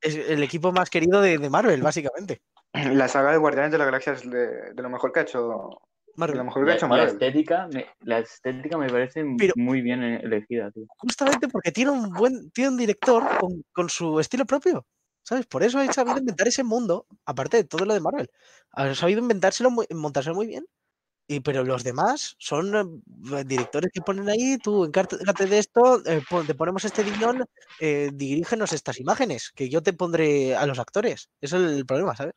es 0.00 0.14
el 0.14 0.42
equipo 0.42 0.72
más 0.72 0.88
querido 0.88 1.20
de, 1.20 1.36
de 1.38 1.50
Marvel, 1.50 1.82
básicamente. 1.82 2.40
La 2.72 3.08
saga 3.08 3.32
de 3.32 3.38
Guardianes 3.38 3.72
de 3.72 3.78
la 3.78 3.84
Galaxia 3.84 4.12
es 4.14 4.28
de, 4.30 4.72
de 4.74 4.82
lo 4.82 4.88
mejor 4.90 5.12
que 5.12 5.20
ha 5.20 5.22
hecho, 5.24 5.82
Marvel. 6.16 6.38
lo 6.38 6.44
mejor 6.44 6.64
que 6.64 6.70
ha 6.70 6.72
La, 6.72 6.76
hecho 6.76 6.86
la 6.86 6.88
Marvel. 6.90 7.08
estética, 7.08 7.68
me, 7.72 7.86
la 8.00 8.18
estética 8.18 8.78
me 8.78 8.88
parece 8.88 9.24
Pero- 9.38 9.54
muy 9.56 9.80
bien 9.80 10.02
elegida, 10.02 10.70
tío. 10.70 10.84
Justamente 10.98 11.48
porque 11.48 11.72
tiene 11.72 11.90
un 11.90 12.10
buen, 12.10 12.50
tiene 12.50 12.70
un 12.70 12.76
director 12.76 13.24
con, 13.38 13.62
con 13.72 13.88
su 13.88 14.20
estilo 14.20 14.44
propio. 14.46 14.86
¿Sabes? 15.22 15.46
Por 15.46 15.62
eso 15.62 15.78
ha 15.78 15.92
sabido 15.92 16.18
inventar 16.18 16.48
ese 16.48 16.64
mundo, 16.64 17.06
aparte 17.26 17.58
de 17.58 17.64
todo 17.64 17.84
lo 17.84 17.92
de 17.94 18.00
Marvel. 18.00 18.30
Ha 18.72 18.94
sabido 18.94 19.20
inventárselo, 19.20 19.70
muy, 19.70 19.86
montárselo 19.94 20.34
muy 20.34 20.46
bien. 20.46 20.64
Y, 21.28 21.38
pero 21.40 21.62
los 21.62 21.84
demás 21.84 22.34
son 22.38 23.04
eh, 23.36 23.44
directores 23.44 23.90
que 23.92 24.00
ponen 24.00 24.28
ahí, 24.28 24.56
tú 24.58 24.84
encárgate 24.84 25.46
de 25.46 25.58
esto, 25.58 26.02
eh, 26.04 26.22
te 26.44 26.54
ponemos 26.56 26.84
este 26.84 27.04
guion, 27.04 27.44
eh, 27.78 28.10
dirígenos 28.12 28.72
estas 28.72 28.98
imágenes, 28.98 29.52
que 29.54 29.68
yo 29.68 29.80
te 29.82 29.92
pondré 29.92 30.56
a 30.56 30.66
los 30.66 30.80
actores. 30.80 31.28
Eso 31.40 31.58
es 31.64 31.76
el 31.76 31.86
problema, 31.86 32.16
¿sabes? 32.16 32.34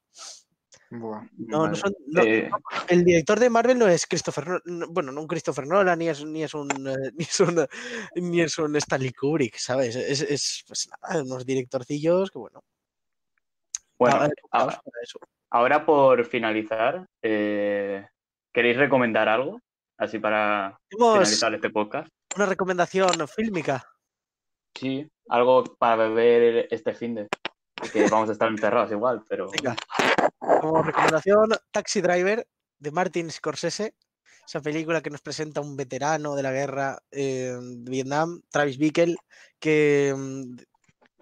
Buah. 0.96 1.24
No, 1.38 1.68
no 1.68 1.76
son, 1.76 1.92
no- 2.08 2.22
Eh, 2.24 2.52
el 2.90 3.04
director 3.04 3.40
de 3.40 3.50
Marvel 3.50 3.80
no 3.80 3.88
es 3.88 4.06
Christopher, 4.06 4.62
bueno, 4.90 5.12
no 5.12 5.22
un 5.22 5.28
Christopher 5.28 5.66
Nolan, 5.66 5.98
ni 5.98 6.08
es, 6.10 6.24
ni 6.24 6.44
es 6.44 6.54
un, 6.54 6.70
eh, 6.88 7.12
ni 7.16 7.24
es 7.24 7.40
un, 7.40 7.66
ni 8.16 8.42
es 8.42 8.58
un 8.60 8.76
Stanley 8.76 9.12
Kubrick, 9.12 9.56
¿sabes? 9.58 9.96
Es, 9.96 10.22
es, 10.22 10.64
pues 10.68 10.88
nada, 11.02 11.24
unos 11.24 11.46
directorcillos 11.46 12.30
que 12.30 12.38
bueno. 12.38 12.62
bueno, 13.98 14.16
ahora, 14.52 14.82
para 14.84 15.02
eso. 15.02 15.18
ahora 15.50 15.86
por 15.86 16.26
finalizar, 16.26 17.08
eh, 17.24 18.06
¿queréis 18.54 18.78
recomendar 18.78 19.28
algo? 19.30 19.60
Así 19.98 20.20
para 20.20 20.78
Tenemos 20.90 21.14
finalizar 21.14 21.54
este 21.56 21.70
podcast. 21.72 22.10
una 22.36 22.46
recomendación 22.46 23.28
fílmica. 23.28 23.84
Sí, 24.76 25.08
algo 25.30 25.64
para 25.64 25.96
beber 26.08 26.68
este 26.70 26.94
fin 26.94 27.16
de. 27.16 27.28
Que 27.92 28.08
vamos 28.10 28.30
a 28.30 28.32
estar 28.32 28.48
encerrados 28.50 28.92
igual, 28.92 29.24
pero. 29.28 29.50
Venga. 29.52 29.76
Como 30.44 30.84
recomendación, 30.84 31.52
Taxi 31.72 32.02
Driver 32.02 32.48
de 32.80 32.92
Martin 32.92 33.32
Scorsese. 33.32 33.96
Esa 34.46 34.60
película 34.62 35.02
que 35.02 35.10
nos 35.10 35.22
presenta 35.22 35.62
un 35.62 35.78
veterano 35.78 36.36
de 36.36 36.44
la 36.44 36.52
guerra 36.52 37.00
eh, 37.12 37.58
de 37.62 37.90
Vietnam, 37.90 38.42
Travis 38.50 38.78
Bickle, 38.78 39.16
que 39.60 40.14
mm, 40.16 40.58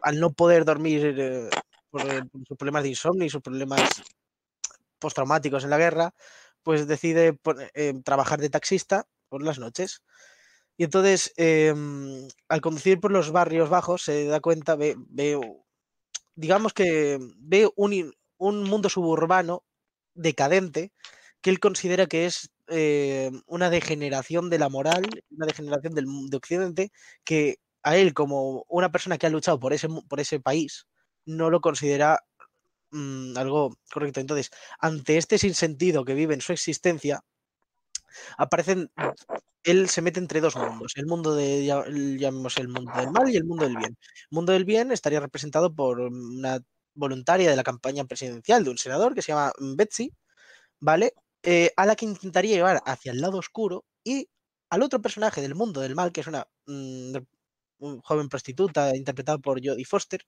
al 0.01 0.19
no 0.19 0.31
poder 0.33 0.65
dormir 0.65 1.15
eh, 1.19 1.49
por, 1.91 2.01
eh, 2.01 2.23
por 2.31 2.41
sus 2.47 2.57
problemas 2.57 2.83
de 2.83 2.89
insomnio 2.89 3.25
y 3.25 3.29
sus 3.29 3.41
problemas 3.43 3.81
postraumáticos 4.99 5.63
en 5.63 5.69
la 5.71 5.77
guerra, 5.77 6.13
pues 6.63 6.87
decide 6.87 7.37
eh, 7.75 7.93
trabajar 8.03 8.39
de 8.39 8.49
taxista 8.49 9.07
por 9.29 9.43
las 9.43 9.59
noches. 9.59 10.01
Y 10.77 10.85
entonces, 10.85 11.33
em, 11.37 12.27
al 12.49 12.61
conducir 12.61 12.99
por 12.99 13.11
los 13.11 13.31
barrios 13.31 13.69
bajos, 13.69 14.03
se 14.03 14.25
da 14.25 14.39
cuenta, 14.41 14.75
ve, 14.75 14.95
ve 15.09 15.39
digamos 16.35 16.73
que 16.73 17.19
ve 17.37 17.69
un, 17.75 18.13
un 18.41 18.63
mundo 18.63 18.89
suburbano 18.89 19.63
decadente 20.15 20.91
que 21.41 21.51
él 21.51 21.59
considera 21.59 22.07
que 22.07 22.25
es 22.25 22.49
eh, 22.69 23.31
una 23.45 23.69
degeneración 23.69 24.49
de 24.49 24.59
la 24.59 24.69
moral, 24.69 25.03
una 25.29 25.45
degeneración 25.45 25.93
del 25.93 26.05
de 26.29 26.37
Occidente, 26.37 26.91
que 27.23 27.57
a 27.83 27.97
él, 27.97 28.13
como 28.13 28.65
una 28.67 28.91
persona 28.91 29.17
que 29.17 29.27
ha 29.27 29.29
luchado 29.29 29.59
por 29.59 29.73
ese, 29.73 29.87
por 30.09 30.19
ese 30.19 30.39
país, 30.39 30.87
no 31.25 31.51
lo 31.51 31.61
considera 31.61 32.19
mm, 32.91 33.37
algo 33.37 33.77
correcto. 33.93 34.19
Entonces, 34.21 34.51
ante 34.79 35.17
este 35.17 35.37
sinsentido 35.37 36.05
que 36.05 36.15
vive 36.15 36.33
en 36.33 36.41
su 36.41 36.53
existencia, 36.53 37.23
aparecen. 38.37 38.91
Él 39.63 39.89
se 39.89 40.01
mete 40.01 40.19
entre 40.19 40.41
dos 40.41 40.55
mundos: 40.55 40.93
el 40.95 41.05
mundo 41.05 41.35
de, 41.35 41.65
llamemos 42.19 42.57
el 42.57 42.69
mundo 42.69 42.91
del 42.95 43.11
mal 43.11 43.29
y 43.29 43.37
el 43.37 43.45
mundo 43.45 43.65
del 43.65 43.77
bien. 43.77 43.97
El 44.31 44.35
mundo 44.35 44.53
del 44.53 44.65
bien 44.65 44.91
estaría 44.91 45.19
representado 45.19 45.73
por 45.73 45.99
una 45.99 46.59
voluntaria 46.93 47.49
de 47.49 47.55
la 47.55 47.63
campaña 47.63 48.05
presidencial 48.05 48.63
de 48.63 48.71
un 48.71 48.77
senador 48.77 49.15
que 49.15 49.21
se 49.21 49.31
llama 49.31 49.53
Betsy, 49.59 50.13
¿vale? 50.79 51.13
Eh, 51.43 51.71
a 51.77 51.85
la 51.85 51.95
que 51.95 52.05
intentaría 52.05 52.55
llevar 52.55 52.81
hacia 52.85 53.11
el 53.11 53.21
lado 53.21 53.37
oscuro 53.37 53.85
y 54.03 54.29
al 54.69 54.83
otro 54.83 55.01
personaje 55.01 55.41
del 55.41 55.55
mundo 55.55 55.81
del 55.81 55.95
mal, 55.95 56.11
que 56.11 56.21
es 56.21 56.27
una 56.27 56.47
mm, 56.67 57.17
un 57.81 57.99
joven 58.01 58.29
prostituta 58.29 58.95
interpretada 58.95 59.37
por 59.39 59.59
Jodie 59.63 59.85
Foster, 59.85 60.21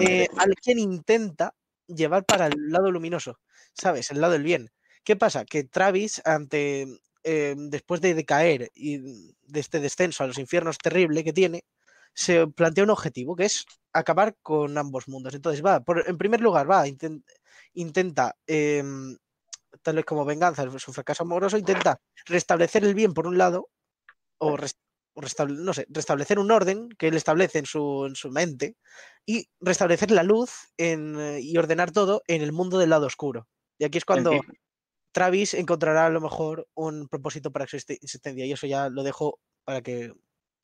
eh, 0.00 0.28
al 0.38 0.54
quien 0.54 0.78
intenta 0.78 1.54
llevar 1.86 2.24
para 2.24 2.46
el 2.46 2.70
lado 2.70 2.90
luminoso, 2.90 3.38
¿sabes? 3.74 4.10
El 4.10 4.20
lado 4.20 4.34
del 4.34 4.44
bien. 4.44 4.70
¿Qué 5.04 5.16
pasa? 5.16 5.44
Que 5.44 5.64
Travis, 5.64 6.22
ante 6.24 6.86
eh, 7.24 7.54
después 7.56 8.00
de 8.00 8.14
decaer 8.14 8.70
y 8.74 8.98
de 8.98 9.60
este 9.60 9.80
descenso 9.80 10.22
a 10.22 10.26
los 10.26 10.38
infiernos 10.38 10.78
terrible 10.78 11.24
que 11.24 11.32
tiene, 11.32 11.64
se 12.14 12.46
plantea 12.48 12.84
un 12.84 12.90
objetivo 12.90 13.36
que 13.36 13.44
es 13.44 13.64
acabar 13.92 14.36
con 14.42 14.76
ambos 14.78 15.08
mundos. 15.08 15.34
Entonces 15.34 15.64
va, 15.64 15.80
por- 15.80 16.08
en 16.08 16.18
primer 16.18 16.40
lugar, 16.40 16.70
va, 16.70 16.86
inten- 16.86 17.24
intenta, 17.74 18.36
em, 18.46 19.16
tal 19.82 19.96
vez 19.96 20.04
como 20.04 20.24
venganza 20.24 20.68
su 20.78 20.92
fracaso 20.92 21.22
amoroso, 21.24 21.56
intenta 21.58 22.00
restablecer 22.26 22.84
el 22.84 22.94
bien 22.94 23.14
por 23.14 23.26
un 23.26 23.38
lado, 23.38 23.68
o, 24.38 24.56
res- 24.56 24.78
o 25.14 25.20
restable- 25.20 25.58
no 25.58 25.72
sé, 25.74 25.86
restablecer 25.88 26.38
un 26.38 26.50
orden 26.50 26.88
que 26.90 27.08
él 27.08 27.16
establece 27.16 27.58
en 27.58 27.66
su, 27.66 28.06
en 28.06 28.14
su 28.14 28.30
mente, 28.30 28.76
y 29.26 29.48
restablecer 29.60 30.10
la 30.10 30.22
luz 30.22 30.70
en, 30.76 31.16
y 31.40 31.56
ordenar 31.58 31.90
todo 31.92 32.22
en 32.26 32.42
el 32.42 32.52
mundo 32.52 32.78
del 32.78 32.90
lado 32.90 33.06
oscuro. 33.06 33.48
Y 33.78 33.84
aquí 33.84 33.98
es 33.98 34.04
cuando 34.04 34.30
Travis 35.12 35.54
encontrará 35.54 36.06
a 36.06 36.10
lo 36.10 36.20
mejor 36.20 36.68
un 36.74 37.08
propósito 37.08 37.50
para 37.50 37.66
su 37.66 37.76
existe- 37.76 37.98
existencia, 38.02 38.46
y 38.46 38.52
eso 38.52 38.66
ya 38.66 38.88
lo 38.90 39.02
dejo 39.02 39.40
para 39.64 39.82
que 39.82 40.12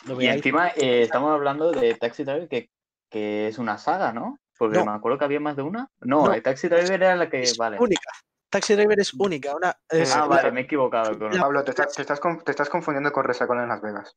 lo 0.07 0.21
Y 0.21 0.27
encima 0.27 0.69
eh, 0.69 1.03
estamos 1.03 1.33
hablando 1.33 1.71
de 1.73 1.95
Taxi 1.95 2.25
Driver, 2.25 2.49
que, 2.49 2.71
que 3.11 3.49
es 3.49 3.59
una 3.59 3.79
saga, 3.79 4.13
¿no? 4.13 4.39
Porque 4.59 4.79
No. 4.79 4.85
me 4.87 4.93
acuerdo 4.93 5.19
que 5.19 5.25
había 5.25 5.41
más 5.41 5.57
de 5.57 5.63
una. 5.63 5.89
No, 6.01 6.27
No. 6.27 6.33
eh, 6.35 6.41
Taxi 6.41 6.69
Driver 6.69 7.03
era 7.03 7.17
la 7.17 7.29
que. 7.29 7.43
es 7.43 7.57
Vale. 7.57 7.79
única. 7.81 8.11
Taxi 8.51 8.75
Driver 8.75 9.01
es 9.01 9.13
única. 9.15 9.55
Una, 9.57 9.77
es 9.89 10.15
Ah, 10.15 10.27
vale, 10.27 10.53
me 10.53 10.61
he 10.61 10.65
equivocado. 10.65 11.19
Con... 11.19 11.31
Pablo, 11.33 11.65
te, 11.65 11.71
estás- 11.73 11.93
te 11.95 12.03
estás, 12.03 12.21
con- 12.21 12.43
te 12.45 12.51
estás 12.53 12.69
confundiendo 12.69 13.11
con 13.13 13.25
Resacón 13.25 13.61
en 13.61 13.69
Las 13.69 13.83
Vegas. 13.83 14.17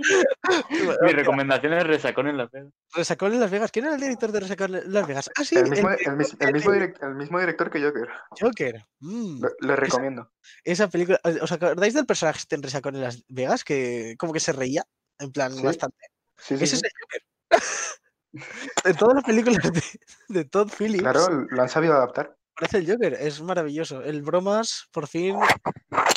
Mi 1.01 1.11
recomendación 1.11 1.73
es 1.73 1.83
Resacón 1.83 2.27
en 2.27 2.37
Las 2.37 2.51
Vegas. 2.51 2.71
Resacón 2.93 3.33
en 3.33 3.39
Las 3.39 3.51
Vegas. 3.51 3.71
¿Quién 3.71 3.85
era 3.85 3.95
el 3.95 4.01
director 4.01 4.31
de 4.31 4.39
Resacón 4.39 4.75
en 4.75 4.93
Las 4.93 5.07
Vegas? 5.07 5.29
Ah, 5.37 5.43
sí, 5.43 5.55
el, 5.55 5.69
mismo, 5.69 5.89
el 5.89 5.97
el 6.05 6.15
mis- 6.17 6.35
el 6.39 6.53
mismo 6.53 6.71
direct- 6.73 7.03
el 7.07 7.15
mismo 7.15 7.39
director 7.39 7.69
que 7.69 7.81
Joker. 7.81 8.09
Joker. 8.39 8.85
Mm, 8.99 9.43
le 9.61 9.75
recomiendo. 9.75 10.31
esa 10.63 10.87
película. 10.89 11.19
¿Os 11.41 11.51
acordáis 11.51 11.93
del 11.93 12.05
personaje 12.05 12.39
este 12.39 12.55
en 12.55 12.63
Resacón 12.63 12.95
en 12.95 13.01
Las 13.01 13.23
Vegas? 13.27 13.63
Que 13.63 14.15
como 14.17 14.33
que 14.33 14.39
se 14.39 14.51
reía. 14.53 14.83
En 15.19 15.31
plan, 15.31 15.51
Sí, 15.53 15.63
bastante. 15.63 15.97
Sí, 16.37 16.57
sí, 16.57 16.63
Ese 16.63 16.77
sí. 16.77 16.81
es 16.85 16.91
el 16.91 16.91
Joker. 17.01 17.23
de 18.85 18.93
todas 18.93 19.15
las 19.15 19.23
películas 19.23 19.57
de, 19.71 19.81
de 20.29 20.45
Todd 20.45 20.69
Phillips. 20.77 21.01
Claro, 21.01 21.27
lo 21.49 21.61
han 21.61 21.69
sabido 21.69 21.93
adaptar. 21.95 22.35
Parece 22.55 22.77
el 22.79 22.91
Joker. 22.91 23.13
Es 23.13 23.41
maravilloso. 23.41 24.01
El 24.03 24.21
bromas, 24.21 24.87
por 24.91 25.07
fin. 25.07 25.37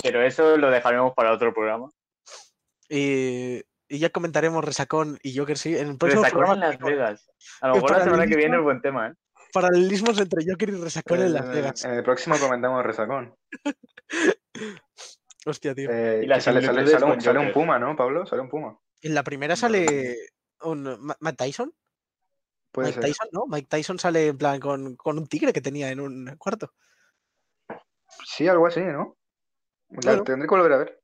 Pero 0.02 0.22
eso 0.22 0.56
lo 0.56 0.70
dejaremos 0.70 1.14
para 1.14 1.32
otro 1.32 1.52
programa. 1.54 1.88
Y, 2.94 3.62
y 3.88 3.98
ya 3.98 4.10
comentaremos 4.10 4.62
Resacón 4.64 5.18
y 5.22 5.34
Joker, 5.36 5.56
sí. 5.56 5.76
En 5.76 5.88
el 5.88 5.96
próximo 5.98 6.22
Resacón 6.24 6.42
en 6.42 6.46
programa. 6.48 6.66
Las 6.72 6.78
Vegas. 6.80 7.30
A 7.62 7.68
lo 7.68 7.74
mejor 7.76 7.90
la 7.92 8.04
semana 8.04 8.26
que 8.26 8.36
viene 8.36 8.56
es 8.58 8.62
buen 8.62 8.82
tema, 8.82 9.08
¿eh? 9.08 9.14
Paralelismos 9.52 10.18
entre 10.20 10.44
Joker 10.46 10.68
y 10.68 10.72
Resacón 10.72 11.20
en 11.22 11.32
Las 11.32 11.46
Eh, 11.46 11.52
Vegas. 11.52 11.84
En 11.84 11.92
el 11.94 12.02
próximo 12.02 12.36
comentamos 12.38 12.84
Resacón. 12.84 13.34
Hostia, 15.46 15.74
tío. 15.74 15.90
Eh, 15.90 16.22
Y 16.24 16.28
sale, 16.28 16.40
sale- 16.40 16.60
similitudes 16.60 16.92
sale 17.00 17.12
un, 17.12 17.20
sale 17.20 17.52
puma, 17.52 17.78
¿no, 17.78 17.96
Pablo? 17.96 18.26
Sale 18.26 18.42
un 18.42 18.48
puma. 18.48 18.78
En 19.00 19.14
la 19.14 19.22
primera 19.24 19.56
sale 19.56 20.16
un 20.62 20.98
Ma- 21.00 21.16
Matt 21.20 21.36
Tyson. 21.36 21.74
Puede 22.70 22.88
Mike 22.88 23.00
ser. 23.00 23.10
Tyson, 23.10 23.28
¿no? 23.32 23.46
Mike 23.48 23.66
Tyson 23.68 23.98
sale 23.98 24.28
en 24.28 24.38
plan 24.38 24.60
con, 24.60 24.96
con 24.96 25.18
un 25.18 25.26
tigre 25.26 25.52
que 25.52 25.60
tenía 25.60 25.90
en 25.90 26.00
un 26.00 26.36
cuarto. 26.38 26.72
Sí, 28.24 28.46
algo 28.48 28.66
así, 28.66 28.80
¿no? 28.80 29.16
Claro. 30.00 30.22
tendré 30.24 30.48
que 30.48 30.54
volver 30.54 30.72
a 30.72 30.78
ver. 30.78 31.01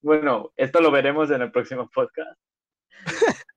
Bueno, 0.00 0.52
esto 0.56 0.80
lo 0.80 0.90
veremos 0.90 1.30
en 1.30 1.42
el 1.42 1.50
próximo 1.52 1.88
podcast. 1.90 2.38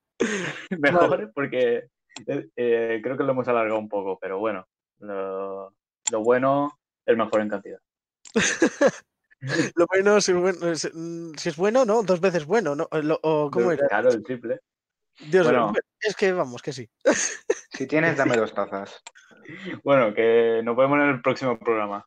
Mejor, 0.72 1.32
porque 1.34 1.88
eh, 2.28 2.50
eh, 2.56 3.00
creo 3.04 3.18
que 3.18 3.24
lo 3.24 3.32
hemos 3.32 3.48
alargado 3.48 3.80
un 3.80 3.90
poco, 3.90 4.18
pero 4.20 4.40
bueno, 4.40 4.68
lo, 5.00 5.74
lo 6.12 6.20
bueno 6.24 6.78
es 7.06 7.18
mejor 7.18 7.42
en 7.42 7.50
cantidad. 7.50 7.80
Lo 9.76 9.88
bueno, 9.88 10.22
si, 10.22 10.34
bueno, 10.34 10.76
si- 10.76 10.92
si 11.36 11.50
es 11.50 11.58
bueno, 11.58 11.84
¿no? 11.84 12.04
Dos 12.04 12.22
veces 12.22 12.46
bueno, 12.46 12.76
¿no? 12.76 12.88
Lo- 13.02 13.20
o, 13.24 13.50
¿Cómo 13.50 13.72
era? 13.72 13.88
Claro, 13.88 14.12
el 14.12 14.22
triple. 14.22 14.60
Dios, 15.32 15.48
bueno. 15.48 15.74
es 16.00 16.16
que 16.16 16.32
vamos, 16.32 16.62
que 16.62 16.72
sí. 16.72 16.88
Si 17.72 17.88
tienes, 17.88 18.16
dame 18.18 18.38
dos 18.38 18.54
tazas. 18.54 19.02
Bueno, 19.84 20.14
que 20.14 20.62
nos 20.64 20.78
vemos 20.78 21.00
en 21.00 21.10
el 21.10 21.22
próximo 21.24 21.58
programa. 21.58 22.06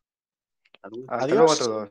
Salud. 0.81 1.05
Hasta 1.09 1.25
Adiós. 1.25 1.37
luego 1.37 1.51
a 1.51 1.57
todos. 1.57 1.89